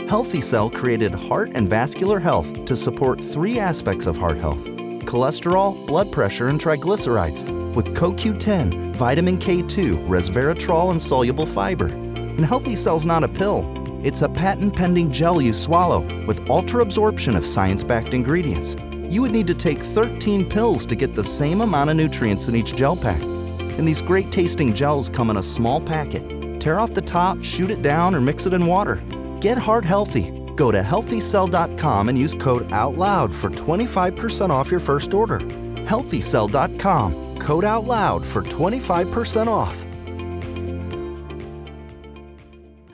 Healthy 0.09 0.41
Cell 0.41 0.69
created 0.69 1.15
Heart 1.15 1.53
and 1.55 1.71
Vascular 1.71 2.19
Health 2.19 2.65
to 2.65 2.77
support 2.77 3.23
three 3.23 3.61
aspects 3.61 4.07
of 4.07 4.17
heart 4.17 4.39
health 4.39 4.65
cholesterol, 5.05 5.87
blood 5.87 6.11
pressure, 6.11 6.49
and 6.49 6.61
triglycerides 6.61 7.45
with 7.73 7.87
CoQ10, 7.95 8.97
vitamin 8.97 9.39
K2, 9.39 10.09
resveratrol, 10.09 10.91
and 10.91 11.01
soluble 11.01 11.47
fiber. 11.47 11.87
And 11.87 12.45
Healthy 12.45 12.75
Cell's 12.75 13.07
not 13.07 13.23
a 13.23 13.29
pill, 13.29 13.63
it's 14.03 14.23
a 14.23 14.29
patent 14.29 14.77
pending 14.77 15.11
gel 15.11 15.43
you 15.43 15.53
swallow 15.53 16.01
with 16.27 16.49
ultra 16.49 16.83
absorption 16.83 17.37
of 17.37 17.45
science 17.45 17.83
backed 17.83 18.15
ingredients. 18.15 18.77
You 19.09 19.23
would 19.23 19.33
need 19.33 19.47
to 19.49 19.55
take 19.55 19.79
13 19.79 20.49
pills 20.49 20.87
to 20.87 20.95
get 20.95 21.15
the 21.15 21.25
same 21.25 21.63
amount 21.63 21.91
of 21.91 21.97
nutrients 21.97 22.49
in 22.49 22.55
each 22.55 22.77
gel 22.77 22.97
pack. 22.97 23.21
And 23.21 23.89
these 23.89 24.03
great 24.03 24.31
tasting 24.31 24.75
gels 24.75 25.09
come 25.09 25.31
in 25.31 25.39
a 25.39 25.43
small 25.43 25.81
packet. 25.81 26.61
Tear 26.61 26.79
off 26.79 26.95
the 26.95 27.01
top, 27.01 27.43
shoot 27.43 27.71
it 27.71 27.83
down, 27.83 28.15
or 28.15 28.21
mix 28.21 28.47
it 28.47 28.53
in 28.53 28.67
water. 28.67 29.03
Get 29.41 29.59
heart 29.59 29.85
healthy. 29.85 30.31
Go 30.57 30.71
to 30.71 30.81
healthycell.com 30.81 32.09
and 32.09 32.19
use 32.19 32.35
code 32.35 32.69
OUTLOUD 32.71 33.33
for 33.33 33.51
25% 33.51 34.51
off 34.51 34.71
your 34.71 34.81
first 34.81 35.15
order. 35.15 35.39
Healthycell.com, 35.39 37.39
code 37.39 37.65
OUTLOUD 37.65 38.27
for 38.27 38.43
25% 38.43 39.47
off. 39.47 39.88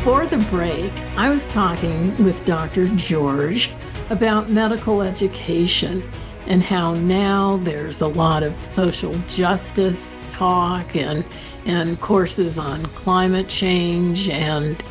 Before 0.00 0.24
the 0.24 0.38
break, 0.50 0.90
I 1.18 1.28
was 1.28 1.46
talking 1.46 2.24
with 2.24 2.46
Dr. 2.46 2.88
George 2.96 3.70
about 4.08 4.48
medical 4.48 5.02
education 5.02 6.02
and 6.46 6.62
how 6.62 6.94
now 6.94 7.58
there's 7.58 8.00
a 8.00 8.06
lot 8.06 8.42
of 8.42 8.62
social 8.62 9.12
justice 9.28 10.24
talk 10.30 10.96
and 10.96 11.22
and 11.66 12.00
courses 12.00 12.56
on 12.56 12.86
climate 12.86 13.46
change 13.48 14.30
and 14.30 14.82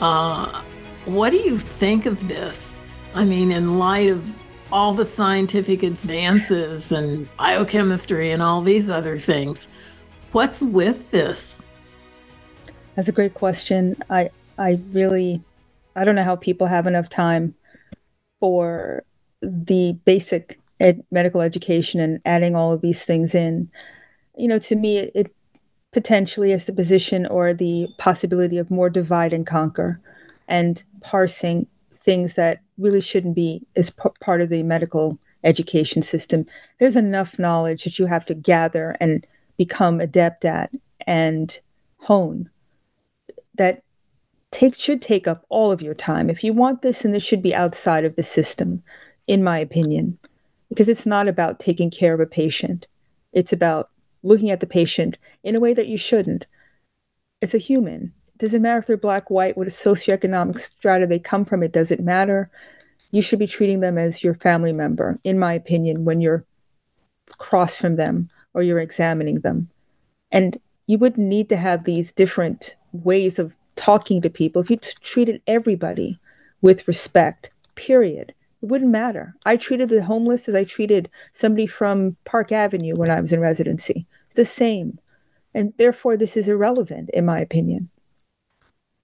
uh, 0.00 0.62
what 1.06 1.30
do 1.30 1.38
you 1.38 1.58
think 1.58 2.06
of 2.06 2.28
this? 2.28 2.76
I 3.14 3.24
mean, 3.24 3.50
in 3.50 3.80
light 3.80 4.10
of 4.10 4.32
all 4.70 4.94
the 4.94 5.04
scientific 5.04 5.82
advances 5.82 6.92
and 6.92 7.28
biochemistry 7.36 8.30
and 8.30 8.40
all 8.40 8.62
these 8.62 8.88
other 8.88 9.18
things, 9.18 9.66
what's 10.30 10.62
with 10.62 11.10
this? 11.10 11.64
That's 12.94 13.08
a 13.08 13.12
great 13.12 13.34
question. 13.34 13.96
I 14.08 14.30
I 14.58 14.80
really 14.92 15.42
I 15.94 16.04
don't 16.04 16.14
know 16.14 16.24
how 16.24 16.36
people 16.36 16.66
have 16.66 16.86
enough 16.86 17.08
time 17.08 17.54
for 18.40 19.04
the 19.42 19.92
basic 20.04 20.58
ed- 20.80 21.04
medical 21.10 21.40
education 21.40 22.00
and 22.00 22.20
adding 22.24 22.56
all 22.56 22.72
of 22.72 22.80
these 22.80 23.04
things 23.04 23.34
in. 23.34 23.70
You 24.36 24.48
know, 24.48 24.58
to 24.60 24.76
me, 24.76 24.98
it, 24.98 25.12
it 25.14 25.34
potentially 25.92 26.52
is 26.52 26.64
the 26.64 26.72
position 26.72 27.26
or 27.26 27.52
the 27.52 27.88
possibility 27.98 28.56
of 28.58 28.70
more 28.70 28.88
divide 28.88 29.32
and 29.32 29.46
conquer 29.46 30.00
and 30.48 30.82
parsing 31.02 31.66
things 31.94 32.34
that 32.34 32.60
really 32.78 33.00
shouldn't 33.00 33.36
be 33.36 33.64
as 33.76 33.90
p- 33.90 34.08
part 34.20 34.40
of 34.40 34.48
the 34.48 34.62
medical 34.62 35.18
education 35.44 36.02
system. 36.02 36.46
There's 36.78 36.96
enough 36.96 37.38
knowledge 37.38 37.84
that 37.84 37.98
you 37.98 38.06
have 38.06 38.24
to 38.26 38.34
gather 38.34 38.96
and 39.00 39.26
become 39.56 40.00
adept 40.00 40.44
at 40.44 40.70
and 41.06 41.58
hone 41.98 42.48
that 43.54 43.82
take 44.52 44.78
should 44.78 45.02
take 45.02 45.26
up 45.26 45.44
all 45.48 45.72
of 45.72 45.82
your 45.82 45.94
time. 45.94 46.30
If 46.30 46.44
you 46.44 46.52
want 46.52 46.82
this, 46.82 47.04
and 47.04 47.12
this 47.12 47.24
should 47.24 47.42
be 47.42 47.54
outside 47.54 48.04
of 48.04 48.14
the 48.14 48.22
system, 48.22 48.82
in 49.26 49.42
my 49.42 49.58
opinion, 49.58 50.18
because 50.68 50.88
it's 50.88 51.06
not 51.06 51.28
about 51.28 51.58
taking 51.58 51.90
care 51.90 52.14
of 52.14 52.20
a 52.20 52.26
patient. 52.26 52.86
It's 53.32 53.52
about 53.52 53.90
looking 54.22 54.50
at 54.50 54.60
the 54.60 54.66
patient 54.66 55.18
in 55.42 55.56
a 55.56 55.60
way 55.60 55.74
that 55.74 55.88
you 55.88 55.96
shouldn't. 55.96 56.46
It's 57.40 57.54
a 57.54 57.58
human. 57.58 58.12
It 58.34 58.38
doesn't 58.38 58.62
matter 58.62 58.78
if 58.78 58.86
they're 58.86 58.96
black, 58.96 59.30
white, 59.30 59.56
what 59.56 59.66
a 59.66 59.70
socioeconomic 59.70 60.58
strata 60.58 61.06
they 61.06 61.18
come 61.18 61.44
from. 61.44 61.62
It 61.62 61.72
doesn't 61.72 62.00
matter. 62.00 62.50
You 63.10 63.22
should 63.22 63.38
be 63.38 63.46
treating 63.46 63.80
them 63.80 63.98
as 63.98 64.22
your 64.22 64.34
family 64.34 64.72
member, 64.72 65.18
in 65.24 65.38
my 65.38 65.54
opinion, 65.54 66.04
when 66.04 66.20
you're 66.20 66.44
across 67.30 67.76
from 67.76 67.96
them 67.96 68.30
or 68.54 68.62
you're 68.62 68.78
examining 68.78 69.40
them. 69.40 69.68
And 70.30 70.60
you 70.86 70.98
wouldn't 70.98 71.26
need 71.26 71.48
to 71.48 71.56
have 71.56 71.84
these 71.84 72.12
different 72.12 72.76
ways 72.92 73.38
of 73.38 73.56
talking 73.76 74.20
to 74.22 74.30
people, 74.30 74.62
if 74.62 74.70
you 74.70 74.76
t- 74.76 74.92
treated 75.00 75.42
everybody 75.46 76.18
with 76.60 76.86
respect, 76.86 77.50
period, 77.74 78.34
it 78.62 78.66
wouldn't 78.66 78.90
matter. 78.90 79.34
I 79.44 79.56
treated 79.56 79.88
the 79.88 80.04
homeless 80.04 80.48
as 80.48 80.54
I 80.54 80.64
treated 80.64 81.10
somebody 81.32 81.66
from 81.66 82.16
Park 82.24 82.52
Avenue 82.52 82.94
when 82.94 83.10
I 83.10 83.20
was 83.20 83.32
in 83.32 83.40
residency. 83.40 84.06
It's 84.26 84.34
the 84.34 84.44
same. 84.44 84.98
And 85.54 85.72
therefore, 85.76 86.16
this 86.16 86.36
is 86.36 86.48
irrelevant, 86.48 87.10
in 87.12 87.26
my 87.26 87.40
opinion. 87.40 87.90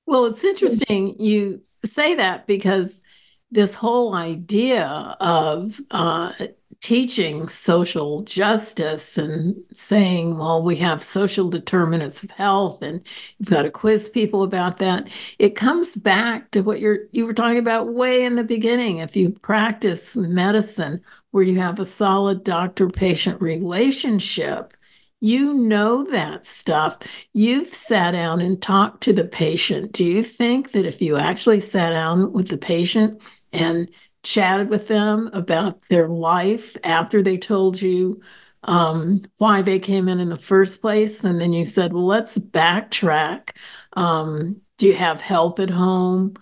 Well, 0.07 0.27
it's 0.27 0.45
interesting 0.45 1.21
you 1.21 1.63
say 1.85 2.15
that 2.15 2.47
because 2.47 3.03
this 3.51 3.75
whole 3.75 4.15
idea 4.15 4.87
of 5.21 5.81
uh, 5.91 6.33
teaching 6.81 7.49
social 7.49 8.23
justice 8.23 9.19
and 9.19 9.57
saying, 9.73 10.39
well, 10.39 10.63
we 10.63 10.77
have 10.77 11.03
social 11.03 11.51
determinants 11.51 12.23
of 12.23 12.31
health 12.31 12.83
and 12.83 13.03
you've 13.39 13.51
got 13.51 13.63
to 13.63 13.71
quiz 13.71 14.09
people 14.09 14.43
about 14.43 14.79
that. 14.79 15.09
It 15.39 15.57
comes 15.57 15.97
back 15.97 16.51
to 16.53 16.63
what 16.63 16.81
you're 16.81 17.01
you 17.11 17.27
were 17.27 17.35
talking 17.35 17.59
about 17.59 17.93
way 17.93 18.25
in 18.25 18.37
the 18.37 18.45
beginning. 18.45 18.99
If 18.99 19.17
you 19.17 19.31
practice 19.31 20.17
medicine 20.17 21.01
where 21.33 21.45
you 21.45 21.59
have 21.59 21.81
a 21.81 21.85
solid 21.85 22.45
doctor-patient 22.45 23.41
relationship, 23.43 24.73
you 25.21 25.53
know 25.53 26.05
that 26.05 26.47
stuff. 26.47 26.99
You've 27.33 27.75
sat 27.75 28.13
down 28.13 28.41
and 28.41 28.63
talked 28.63 29.03
to 29.03 29.13
the 29.13 29.25
patient. 29.25 29.93
Do 29.93 30.05
you 30.05 30.23
think 30.23 30.73
that 30.73 30.87
if 30.87 31.03
you 31.03 31.17
actually 31.17 31.61
sat 31.61 31.91
down 31.91 32.33
with 32.33 32.49
the 32.49 32.57
patient 32.57 33.21
and 33.53 33.89
chatted 34.23 34.69
with 34.69 34.89
them 34.89 35.31
about 35.33 35.83
their 35.89 36.09
life 36.09 36.77
after 36.85 37.23
they 37.23 37.39
told 37.39 37.81
you 37.81 38.21
um, 38.65 39.23
why 39.39 39.63
they 39.63 39.79
came 39.79 40.09
in 40.09 40.21
in 40.21 40.29
the 40.29 40.37
first 40.37 40.81
place. 40.81 41.25
And 41.25 41.41
then 41.41 41.53
you 41.53 41.65
said, 41.65 41.93
well, 41.93 42.07
let's 42.07 42.39
backtrack. 42.39 43.51
Um, 43.95 44.61
do 44.77 44.87
you 44.87 44.95
have 44.95 45.21
help 45.21 45.61
at 45.61 45.71
home? 45.71 46.35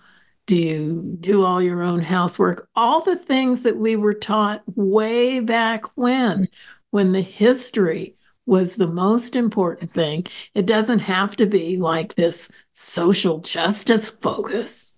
Do 0.45 0.55
you 0.55 1.17
do 1.19 1.43
all 1.43 1.61
your 1.61 1.81
own 1.81 2.01
housework? 2.01 2.69
All 2.75 3.01
the 3.01 3.17
things 3.17 3.63
that 3.63 3.77
we 3.77 3.95
were 3.95 4.13
taught 4.13 4.63
way 4.75 5.39
back 5.39 5.85
when, 5.97 6.47
when 6.91 7.11
the 7.11 7.21
history 7.21 8.15
was 8.45 8.75
the 8.75 8.87
most 8.87 9.35
important 9.35 9.91
thing. 9.91 10.25
It 10.55 10.65
doesn't 10.65 10.99
have 10.99 11.35
to 11.35 11.45
be 11.45 11.77
like 11.77 12.15
this 12.15 12.49
social 12.71 13.39
justice 13.39 14.09
focus. 14.09 14.95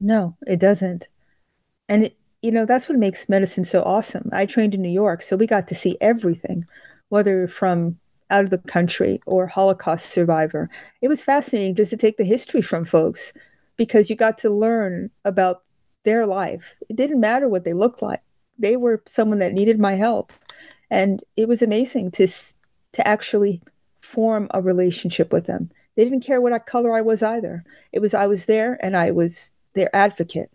No, 0.00 0.36
it 0.46 0.58
doesn't. 0.58 1.08
And, 1.88 2.04
it, 2.06 2.16
you 2.42 2.50
know, 2.50 2.66
that's 2.66 2.88
what 2.88 2.98
makes 2.98 3.28
medicine 3.28 3.64
so 3.64 3.82
awesome. 3.82 4.28
I 4.32 4.46
trained 4.46 4.74
in 4.74 4.82
New 4.82 4.88
York, 4.88 5.22
so 5.22 5.36
we 5.36 5.46
got 5.46 5.68
to 5.68 5.74
see 5.74 5.96
everything, 6.00 6.66
whether 7.08 7.48
from 7.48 7.98
out 8.30 8.44
of 8.44 8.50
the 8.50 8.58
country 8.58 9.20
or 9.26 9.46
Holocaust 9.46 10.06
survivor. 10.06 10.68
It 11.00 11.08
was 11.08 11.22
fascinating 11.22 11.74
just 11.74 11.90
to 11.90 11.96
take 11.96 12.16
the 12.16 12.24
history 12.24 12.62
from 12.62 12.84
folks 12.84 13.32
because 13.76 14.10
you 14.10 14.16
got 14.16 14.38
to 14.38 14.50
learn 14.50 15.10
about 15.24 15.62
their 16.04 16.26
life. 16.26 16.74
It 16.88 16.96
didn't 16.96 17.20
matter 17.20 17.48
what 17.48 17.64
they 17.64 17.72
looked 17.72 18.02
like. 18.02 18.22
They 18.58 18.76
were 18.76 19.02
someone 19.06 19.38
that 19.40 19.52
needed 19.52 19.78
my 19.78 19.94
help. 19.94 20.32
And 20.90 21.22
it 21.36 21.48
was 21.48 21.62
amazing 21.62 22.12
to 22.12 22.26
to 22.92 23.06
actually 23.06 23.60
form 24.00 24.46
a 24.54 24.62
relationship 24.62 25.32
with 25.32 25.46
them. 25.46 25.70
They 25.96 26.04
didn't 26.04 26.20
care 26.20 26.40
what 26.40 26.64
color 26.66 26.96
I 26.96 27.00
was 27.00 27.22
either. 27.22 27.64
It 27.92 27.98
was 27.98 28.14
I 28.14 28.26
was 28.26 28.46
there 28.46 28.78
and 28.84 28.96
I 28.96 29.10
was 29.10 29.52
their 29.74 29.94
advocate 29.94 30.50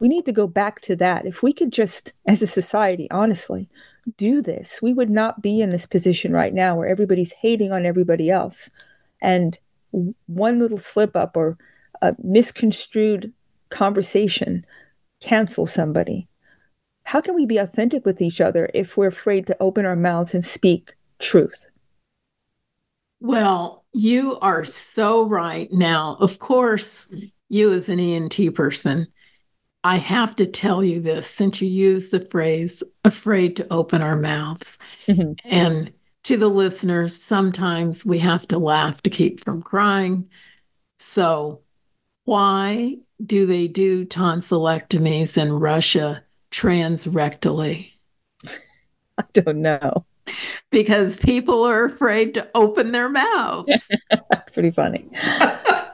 we 0.00 0.08
need 0.08 0.24
to 0.26 0.32
go 0.32 0.46
back 0.46 0.80
to 0.80 0.96
that. 0.96 1.26
If 1.26 1.42
we 1.42 1.52
could 1.52 1.72
just, 1.72 2.14
as 2.26 2.42
a 2.42 2.46
society, 2.46 3.08
honestly, 3.10 3.68
do 4.16 4.42
this, 4.42 4.80
we 4.82 4.92
would 4.92 5.10
not 5.10 5.42
be 5.42 5.60
in 5.60 5.70
this 5.70 5.86
position 5.86 6.32
right 6.32 6.54
now 6.54 6.76
where 6.76 6.88
everybody's 6.88 7.32
hating 7.32 7.70
on 7.70 7.86
everybody 7.86 8.30
else. 8.30 8.70
And 9.20 9.58
one 10.26 10.58
little 10.58 10.78
slip 10.78 11.14
up 11.14 11.36
or 11.36 11.58
a 12.00 12.16
misconstrued 12.22 13.32
conversation 13.68 14.64
cancel 15.20 15.66
somebody. 15.66 16.26
How 17.04 17.20
can 17.20 17.34
we 17.34 17.44
be 17.44 17.58
authentic 17.58 18.06
with 18.06 18.22
each 18.22 18.40
other 18.40 18.70
if 18.72 18.96
we're 18.96 19.08
afraid 19.08 19.46
to 19.48 19.56
open 19.60 19.84
our 19.84 19.96
mouths 19.96 20.32
and 20.32 20.44
speak 20.44 20.94
truth? 21.18 21.66
Well, 23.20 23.84
you 23.92 24.38
are 24.40 24.64
so 24.64 25.26
right. 25.26 25.70
Now, 25.70 26.16
of 26.20 26.38
course, 26.38 27.12
you 27.50 27.70
as 27.72 27.90
an 27.90 28.00
ENT 28.00 28.54
person, 28.54 29.08
I 29.82 29.96
have 29.96 30.36
to 30.36 30.46
tell 30.46 30.84
you 30.84 31.00
this 31.00 31.26
since 31.26 31.62
you 31.62 31.68
use 31.68 32.10
the 32.10 32.20
phrase 32.20 32.82
afraid 33.04 33.56
to 33.56 33.72
open 33.72 34.02
our 34.02 34.16
mouths. 34.16 34.78
Mm-hmm. 35.08 35.32
And 35.44 35.92
to 36.24 36.36
the 36.36 36.48
listeners, 36.48 37.20
sometimes 37.20 38.04
we 38.04 38.18
have 38.18 38.46
to 38.48 38.58
laugh 38.58 39.02
to 39.02 39.10
keep 39.10 39.42
from 39.42 39.62
crying. 39.62 40.28
So, 40.98 41.62
why 42.24 42.98
do 43.24 43.46
they 43.46 43.68
do 43.68 44.04
tonsillectomies 44.04 45.40
in 45.40 45.52
Russia 45.52 46.24
transrectally? 46.50 47.92
I 49.18 49.24
don't 49.32 49.62
know. 49.62 50.04
Because 50.70 51.16
people 51.16 51.64
are 51.64 51.86
afraid 51.86 52.34
to 52.34 52.48
open 52.54 52.92
their 52.92 53.08
mouths. 53.08 53.90
That's 54.10 54.50
pretty 54.52 54.70
funny. 54.70 55.08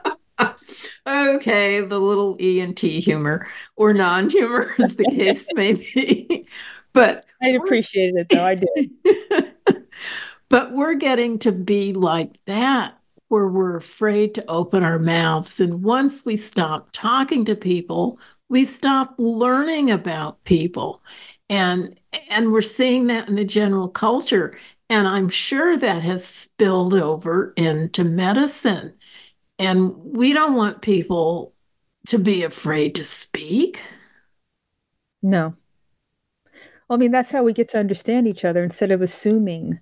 okay, 1.05 1.81
the 1.81 1.99
little 1.99 2.37
E 2.39 2.59
and 2.59 2.75
T 2.75 2.99
humor 2.99 3.47
or 3.75 3.93
non 3.93 4.29
humor, 4.29 4.73
as 4.79 4.95
the 4.95 5.05
case 5.05 5.47
may 5.53 5.73
be. 5.73 6.47
but 6.93 7.25
I 7.41 7.49
appreciated 7.49 8.15
it 8.15 8.29
though. 8.29 8.43
I 8.43 8.55
did. 8.55 9.85
but 10.49 10.73
we're 10.73 10.95
getting 10.95 11.39
to 11.39 11.51
be 11.51 11.93
like 11.93 12.43
that 12.45 12.97
where 13.27 13.47
we're 13.47 13.75
afraid 13.75 14.33
to 14.35 14.45
open 14.49 14.83
our 14.83 14.99
mouths. 14.99 15.59
And 15.59 15.83
once 15.83 16.25
we 16.25 16.37
stop 16.37 16.89
talking 16.93 17.43
to 17.45 17.55
people, 17.55 18.19
we 18.49 18.63
stop 18.63 19.15
learning 19.17 19.91
about 19.91 20.43
people. 20.45 21.01
And 21.49 21.99
and 22.29 22.51
we're 22.51 22.61
seeing 22.61 23.07
that 23.07 23.27
in 23.27 23.35
the 23.35 23.45
general 23.45 23.89
culture. 23.89 24.57
And 24.89 25.07
I'm 25.07 25.29
sure 25.29 25.77
that 25.77 26.01
has 26.03 26.25
spilled 26.25 26.93
over 26.93 27.53
into 27.57 28.03
medicine. 28.03 28.93
And 29.59 29.95
we 29.97 30.33
don't 30.33 30.55
want 30.55 30.81
people 30.81 31.53
to 32.07 32.19
be 32.19 32.43
afraid 32.43 32.95
to 32.95 33.03
speak. 33.03 33.81
No. 35.21 35.55
I 36.89 36.95
mean, 36.95 37.11
that's 37.11 37.31
how 37.31 37.43
we 37.43 37.53
get 37.53 37.69
to 37.69 37.79
understand 37.79 38.27
each 38.27 38.45
other 38.45 38.63
instead 38.63 38.91
of 38.91 39.01
assuming 39.01 39.79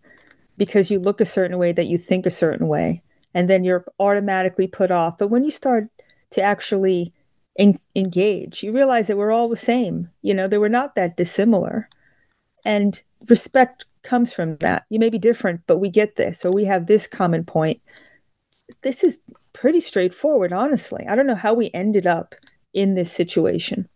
because 0.57 0.89
you 0.89 0.99
look 0.99 1.21
a 1.21 1.25
certain 1.25 1.57
way 1.57 1.71
that 1.71 1.87
you 1.87 1.97
think 1.97 2.25
a 2.25 2.31
certain 2.31 2.67
way 2.67 3.03
and 3.33 3.49
then 3.49 3.63
you're 3.63 3.85
automatically 3.99 4.65
put 4.65 4.91
off. 4.91 5.17
But 5.17 5.27
when 5.27 5.43
you 5.43 5.51
start 5.51 5.87
to 6.31 6.41
actually 6.41 7.13
en- 7.59 7.79
engage, 7.95 8.63
you 8.63 8.71
realize 8.71 9.07
that 9.07 9.17
we're 9.17 9.31
all 9.31 9.49
the 9.49 9.55
same. 9.55 10.09
You 10.21 10.33
know, 10.33 10.47
they 10.47 10.57
were 10.57 10.69
not 10.69 10.95
that 10.95 11.17
dissimilar. 11.17 11.89
And 12.63 12.99
respect 13.27 13.85
comes 14.01 14.31
from 14.31 14.57
that. 14.57 14.85
You 14.89 14.99
may 14.99 15.09
be 15.09 15.19
different, 15.19 15.61
but 15.67 15.77
we 15.77 15.89
get 15.89 16.15
this, 16.15 16.45
or 16.45 16.51
we 16.51 16.65
have 16.65 16.87
this 16.87 17.07
common 17.07 17.43
point. 17.43 17.81
This 18.81 19.03
is 19.03 19.19
pretty 19.55 19.79
straightforward, 19.79 20.53
honestly. 20.53 21.05
I 21.09 21.15
don't 21.15 21.25
know 21.25 21.33
how 21.33 21.53
we 21.53 21.71
ended 21.73 22.05
up 22.05 22.35
in 22.73 22.93
this 22.93 23.11
situation. 23.11 23.87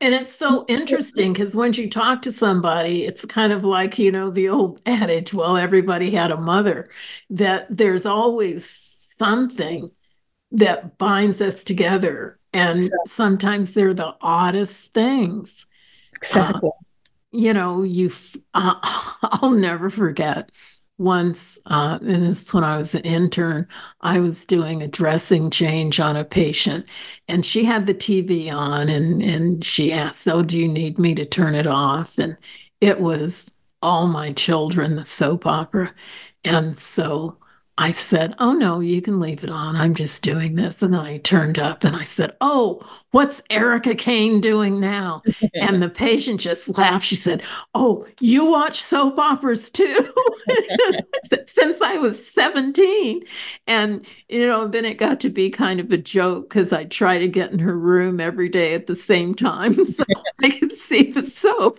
And 0.00 0.14
it's 0.14 0.32
so 0.32 0.64
interesting 0.68 1.32
because 1.32 1.56
once 1.56 1.76
you 1.76 1.90
talk 1.90 2.22
to 2.22 2.30
somebody, 2.30 3.04
it's 3.04 3.24
kind 3.24 3.52
of 3.52 3.64
like, 3.64 3.98
you 3.98 4.12
know, 4.12 4.30
the 4.30 4.48
old 4.48 4.80
adage, 4.86 5.34
well, 5.34 5.56
everybody 5.56 6.12
had 6.12 6.30
a 6.30 6.36
mother, 6.36 6.88
that 7.30 7.66
there's 7.68 8.06
always 8.06 8.64
something 8.70 9.90
that 10.52 10.96
binds 10.98 11.40
us 11.40 11.64
together. 11.64 12.38
And 12.52 12.78
exactly. 12.78 12.98
sometimes 13.06 13.74
they're 13.74 13.92
the 13.92 14.14
oddest 14.20 14.94
things. 14.94 15.66
Exactly. 16.14 16.70
Uh, 16.70 16.84
you 17.32 17.52
know, 17.52 17.82
you, 17.82 18.10
uh, 18.54 18.74
I'll 19.22 19.50
never 19.50 19.90
forget 19.90 20.52
once, 20.98 21.58
uh, 21.66 21.98
and 22.02 22.24
this 22.24 22.42
is 22.42 22.54
when 22.54 22.64
I 22.64 22.76
was 22.78 22.94
an 22.94 23.02
intern, 23.02 23.66
I 24.00 24.20
was 24.20 24.44
doing 24.44 24.82
a 24.82 24.88
dressing 24.88 25.50
change 25.50 26.00
on 26.00 26.16
a 26.16 26.24
patient, 26.24 26.86
and 27.28 27.46
she 27.46 27.64
had 27.64 27.86
the 27.86 27.94
TV 27.94 28.50
on, 28.50 28.88
and 28.88 29.22
and 29.22 29.64
she 29.64 29.92
asked, 29.92 30.26
"Oh, 30.28 30.42
do 30.42 30.58
you 30.58 30.68
need 30.68 30.98
me 30.98 31.14
to 31.14 31.24
turn 31.24 31.54
it 31.54 31.66
off?" 31.66 32.18
And 32.18 32.36
it 32.80 33.00
was 33.00 33.52
All 33.82 34.06
My 34.08 34.32
Children, 34.32 34.96
the 34.96 35.04
soap 35.04 35.46
opera, 35.46 35.94
and 36.44 36.76
so 36.78 37.37
I 37.80 37.92
said, 37.92 38.34
Oh, 38.40 38.54
no, 38.54 38.80
you 38.80 39.00
can 39.00 39.20
leave 39.20 39.44
it 39.44 39.50
on. 39.50 39.76
I'm 39.76 39.94
just 39.94 40.24
doing 40.24 40.56
this. 40.56 40.82
And 40.82 40.92
then 40.92 41.00
I 41.00 41.18
turned 41.18 41.60
up 41.60 41.84
and 41.84 41.94
I 41.94 42.02
said, 42.02 42.36
Oh, 42.40 42.82
what's 43.12 43.40
Erica 43.50 43.94
Kane 43.94 44.40
doing 44.40 44.80
now? 44.80 45.22
and 45.54 45.80
the 45.80 45.88
patient 45.88 46.40
just 46.40 46.76
laughed. 46.76 47.06
She 47.06 47.14
said, 47.14 47.40
Oh, 47.76 48.04
you 48.18 48.46
watch 48.46 48.82
soap 48.82 49.16
operas 49.20 49.70
too? 49.70 50.12
Since 51.46 51.80
I 51.80 51.98
was 51.98 52.26
17. 52.28 53.22
And, 53.68 54.04
you 54.28 54.44
know, 54.44 54.66
then 54.66 54.84
it 54.84 54.98
got 54.98 55.20
to 55.20 55.30
be 55.30 55.48
kind 55.48 55.78
of 55.78 55.92
a 55.92 55.98
joke 55.98 56.48
because 56.48 56.72
I 56.72 56.82
try 56.84 57.18
to 57.18 57.28
get 57.28 57.52
in 57.52 57.60
her 57.60 57.78
room 57.78 58.18
every 58.18 58.48
day 58.48 58.74
at 58.74 58.88
the 58.88 58.96
same 58.96 59.36
time 59.36 59.84
so 59.86 60.02
I 60.42 60.50
could 60.50 60.72
see 60.72 61.12
the 61.12 61.22
soap. 61.22 61.78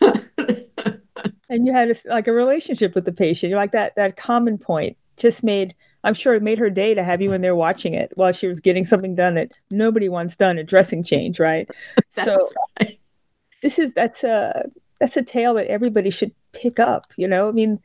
and 0.00 1.64
you 1.64 1.72
had 1.72 1.92
a, 1.92 1.94
like 2.08 2.26
a 2.26 2.32
relationship 2.32 2.96
with 2.96 3.04
the 3.04 3.12
patient. 3.12 3.50
You're 3.50 3.60
like 3.60 3.70
that 3.70 3.94
that 3.94 4.16
common 4.16 4.58
point 4.58 4.96
just 5.22 5.42
made 5.42 5.74
I'm 6.04 6.14
sure 6.14 6.34
it 6.34 6.42
made 6.42 6.58
her 6.58 6.68
day 6.68 6.94
to 6.94 7.04
have 7.04 7.22
you 7.22 7.32
in 7.32 7.42
there 7.42 7.54
watching 7.54 7.94
it 7.94 8.10
while 8.16 8.32
she 8.32 8.48
was 8.48 8.60
getting 8.60 8.84
something 8.84 9.14
done 9.14 9.34
that 9.34 9.52
nobody 9.70 10.08
wants 10.08 10.34
done, 10.34 10.58
a 10.58 10.64
dressing 10.64 11.04
change, 11.04 11.38
right? 11.38 11.70
so 12.08 12.48
right. 12.80 12.98
this 13.62 13.78
is 13.78 13.94
that's 13.94 14.24
a 14.24 14.64
that's 15.00 15.16
a 15.16 15.22
tale 15.22 15.54
that 15.54 15.68
everybody 15.68 16.10
should 16.10 16.32
pick 16.52 16.80
up, 16.80 17.12
you 17.16 17.28
know? 17.28 17.48
I 17.48 17.52
mean, 17.52 17.78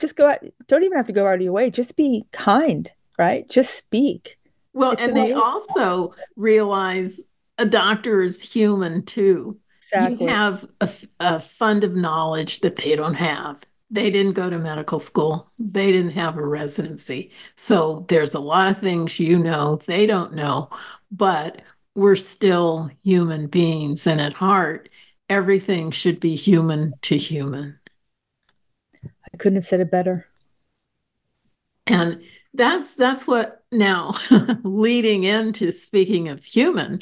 just 0.00 0.16
go 0.16 0.28
out 0.28 0.40
don't 0.66 0.82
even 0.82 0.96
have 0.96 1.06
to 1.06 1.12
go 1.12 1.26
out 1.26 1.36
of 1.36 1.40
your 1.40 1.52
way, 1.52 1.70
just 1.70 1.96
be 1.96 2.24
kind, 2.32 2.90
right? 3.18 3.48
Just 3.48 3.76
speak. 3.76 4.36
Well, 4.72 4.92
it's 4.92 5.02
and 5.02 5.12
amazing. 5.12 5.34
they 5.34 5.40
also 5.40 6.12
realize 6.36 7.20
a 7.56 7.66
doctor 7.66 8.20
is 8.20 8.42
human 8.42 9.04
too. 9.04 9.58
Exactly. 9.78 10.26
You 10.26 10.32
have 10.32 10.66
a, 10.80 10.90
a 11.20 11.40
fund 11.40 11.84
of 11.84 11.94
knowledge 11.94 12.60
that 12.60 12.76
they 12.76 12.94
don't 12.94 13.14
have 13.14 13.64
they 13.90 14.10
didn't 14.10 14.32
go 14.32 14.50
to 14.50 14.58
medical 14.58 15.00
school. 15.00 15.50
They 15.58 15.92
didn't 15.92 16.12
have 16.12 16.36
a 16.36 16.46
residency. 16.46 17.30
So 17.56 18.04
there's 18.08 18.34
a 18.34 18.40
lot 18.40 18.70
of 18.70 18.78
things 18.78 19.18
you 19.18 19.38
know 19.38 19.76
they 19.86 20.06
don't 20.06 20.34
know, 20.34 20.70
but 21.10 21.62
we're 21.94 22.16
still 22.16 22.90
human 23.02 23.46
beings. 23.46 24.06
And 24.06 24.20
at 24.20 24.34
heart, 24.34 24.88
everything 25.28 25.90
should 25.90 26.20
be 26.20 26.36
human 26.36 26.94
to 27.02 27.16
human. 27.16 27.78
I 29.04 29.36
couldn't 29.38 29.56
have 29.56 29.66
said 29.66 29.80
it 29.80 29.90
better. 29.90 30.26
And 31.86 32.22
that's 32.54 32.94
that's 32.94 33.26
what 33.26 33.64
now 33.72 34.14
leading 34.62 35.24
into 35.24 35.72
speaking 35.72 36.28
of 36.28 36.44
human, 36.44 37.00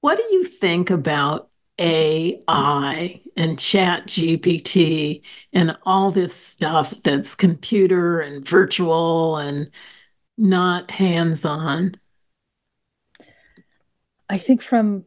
what 0.00 0.16
do 0.16 0.24
you 0.34 0.44
think 0.44 0.90
about 0.90 1.50
AI 1.78 3.20
and 3.36 3.58
chat 3.58 4.06
GPT 4.06 5.22
and 5.52 5.76
all 5.84 6.10
this 6.10 6.34
stuff 6.34 6.90
that's 7.02 7.34
computer 7.34 8.20
and 8.20 8.46
virtual 8.46 9.36
and 9.36 9.70
not 10.36 10.90
hands-on? 10.90 11.94
I 14.28 14.38
think 14.38 14.62
from 14.62 15.04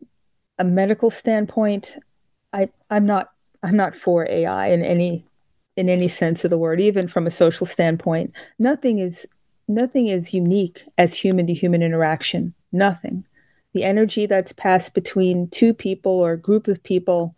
a 0.57 0.63
medical 0.63 1.09
standpoint, 1.09 1.97
I, 2.53 2.69
I'm 2.89 3.05
not 3.05 3.29
I'm 3.63 3.75
not 3.75 3.95
for 3.95 4.27
AI 4.29 4.67
in 4.67 4.83
any 4.83 5.25
in 5.77 5.89
any 5.89 6.07
sense 6.07 6.43
of 6.43 6.49
the 6.49 6.57
word, 6.57 6.81
even 6.81 7.07
from 7.07 7.27
a 7.27 7.31
social 7.31 7.65
standpoint. 7.65 8.33
Nothing 8.59 8.99
is 8.99 9.27
nothing 9.67 10.07
is 10.07 10.33
unique 10.33 10.83
as 10.97 11.13
human 11.13 11.47
to 11.47 11.53
human 11.53 11.81
interaction. 11.81 12.53
Nothing 12.71 13.25
the 13.73 13.83
energy 13.83 14.25
that's 14.25 14.51
passed 14.51 14.93
between 14.93 15.49
two 15.49 15.73
people 15.73 16.11
or 16.11 16.33
a 16.33 16.37
group 16.37 16.67
of 16.67 16.83
people, 16.83 17.35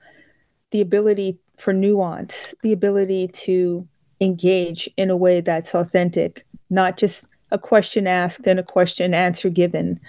the 0.71 0.81
ability 0.81 1.37
for 1.57 1.73
nuance, 1.73 2.53
the 2.63 2.73
ability 2.73 3.27
to 3.29 3.87
engage 4.19 4.89
in 4.97 5.09
a 5.09 5.17
way 5.17 5.41
that's 5.41 5.75
authentic, 5.75 6.45
not 6.69 6.97
just 6.97 7.25
a 7.51 7.57
question 7.57 8.07
asked 8.07 8.47
and 8.47 8.59
a 8.59 8.63
question 8.63 9.13
answer 9.13 9.49
given. 9.49 9.99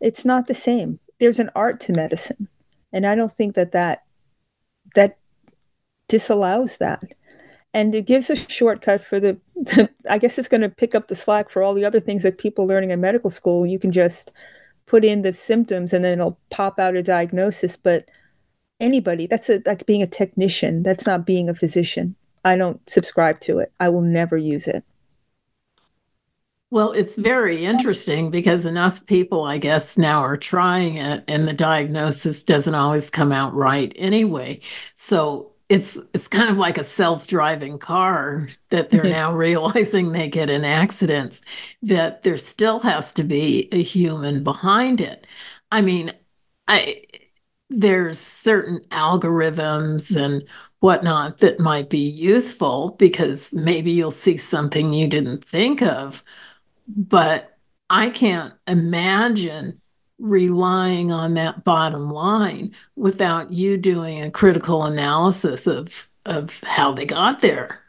It's 0.00 0.24
not 0.24 0.46
the 0.46 0.54
same. 0.54 0.98
There's 1.20 1.38
an 1.38 1.50
art 1.54 1.80
to 1.80 1.92
medicine, 1.92 2.48
and 2.92 3.06
I 3.06 3.14
don't 3.14 3.32
think 3.32 3.54
that 3.54 3.72
that 3.72 4.04
that 4.94 5.18
disallows 6.08 6.78
that. 6.78 7.02
And 7.74 7.94
it 7.94 8.06
gives 8.06 8.30
a 8.30 8.36
shortcut 8.36 9.04
for 9.04 9.20
the, 9.20 9.38
the 9.54 9.90
I 10.10 10.18
guess 10.18 10.38
it's 10.38 10.48
going 10.48 10.62
to 10.62 10.68
pick 10.68 10.94
up 10.94 11.08
the 11.08 11.16
slack 11.16 11.50
for 11.50 11.62
all 11.62 11.74
the 11.74 11.84
other 11.84 12.00
things 12.00 12.22
that 12.22 12.38
people 12.38 12.66
learning 12.66 12.90
in 12.90 13.00
medical 13.00 13.30
school. 13.30 13.66
You 13.66 13.78
can 13.78 13.92
just 13.92 14.32
put 14.88 15.04
in 15.04 15.22
the 15.22 15.32
symptoms 15.32 15.92
and 15.92 16.04
then 16.04 16.18
it'll 16.18 16.38
pop 16.50 16.80
out 16.80 16.96
a 16.96 17.02
diagnosis 17.02 17.76
but 17.76 18.06
anybody 18.80 19.26
that's 19.26 19.48
a, 19.48 19.62
like 19.66 19.86
being 19.86 20.02
a 20.02 20.06
technician 20.06 20.82
that's 20.82 21.06
not 21.06 21.26
being 21.26 21.48
a 21.48 21.54
physician. 21.54 22.14
I 22.44 22.56
don't 22.56 22.80
subscribe 22.88 23.40
to 23.40 23.58
it. 23.58 23.72
I 23.80 23.88
will 23.88 24.00
never 24.00 24.36
use 24.36 24.66
it. 24.66 24.84
Well 26.70 26.92
it's 26.92 27.16
very 27.16 27.64
interesting 27.64 28.30
because 28.30 28.64
enough 28.64 29.04
people 29.06 29.44
i 29.44 29.56
guess 29.56 29.96
now 29.96 30.20
are 30.20 30.36
trying 30.36 30.96
it 30.96 31.24
and 31.26 31.48
the 31.48 31.54
diagnosis 31.54 32.42
doesn't 32.42 32.74
always 32.74 33.10
come 33.10 33.32
out 33.32 33.54
right 33.54 33.92
anyway. 33.96 34.60
So 34.94 35.52
it's 35.68 35.98
it's 36.14 36.28
kind 36.28 36.50
of 36.50 36.56
like 36.56 36.78
a 36.78 36.84
self-driving 36.84 37.78
car 37.78 38.48
that 38.70 38.90
they're 38.90 39.02
mm-hmm. 39.02 39.12
now 39.12 39.32
realizing 39.36 40.12
they 40.12 40.28
get 40.28 40.50
in 40.50 40.64
accidents 40.64 41.42
that 41.82 42.22
there 42.22 42.38
still 42.38 42.80
has 42.80 43.12
to 43.12 43.24
be 43.24 43.68
a 43.72 43.82
human 43.82 44.42
behind 44.42 45.00
it 45.00 45.26
i 45.70 45.80
mean 45.80 46.12
i 46.66 47.02
there's 47.70 48.18
certain 48.18 48.80
algorithms 48.90 50.16
and 50.16 50.44
whatnot 50.80 51.38
that 51.38 51.60
might 51.60 51.90
be 51.90 51.98
useful 51.98 52.90
because 52.98 53.52
maybe 53.52 53.90
you'll 53.90 54.10
see 54.10 54.36
something 54.36 54.92
you 54.92 55.06
didn't 55.06 55.44
think 55.44 55.82
of 55.82 56.24
but 56.86 57.58
i 57.90 58.08
can't 58.08 58.54
imagine 58.66 59.80
relying 60.18 61.12
on 61.12 61.34
that 61.34 61.64
bottom 61.64 62.10
line 62.10 62.74
without 62.96 63.52
you 63.52 63.76
doing 63.76 64.20
a 64.20 64.30
critical 64.30 64.84
analysis 64.84 65.66
of 65.66 66.08
of 66.26 66.60
how 66.64 66.92
they 66.92 67.06
got 67.06 67.40
there. 67.40 67.80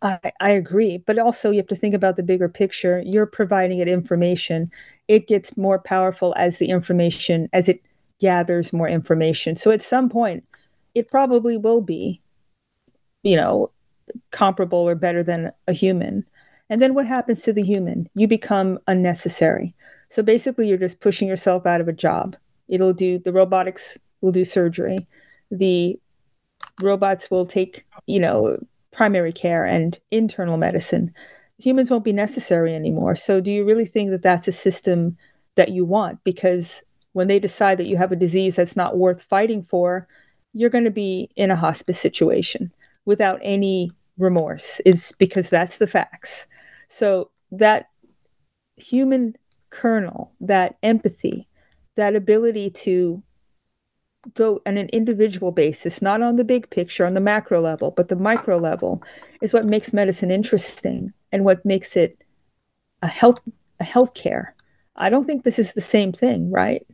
I, 0.00 0.32
I 0.40 0.50
agree, 0.50 0.98
but 0.98 1.18
also 1.18 1.50
you 1.50 1.58
have 1.58 1.68
to 1.68 1.76
think 1.76 1.94
about 1.94 2.16
the 2.16 2.22
bigger 2.22 2.48
picture. 2.48 3.02
You're 3.04 3.26
providing 3.26 3.78
it 3.78 3.88
information. 3.88 4.70
It 5.08 5.26
gets 5.26 5.56
more 5.56 5.78
powerful 5.78 6.34
as 6.36 6.58
the 6.58 6.70
information 6.70 7.48
as 7.52 7.68
it 7.68 7.82
gathers 8.20 8.72
more 8.72 8.88
information. 8.88 9.56
So 9.56 9.70
at 9.70 9.82
some 9.82 10.08
point, 10.08 10.44
it 10.94 11.08
probably 11.08 11.56
will 11.56 11.80
be, 11.80 12.20
you 13.22 13.36
know, 13.36 13.70
comparable 14.30 14.78
or 14.78 14.94
better 14.94 15.22
than 15.22 15.52
a 15.66 15.72
human. 15.72 16.24
And 16.68 16.80
then 16.80 16.94
what 16.94 17.06
happens 17.06 17.42
to 17.42 17.52
the 17.52 17.62
human? 17.62 18.08
You 18.14 18.28
become 18.28 18.78
unnecessary. 18.86 19.74
So 20.12 20.22
basically, 20.22 20.68
you're 20.68 20.76
just 20.76 21.00
pushing 21.00 21.26
yourself 21.26 21.64
out 21.64 21.80
of 21.80 21.88
a 21.88 21.92
job. 21.94 22.36
It'll 22.68 22.92
do 22.92 23.18
the 23.18 23.32
robotics 23.32 23.96
will 24.20 24.30
do 24.30 24.44
surgery. 24.44 25.08
The 25.50 25.98
robots 26.82 27.30
will 27.30 27.46
take, 27.46 27.86
you 28.04 28.20
know, 28.20 28.58
primary 28.92 29.32
care 29.32 29.64
and 29.64 29.98
internal 30.10 30.58
medicine. 30.58 31.14
Humans 31.60 31.90
won't 31.90 32.04
be 32.04 32.12
necessary 32.12 32.74
anymore. 32.74 33.16
So, 33.16 33.40
do 33.40 33.50
you 33.50 33.64
really 33.64 33.86
think 33.86 34.10
that 34.10 34.20
that's 34.20 34.46
a 34.46 34.52
system 34.52 35.16
that 35.54 35.70
you 35.70 35.86
want? 35.86 36.22
Because 36.24 36.82
when 37.14 37.28
they 37.28 37.38
decide 37.38 37.78
that 37.78 37.86
you 37.86 37.96
have 37.96 38.12
a 38.12 38.16
disease 38.16 38.56
that's 38.56 38.76
not 38.76 38.98
worth 38.98 39.22
fighting 39.22 39.62
for, 39.62 40.06
you're 40.52 40.68
going 40.68 40.84
to 40.84 40.90
be 40.90 41.30
in 41.36 41.50
a 41.50 41.56
hospice 41.56 41.98
situation 41.98 42.70
without 43.06 43.40
any 43.42 43.90
remorse. 44.18 44.78
Is 44.84 45.14
because 45.18 45.48
that's 45.48 45.78
the 45.78 45.86
facts. 45.86 46.46
So, 46.88 47.30
that 47.50 47.86
human 48.76 49.36
kernel, 49.72 50.32
that 50.40 50.76
empathy, 50.84 51.48
that 51.96 52.14
ability 52.14 52.70
to 52.70 53.22
go 54.34 54.60
on 54.66 54.76
an 54.76 54.88
individual 54.92 55.50
basis, 55.50 56.00
not 56.00 56.22
on 56.22 56.36
the 56.36 56.44
big 56.44 56.70
picture, 56.70 57.04
on 57.04 57.14
the 57.14 57.20
macro 57.20 57.60
level, 57.60 57.90
but 57.90 58.08
the 58.08 58.16
micro 58.16 58.56
level, 58.56 59.02
is 59.40 59.52
what 59.52 59.66
makes 59.66 59.92
medicine 59.92 60.30
interesting 60.30 61.12
and 61.32 61.44
what 61.44 61.64
makes 61.64 61.96
it 61.96 62.22
a 63.02 63.08
health 63.08 63.40
a 63.80 63.84
healthcare. 63.84 64.48
I 64.94 65.10
don't 65.10 65.24
think 65.24 65.42
this 65.42 65.58
is 65.58 65.72
the 65.72 65.80
same 65.80 66.12
thing, 66.12 66.52
right? 66.52 66.86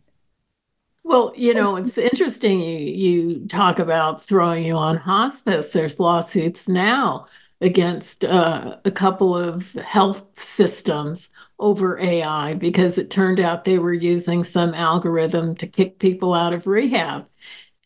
Well, 1.04 1.32
you 1.36 1.52
know, 1.52 1.76
it's 1.76 1.98
interesting 1.98 2.60
you 2.60 2.78
you 2.78 3.46
talk 3.46 3.78
about 3.78 4.24
throwing 4.24 4.64
you 4.64 4.76
on 4.76 4.96
hospice. 4.96 5.72
There's 5.72 6.00
lawsuits 6.00 6.68
now 6.68 7.26
against 7.60 8.24
uh, 8.24 8.76
a 8.84 8.90
couple 8.90 9.36
of 9.36 9.72
health 9.72 10.24
systems 10.38 11.30
over 11.58 11.98
AI 11.98 12.54
because 12.54 12.98
it 12.98 13.10
turned 13.10 13.40
out 13.40 13.64
they 13.64 13.78
were 13.78 13.92
using 13.92 14.44
some 14.44 14.74
algorithm 14.74 15.54
to 15.56 15.66
kick 15.66 15.98
people 15.98 16.34
out 16.34 16.52
of 16.52 16.66
rehab. 16.66 17.28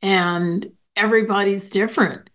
And 0.02 0.72
everybody's 0.96 1.66
different. 1.66 2.30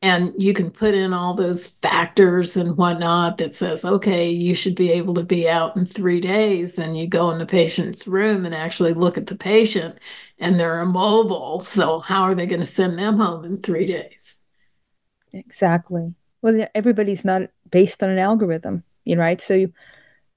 And 0.00 0.32
you 0.38 0.54
can 0.54 0.70
put 0.70 0.94
in 0.94 1.12
all 1.12 1.34
those 1.34 1.66
factors 1.68 2.56
and 2.56 2.76
whatnot 2.76 3.38
that 3.38 3.56
says, 3.56 3.84
okay, 3.84 4.30
you 4.30 4.54
should 4.54 4.76
be 4.76 4.92
able 4.92 5.14
to 5.14 5.24
be 5.24 5.48
out 5.48 5.76
in 5.76 5.86
three 5.86 6.20
days. 6.20 6.78
And 6.78 6.96
you 6.96 7.08
go 7.08 7.30
in 7.32 7.38
the 7.38 7.46
patient's 7.46 8.06
room 8.06 8.46
and 8.46 8.54
actually 8.54 8.94
look 8.94 9.18
at 9.18 9.26
the 9.26 9.36
patient 9.36 9.98
and 10.38 10.58
they're 10.58 10.80
immobile. 10.80 11.60
So, 11.60 11.98
how 12.00 12.22
are 12.22 12.34
they 12.36 12.46
going 12.46 12.60
to 12.60 12.66
send 12.66 12.98
them 12.98 13.18
home 13.18 13.44
in 13.44 13.60
three 13.60 13.86
days? 13.86 14.38
Exactly. 15.32 16.14
Well, 16.42 16.68
everybody's 16.74 17.24
not 17.24 17.42
based 17.70 18.02
on 18.02 18.10
an 18.10 18.18
algorithm, 18.18 18.84
you 19.04 19.16
know, 19.16 19.22
right? 19.22 19.40
So, 19.40 19.54
you, 19.54 19.72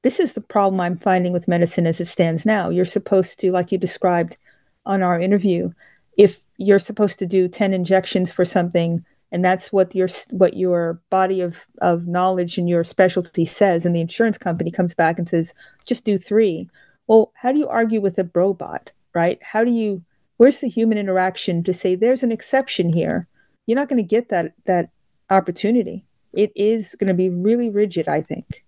this 0.04 0.20
is 0.20 0.34
the 0.34 0.42
problem 0.42 0.80
I'm 0.80 0.98
finding 0.98 1.34
with 1.34 1.48
medicine 1.48 1.86
as 1.86 2.00
it 2.00 2.06
stands 2.06 2.46
now. 2.46 2.70
You're 2.70 2.86
supposed 2.86 3.40
to, 3.40 3.52
like 3.52 3.72
you 3.72 3.78
described 3.78 4.38
on 4.86 5.04
our 5.04 5.20
interview, 5.20 5.72
if 6.18 6.44
you're 6.58 6.80
supposed 6.80 7.20
to 7.20 7.26
do 7.26 7.48
10 7.48 7.74
injections 7.74 8.32
for 8.32 8.46
something 8.46 9.06
and 9.32 9.46
that's 9.46 9.72
what 9.72 9.96
your 9.96 10.10
what 10.32 10.58
your 10.58 11.00
body 11.10 11.40
of 11.40 11.66
of 11.78 12.06
knowledge 12.06 12.58
and 12.58 12.68
your 12.68 12.84
specialty 12.84 13.46
says 13.46 13.86
and 13.86 13.96
the 13.96 14.02
insurance 14.02 14.38
company 14.38 14.70
comes 14.70 14.94
back 14.94 15.18
and 15.18 15.30
says 15.30 15.54
just 15.86 16.04
do 16.04 16.18
3 16.18 16.70
well 17.08 17.32
how 17.36 17.54
do 17.54 17.58
you 17.58 17.68
argue 17.70 18.02
with 18.02 18.20
a 18.20 18.30
robot 18.36 18.92
right? 19.14 19.42
How 19.42 19.64
do 19.64 19.72
you 19.72 20.04
where's 20.38 20.60
the 20.60 20.70
human 20.70 20.98
interaction 20.98 21.64
to 21.64 21.74
say 21.74 21.96
there's 21.96 22.24
an 22.24 22.32
exception 22.32 22.94
here? 22.94 23.28
You're 23.66 23.78
not 23.78 23.90
going 23.90 24.02
to 24.02 24.08
get 24.08 24.30
that 24.30 24.54
that 24.66 24.90
opportunity. 25.30 26.06
It 26.34 26.52
is 26.56 26.96
going 27.00 27.10
to 27.10 27.14
be 27.14 27.30
really 27.30 27.70
rigid 27.70 28.08
i 28.08 28.22
think 28.22 28.64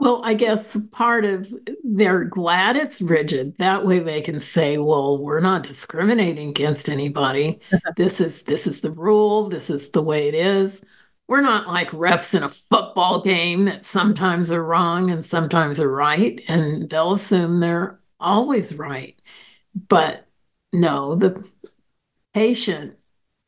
well, 0.00 0.22
I 0.24 0.32
guess 0.32 0.78
part 0.92 1.26
of 1.26 1.52
they're 1.84 2.24
glad 2.24 2.76
it's 2.76 3.02
rigid. 3.02 3.54
That 3.58 3.84
way 3.84 3.98
they 3.98 4.22
can 4.22 4.40
say, 4.40 4.78
well, 4.78 5.18
we're 5.18 5.40
not 5.40 5.62
discriminating 5.62 6.48
against 6.48 6.88
anybody. 6.88 7.60
this 7.98 8.18
is 8.18 8.42
this 8.42 8.66
is 8.66 8.80
the 8.80 8.90
rule, 8.90 9.50
this 9.50 9.68
is 9.68 9.90
the 9.90 10.02
way 10.02 10.26
it 10.26 10.34
is. 10.34 10.82
We're 11.28 11.42
not 11.42 11.68
like 11.68 11.90
refs 11.90 12.34
in 12.34 12.42
a 12.42 12.48
football 12.48 13.22
game 13.22 13.66
that 13.66 13.84
sometimes 13.84 14.50
are 14.50 14.64
wrong 14.64 15.10
and 15.10 15.24
sometimes 15.24 15.78
are 15.78 15.92
right, 15.92 16.40
and 16.48 16.88
they'll 16.88 17.12
assume 17.12 17.60
they're 17.60 18.00
always 18.18 18.76
right. 18.76 19.20
But 19.74 20.26
no, 20.72 21.14
the 21.14 21.46
patient 22.32 22.96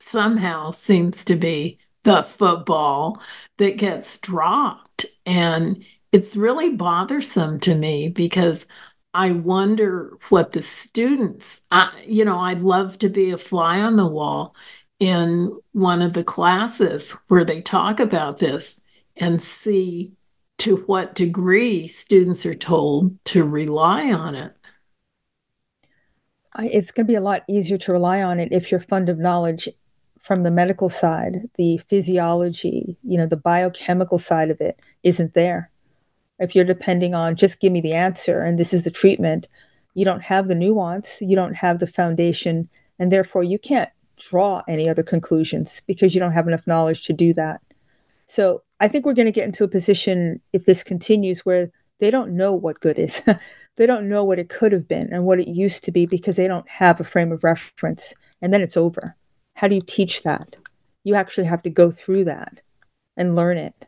somehow 0.01 0.71
seems 0.71 1.25
to 1.25 1.35
be 1.35 1.79
the 2.05 2.23
football 2.23 3.23
that 3.59 3.79
gets 3.79 4.19
dropped. 4.19 5.07
And 5.25 5.85
it's 6.13 6.37
really 6.37 6.71
bothersome 6.71 7.59
to 7.61 7.75
me 7.75 8.09
because 8.09 8.67
I 9.15 9.33
wonder 9.33 10.17
what 10.29 10.53
the 10.53 10.63
students, 10.63 11.63
I, 11.71 11.91
you 12.07 12.25
know, 12.25 12.39
I'd 12.39 12.61
love 12.61 12.99
to 12.99 13.09
be 13.09 13.31
a 13.31 13.39
fly 13.39 13.81
on 13.81 13.97
the 13.97 14.07
wall 14.07 14.55
in 15.01 15.59
one 15.73 16.03
of 16.03 16.13
the 16.13 16.25
classes 16.25 17.17
where 17.29 17.45
they 17.45 17.61
talk 17.63 17.99
about 17.99 18.39
this 18.39 18.81
and 19.17 19.43
see 19.43 20.13
to 20.59 20.77
what 20.87 21.15
degree 21.15 21.89
students 21.89 22.47
are 22.47 22.55
told 22.55 23.23
to 23.25 23.43
rely 23.43 24.13
on 24.13 24.35
it. 24.35 24.57
It's 26.59 26.93
going 26.93 27.07
to 27.07 27.11
be 27.11 27.17
a 27.17 27.21
lot 27.21 27.43
easier 27.49 27.79
to 27.79 27.93
rely 27.93 28.23
on 28.23 28.39
it 28.39 28.53
if 28.53 28.71
your 28.71 28.81
fund 28.81 29.09
of 29.09 29.19
knowledge 29.19 29.69
from 30.21 30.43
the 30.43 30.51
medical 30.51 30.89
side, 30.89 31.49
the 31.57 31.79
physiology, 31.79 32.97
you 33.03 33.19
know, 33.19 33.27
the 33.27 33.37
biochemical 33.37 34.19
side 34.19 34.51
of 34.51 34.61
it 34.61 34.79
isn't 35.03 35.35
there 35.35 35.72
if 36.43 36.55
you're 36.55 36.65
depending 36.65 37.15
on 37.15 37.37
just 37.37 37.61
give 37.61 37.73
me 37.73 37.81
the 37.81 37.93
answer 37.93 38.43
and 38.43 38.59
this 38.59 38.73
is 38.73 38.83
the 38.83 38.91
treatment, 38.91 39.47
you 39.95 40.05
don't 40.05 40.23
have 40.23 40.49
the 40.49 40.55
nuance, 40.55 41.23
you 41.23 41.37
don't 41.37 41.55
have 41.55 41.79
the 41.79 41.87
foundation, 41.87 42.69
and 42.99 43.13
therefore 43.13 43.45
you 43.45 43.59
can't 43.59 43.91
draw 44.17 44.63
any 44.69 44.89
other 44.89 45.03
conclusions 45.03 45.83
because 45.87 46.15
you 46.15 46.21
don't 46.21 46.33
have 46.33 46.49
enough 46.49 46.67
knowledge 46.67 47.05
to 47.05 47.13
do 47.13 47.33
that. 47.35 47.61
So 48.27 48.63
I 48.81 48.89
think 48.89 49.05
we're 49.05 49.15
going 49.15 49.27
to 49.27 49.33
get 49.33 49.45
into 49.45 49.65
a 49.65 49.69
position 49.69 50.41
if 50.53 50.65
this 50.65 50.83
continues 50.83 51.47
where 51.47 51.71
they 52.01 52.11
don't 52.11 52.37
know 52.37 52.53
what 52.53 52.81
good 52.81 52.99
is. 52.99 53.23
they 53.77 53.87
don't 53.87 54.09
know 54.09 54.25
what 54.25 54.39
it 54.39 54.49
could 54.49 54.73
have 54.73 54.89
been 54.89 55.13
and 55.13 55.25
what 55.25 55.41
it 55.41 55.49
used 55.49 55.85
to 55.85 55.93
be 55.93 56.07
because 56.07 56.37
they 56.37 56.49
don't 56.49 56.69
have 56.69 57.01
a 57.01 57.05
frame 57.05 57.33
of 57.33 57.45
reference. 57.45 58.15
And 58.41 58.53
then 58.53 58.61
it's 58.61 58.77
over. 58.77 59.17
How 59.55 59.69
do 59.69 59.75
you 59.75 59.83
teach 59.83 60.23
that? 60.23 60.57
You 61.05 61.15
actually 61.15 61.47
have 61.47 61.63
to 61.63 61.71
go 61.71 61.91
through 61.91 62.25
that 62.25 62.61
and 63.17 63.37
learn 63.37 63.59
it 63.59 63.87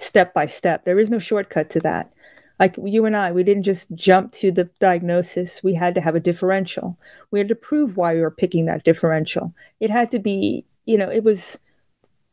step 0.00 0.34
by 0.34 0.46
step. 0.46 0.84
There 0.84 0.98
is 0.98 1.10
no 1.10 1.18
shortcut 1.18 1.70
to 1.70 1.80
that. 1.80 2.12
Like 2.58 2.76
you 2.82 3.04
and 3.04 3.16
I, 3.16 3.30
we 3.30 3.44
didn't 3.44 3.62
just 3.62 3.94
jump 3.94 4.32
to 4.32 4.50
the 4.50 4.64
diagnosis. 4.80 5.62
We 5.62 5.74
had 5.74 5.94
to 5.94 6.00
have 6.00 6.16
a 6.16 6.20
differential. 6.20 6.98
We 7.30 7.38
had 7.38 7.48
to 7.48 7.54
prove 7.54 7.96
why 7.96 8.14
we 8.14 8.20
were 8.20 8.30
picking 8.30 8.66
that 8.66 8.84
differential. 8.84 9.54
It 9.78 9.90
had 9.90 10.10
to 10.10 10.18
be, 10.18 10.64
you 10.84 10.98
know, 10.98 11.08
it 11.08 11.22
was 11.22 11.58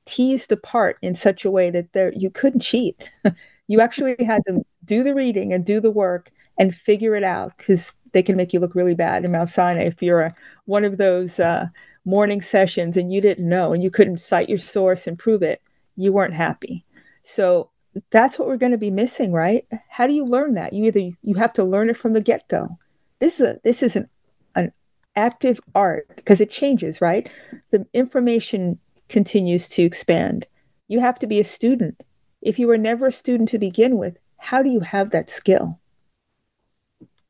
teased 0.06 0.52
apart 0.52 0.98
in 1.02 1.14
such 1.16 1.46
a 1.46 1.52
way 1.52 1.70
that 1.72 1.94
there 1.94 2.12
you 2.16 2.30
couldn't 2.30 2.62
cheat. 2.62 3.10
you 3.68 3.82
actually 3.82 4.16
had 4.20 4.44
to 4.48 4.66
do 4.84 5.04
the 5.04 5.14
reading 5.14 5.54
and 5.54 5.66
do 5.66 5.80
the 5.80 5.92
work 5.92 6.32
and 6.58 6.74
figure 6.74 7.16
it 7.16 7.24
out 7.24 7.56
because 7.58 7.96
they 8.14 8.24
can 8.24 8.36
make 8.36 8.54
you 8.54 8.60
look 8.60 8.76
really 8.76 8.96
bad 8.96 9.26
in 9.26 9.32
Mount 9.32 9.50
Sinai 9.50 9.84
if 9.84 10.02
you're 10.02 10.22
a, 10.22 10.36
one 10.66 10.86
of 10.86 10.98
those 10.98 11.40
uh, 11.40 11.68
morning 12.06 12.42
sessions 12.42 12.98
and 12.98 13.12
you 13.12 13.20
didn't 13.20 13.48
know 13.48 13.74
and 13.74 13.84
you 13.84 13.92
couldn't 13.92 14.20
cite 14.20 14.50
your 14.50 14.58
source 14.58 15.06
and 15.06 15.20
prove 15.20 15.44
it. 15.44 15.62
You 15.98 16.14
weren't 16.14 16.34
happy. 16.34 16.86
So 17.26 17.72
that's 18.12 18.38
what 18.38 18.48
we're 18.48 18.58
going 18.58 18.72
to 18.72 18.78
be 18.78 18.92
missing, 18.92 19.32
right? 19.32 19.66
How 19.90 20.06
do 20.06 20.14
you 20.14 20.26
learn 20.26 20.54
that? 20.54 20.74
You 20.74 20.86
either 20.86 21.00
you 21.24 21.36
have 21.36 21.54
to 21.54 21.64
learn 21.64 21.90
it 21.90 21.98
from 21.98 22.14
the 22.14 22.22
get-go. 22.22 22.78
This 23.20 23.40
is 23.40 23.48
a 23.48 23.60
this 23.64 23.82
is 23.82 23.96
an 23.96 24.08
an 24.56 24.72
active 25.16 25.60
art 25.74 26.08
because 26.16 26.40
it 26.40 26.52
changes, 26.52 27.02
right? 27.02 27.28
The 27.72 27.86
information 27.94 28.78
continues 29.10 29.68
to 29.70 29.82
expand. 29.82 30.46
You 30.88 31.00
have 31.00 31.18
to 31.20 31.28
be 31.28 31.40
a 31.40 31.44
student. 31.44 32.00
If 32.42 32.60
you 32.60 32.68
were 32.68 32.78
never 32.78 33.08
a 33.08 33.12
student 33.12 33.50
to 33.50 33.60
begin 33.60 33.98
with, 33.98 34.18
how 34.38 34.62
do 34.62 34.70
you 34.70 34.82
have 34.82 35.10
that 35.10 35.30
skill? 35.30 35.80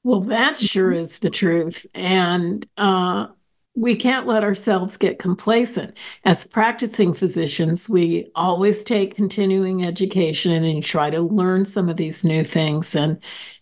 Well, 0.04 0.22
that 0.22 0.58
sure 0.58 0.92
is 0.92 1.20
the 1.20 1.30
truth. 1.30 1.86
And 1.94 2.66
uh, 2.76 3.28
we 3.76 3.96
can't 3.96 4.26
let 4.26 4.44
ourselves 4.44 4.98
get 4.98 5.20
complacent. 5.20 5.96
As 6.24 6.46
practicing 6.46 7.14
physicians, 7.14 7.90
we 7.90 8.30
always 8.36 8.84
take 8.84 9.16
continuing 9.16 9.86
education 9.86 10.64
and 10.64 10.84
try 10.84 11.10
to 11.10 11.22
learn 11.22 11.66
some 11.66 11.90
of 11.90 11.98
these 11.98 12.24
new 12.24 12.44
things. 12.46 12.96
And 12.96 13.20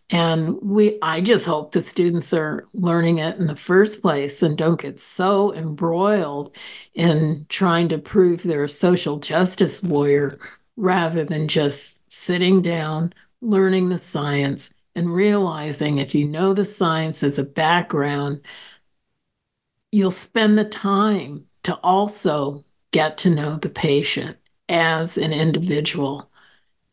and 0.10 0.58
we 0.62 1.00
I 1.02 1.22
just 1.22 1.46
hope 1.48 1.72
the 1.72 1.82
students 1.82 2.34
are 2.34 2.68
learning 2.74 3.18
it 3.20 3.38
in 3.40 3.48
the 3.48 3.56
first 3.56 4.02
place 4.02 4.44
and 4.44 4.58
don't 4.58 4.80
get 4.82 5.00
so 5.02 5.54
embroiled 5.54 6.56
in 6.94 7.46
trying 7.50 7.90
to 7.90 7.98
prove 7.98 8.44
they're 8.44 8.66
a 8.66 8.70
social 8.70 9.18
justice 9.20 9.82
warrior 9.82 10.38
rather 10.76 11.24
than 11.24 11.48
just 11.48 12.12
sitting 12.12 12.62
down, 12.62 13.14
learning 13.42 13.90
the 13.90 13.98
science, 13.98 14.74
and 14.96 15.14
realizing 15.14 15.98
if 15.98 16.14
you 16.14 16.28
know 16.28 16.54
the 16.54 16.66
science 16.66 17.24
as 17.24 17.40
a 17.40 17.44
background, 17.44 18.42
you'll 19.94 20.12
spend 20.12 20.58
the 20.58 20.66
time 20.66 21.46
to 21.62 21.76
also 21.84 22.66
get 22.92 23.18
to 23.20 23.30
know 23.30 23.58
the 23.58 23.70
patient 23.70 24.38
as 24.68 25.18
an 25.18 25.32
individual. 25.32 26.30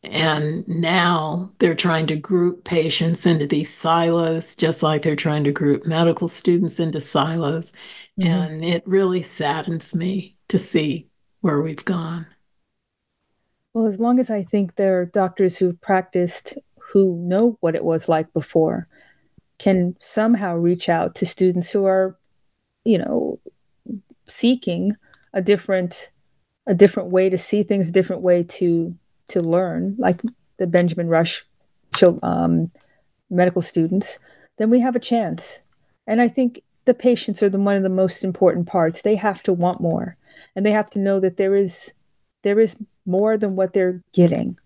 And 0.03 0.67
now 0.67 1.51
they're 1.59 1.75
trying 1.75 2.07
to 2.07 2.15
group 2.15 2.63
patients 2.63 3.25
into 3.25 3.47
these 3.47 3.73
silos, 3.73 4.55
just 4.55 4.83
like 4.83 5.01
they're 5.01 5.15
trying 5.15 5.43
to 5.45 5.51
group 5.51 5.85
medical 5.85 6.27
students 6.27 6.79
into 6.79 7.01
silos. 7.01 7.73
Mm-hmm. 8.19 8.27
And 8.27 8.65
it 8.65 8.83
really 8.85 9.23
saddens 9.23 9.95
me 9.95 10.35
to 10.49 10.59
see 10.59 11.07
where 11.41 11.59
we've 11.59 11.83
gone. 11.83 12.27
Well, 13.73 13.87
as 13.87 13.99
long 13.99 14.19
as 14.19 14.29
I 14.29 14.43
think 14.43 14.75
there 14.75 14.99
are 15.01 15.05
doctors 15.05 15.57
who've 15.57 15.79
practiced 15.81 16.57
who 16.91 17.15
know 17.15 17.57
what 17.61 17.75
it 17.75 17.83
was 17.83 18.07
like 18.09 18.31
before 18.33 18.87
can 19.57 19.95
somehow 20.01 20.55
reach 20.55 20.89
out 20.89 21.15
to 21.15 21.25
students 21.25 21.71
who 21.71 21.85
are, 21.85 22.17
you 22.83 22.97
know, 22.97 23.39
seeking 24.27 24.95
a 25.33 25.41
different 25.41 26.11
a 26.67 26.73
different 26.73 27.09
way 27.09 27.29
to 27.29 27.37
see 27.37 27.63
things, 27.63 27.89
a 27.89 27.91
different 27.91 28.21
way 28.21 28.43
to 28.43 28.95
to 29.29 29.41
learn, 29.41 29.95
like 29.97 30.21
the 30.57 30.67
Benjamin 30.67 31.07
Rush 31.07 31.45
um, 32.21 32.71
medical 33.29 33.61
students, 33.61 34.19
then 34.57 34.69
we 34.69 34.79
have 34.79 34.95
a 34.95 34.99
chance. 34.99 35.59
And 36.07 36.21
I 36.21 36.27
think 36.27 36.61
the 36.85 36.93
patients 36.93 37.41
are 37.41 37.49
the 37.49 37.59
one 37.59 37.77
of 37.77 37.83
the 37.83 37.89
most 37.89 38.23
important 38.23 38.67
parts. 38.67 39.01
They 39.01 39.15
have 39.15 39.41
to 39.43 39.53
want 39.53 39.81
more, 39.81 40.17
and 40.55 40.65
they 40.65 40.71
have 40.71 40.89
to 40.91 40.99
know 40.99 41.19
that 41.19 41.37
there 41.37 41.55
is 41.55 41.93
there 42.43 42.59
is 42.59 42.77
more 43.05 43.37
than 43.37 43.55
what 43.55 43.73
they're 43.73 44.01
getting, 44.13 44.57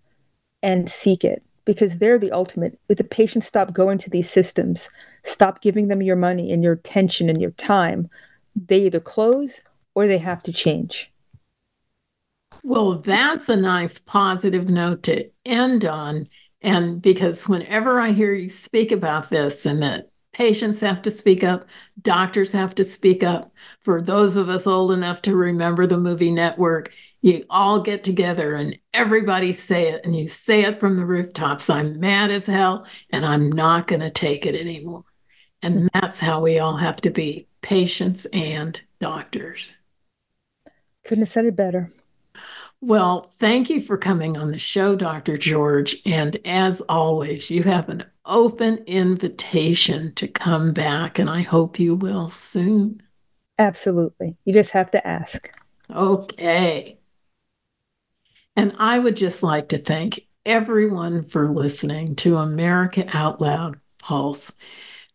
and 0.64 0.90
seek 0.90 1.24
it 1.24 1.45
because 1.66 1.98
they're 1.98 2.20
the 2.20 2.32
ultimate. 2.32 2.80
If 2.88 2.98
the 2.98 3.04
patients 3.04 3.48
stop 3.48 3.74
going 3.74 3.98
to 4.00 4.10
these 4.10 4.30
systems, 4.30 4.90
stop 5.24 5.62
giving 5.62 5.88
them 5.88 6.02
your 6.02 6.16
money 6.16 6.52
and 6.52 6.64
your 6.64 6.74
attention 6.74 7.30
and 7.30 7.42
your 7.42 7.52
time, 7.52 8.10
they 8.56 8.86
either 8.86 9.00
close 9.00 9.62
or 9.96 10.08
they 10.08 10.20
have 10.20 10.44
to 10.44 10.54
change. 10.54 11.12
Well, 12.64 13.00
that's 13.00 13.50
a 13.50 13.56
nice 13.56 14.00
positive 14.00 14.70
note 14.70 15.04
to 15.04 15.30
end 15.46 15.86
on. 15.86 16.28
And 16.62 17.02
because 17.02 17.48
whenever 17.48 18.00
I 18.00 18.12
hear 18.12 18.34
you 18.34 18.50
speak 18.50 18.92
about 18.92 19.30
this 19.30 19.66
and 19.66 19.84
that 19.84 20.10
patients 20.34 20.82
have 20.82 21.02
to 21.04 21.12
speak 21.12 21.44
up, 21.44 21.66
doctors 22.02 22.52
have 22.52 22.76
to 22.76 22.84
speak 22.84 23.24
up, 23.24 23.52
for 23.82 24.02
those 24.02 24.36
of 24.36 24.50
us 24.50 24.66
old 24.66 24.92
enough 24.92 25.22
to 25.24 25.36
remember 25.36 25.86
the 25.86 25.98
movie 25.98 26.32
Network, 26.32 26.92
you 27.26 27.44
all 27.50 27.82
get 27.82 28.04
together 28.04 28.54
and 28.54 28.78
everybody 28.94 29.52
say 29.52 29.88
it 29.88 30.02
and 30.06 30.16
you 30.16 30.28
say 30.28 30.64
it 30.64 30.80
from 30.80 30.96
the 30.96 31.06
rooftops 31.06 31.70
i'm 31.70 32.00
mad 32.00 32.30
as 32.30 32.46
hell 32.46 32.86
and 33.10 33.26
i'm 33.26 33.52
not 33.52 33.88
going 33.88 34.00
to 34.00 34.12
take 34.12 34.46
it 34.46 34.56
anymore 34.56 35.04
and 35.62 35.90
that's 35.94 36.20
how 36.20 36.40
we 36.40 36.60
all 36.60 36.78
have 36.78 37.02
to 37.02 37.10
be 37.10 37.48
patients 37.62 38.26
and 38.26 38.82
doctors 39.00 39.72
couldn't 41.04 41.24
have 41.24 41.30
said 41.30 41.46
it 41.46 41.56
better 41.56 41.92
well, 42.82 43.32
thank 43.38 43.72
you 43.72 43.82
for 43.82 43.98
coming 43.98 44.38
on 44.38 44.52
the 44.52 44.60
show, 44.60 44.96
Dr. 44.96 45.40
George. 45.40 45.96
And 46.06 46.38
as 46.46 46.82
always, 46.82 47.50
you 47.50 47.64
have 47.64 47.90
an 47.90 48.04
open 48.26 48.80
invitation 48.86 50.14
to 50.16 50.28
come 50.28 50.72
back, 50.72 51.18
and 51.18 51.28
I 51.28 51.42
hope 51.42 51.80
you 51.80 51.96
will 51.96 52.30
soon. 52.30 53.02
Absolutely. 53.58 54.36
You 54.46 54.54
just 54.54 54.72
have 54.72 54.92
to 54.92 55.08
ask. 55.08 55.50
Okay. 55.90 57.00
And 58.56 58.74
I 58.78 59.00
would 59.00 59.16
just 59.16 59.44
like 59.44 59.70
to 59.70 59.78
thank 59.78 60.22
everyone 60.46 61.26
for 61.26 61.50
listening 61.50 62.16
to 62.18 62.38
America 62.38 63.06
Out 63.14 63.42
Loud 63.42 63.80
Pulse. 64.00 64.54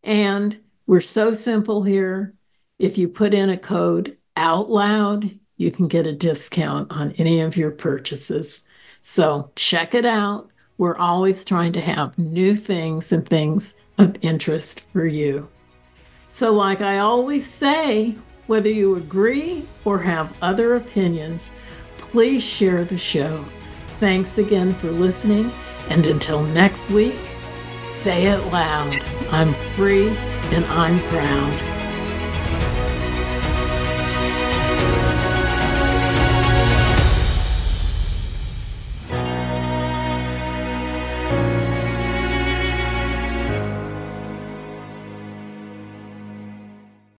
And 0.03 0.59
we're 0.87 1.01
so 1.01 1.33
simple 1.33 1.83
here. 1.83 2.33
If 2.77 2.97
you 2.97 3.07
put 3.07 3.33
in 3.33 3.49
a 3.49 3.57
code 3.57 4.17
out 4.37 4.69
loud, 4.69 5.39
you 5.57 5.71
can 5.71 5.87
get 5.87 6.05
a 6.05 6.13
discount 6.13 6.91
on 6.91 7.13
any 7.13 7.39
of 7.39 7.57
your 7.57 7.71
purchases. 7.71 8.63
So 8.99 9.51
check 9.55 9.95
it 9.95 10.05
out. 10.05 10.49
We're 10.77 10.97
always 10.97 11.45
trying 11.45 11.71
to 11.73 11.81
have 11.81 12.17
new 12.17 12.55
things 12.55 13.11
and 13.11 13.27
things 13.27 13.75
of 13.97 14.17
interest 14.21 14.81
for 14.91 15.05
you. 15.05 15.47
So, 16.27 16.51
like 16.51 16.81
I 16.81 16.97
always 16.97 17.49
say, 17.49 18.15
whether 18.47 18.69
you 18.69 18.97
agree 18.97 19.65
or 19.85 19.99
have 19.99 20.35
other 20.41 20.75
opinions, 20.75 21.51
please 21.97 22.43
share 22.43 22.83
the 22.83 22.97
show. 22.97 23.45
Thanks 24.01 24.37
again 24.37 24.73
for 24.73 24.91
listening, 24.91 25.49
and 25.89 26.05
until 26.05 26.43
next 26.43 26.89
week, 26.89 27.15
say 27.71 28.25
it 28.25 28.45
loud 28.51 29.01
I'm 29.31 29.53
free 29.75 30.13
and 30.53 30.65
I'm 30.65 30.99
proud. 31.09 31.74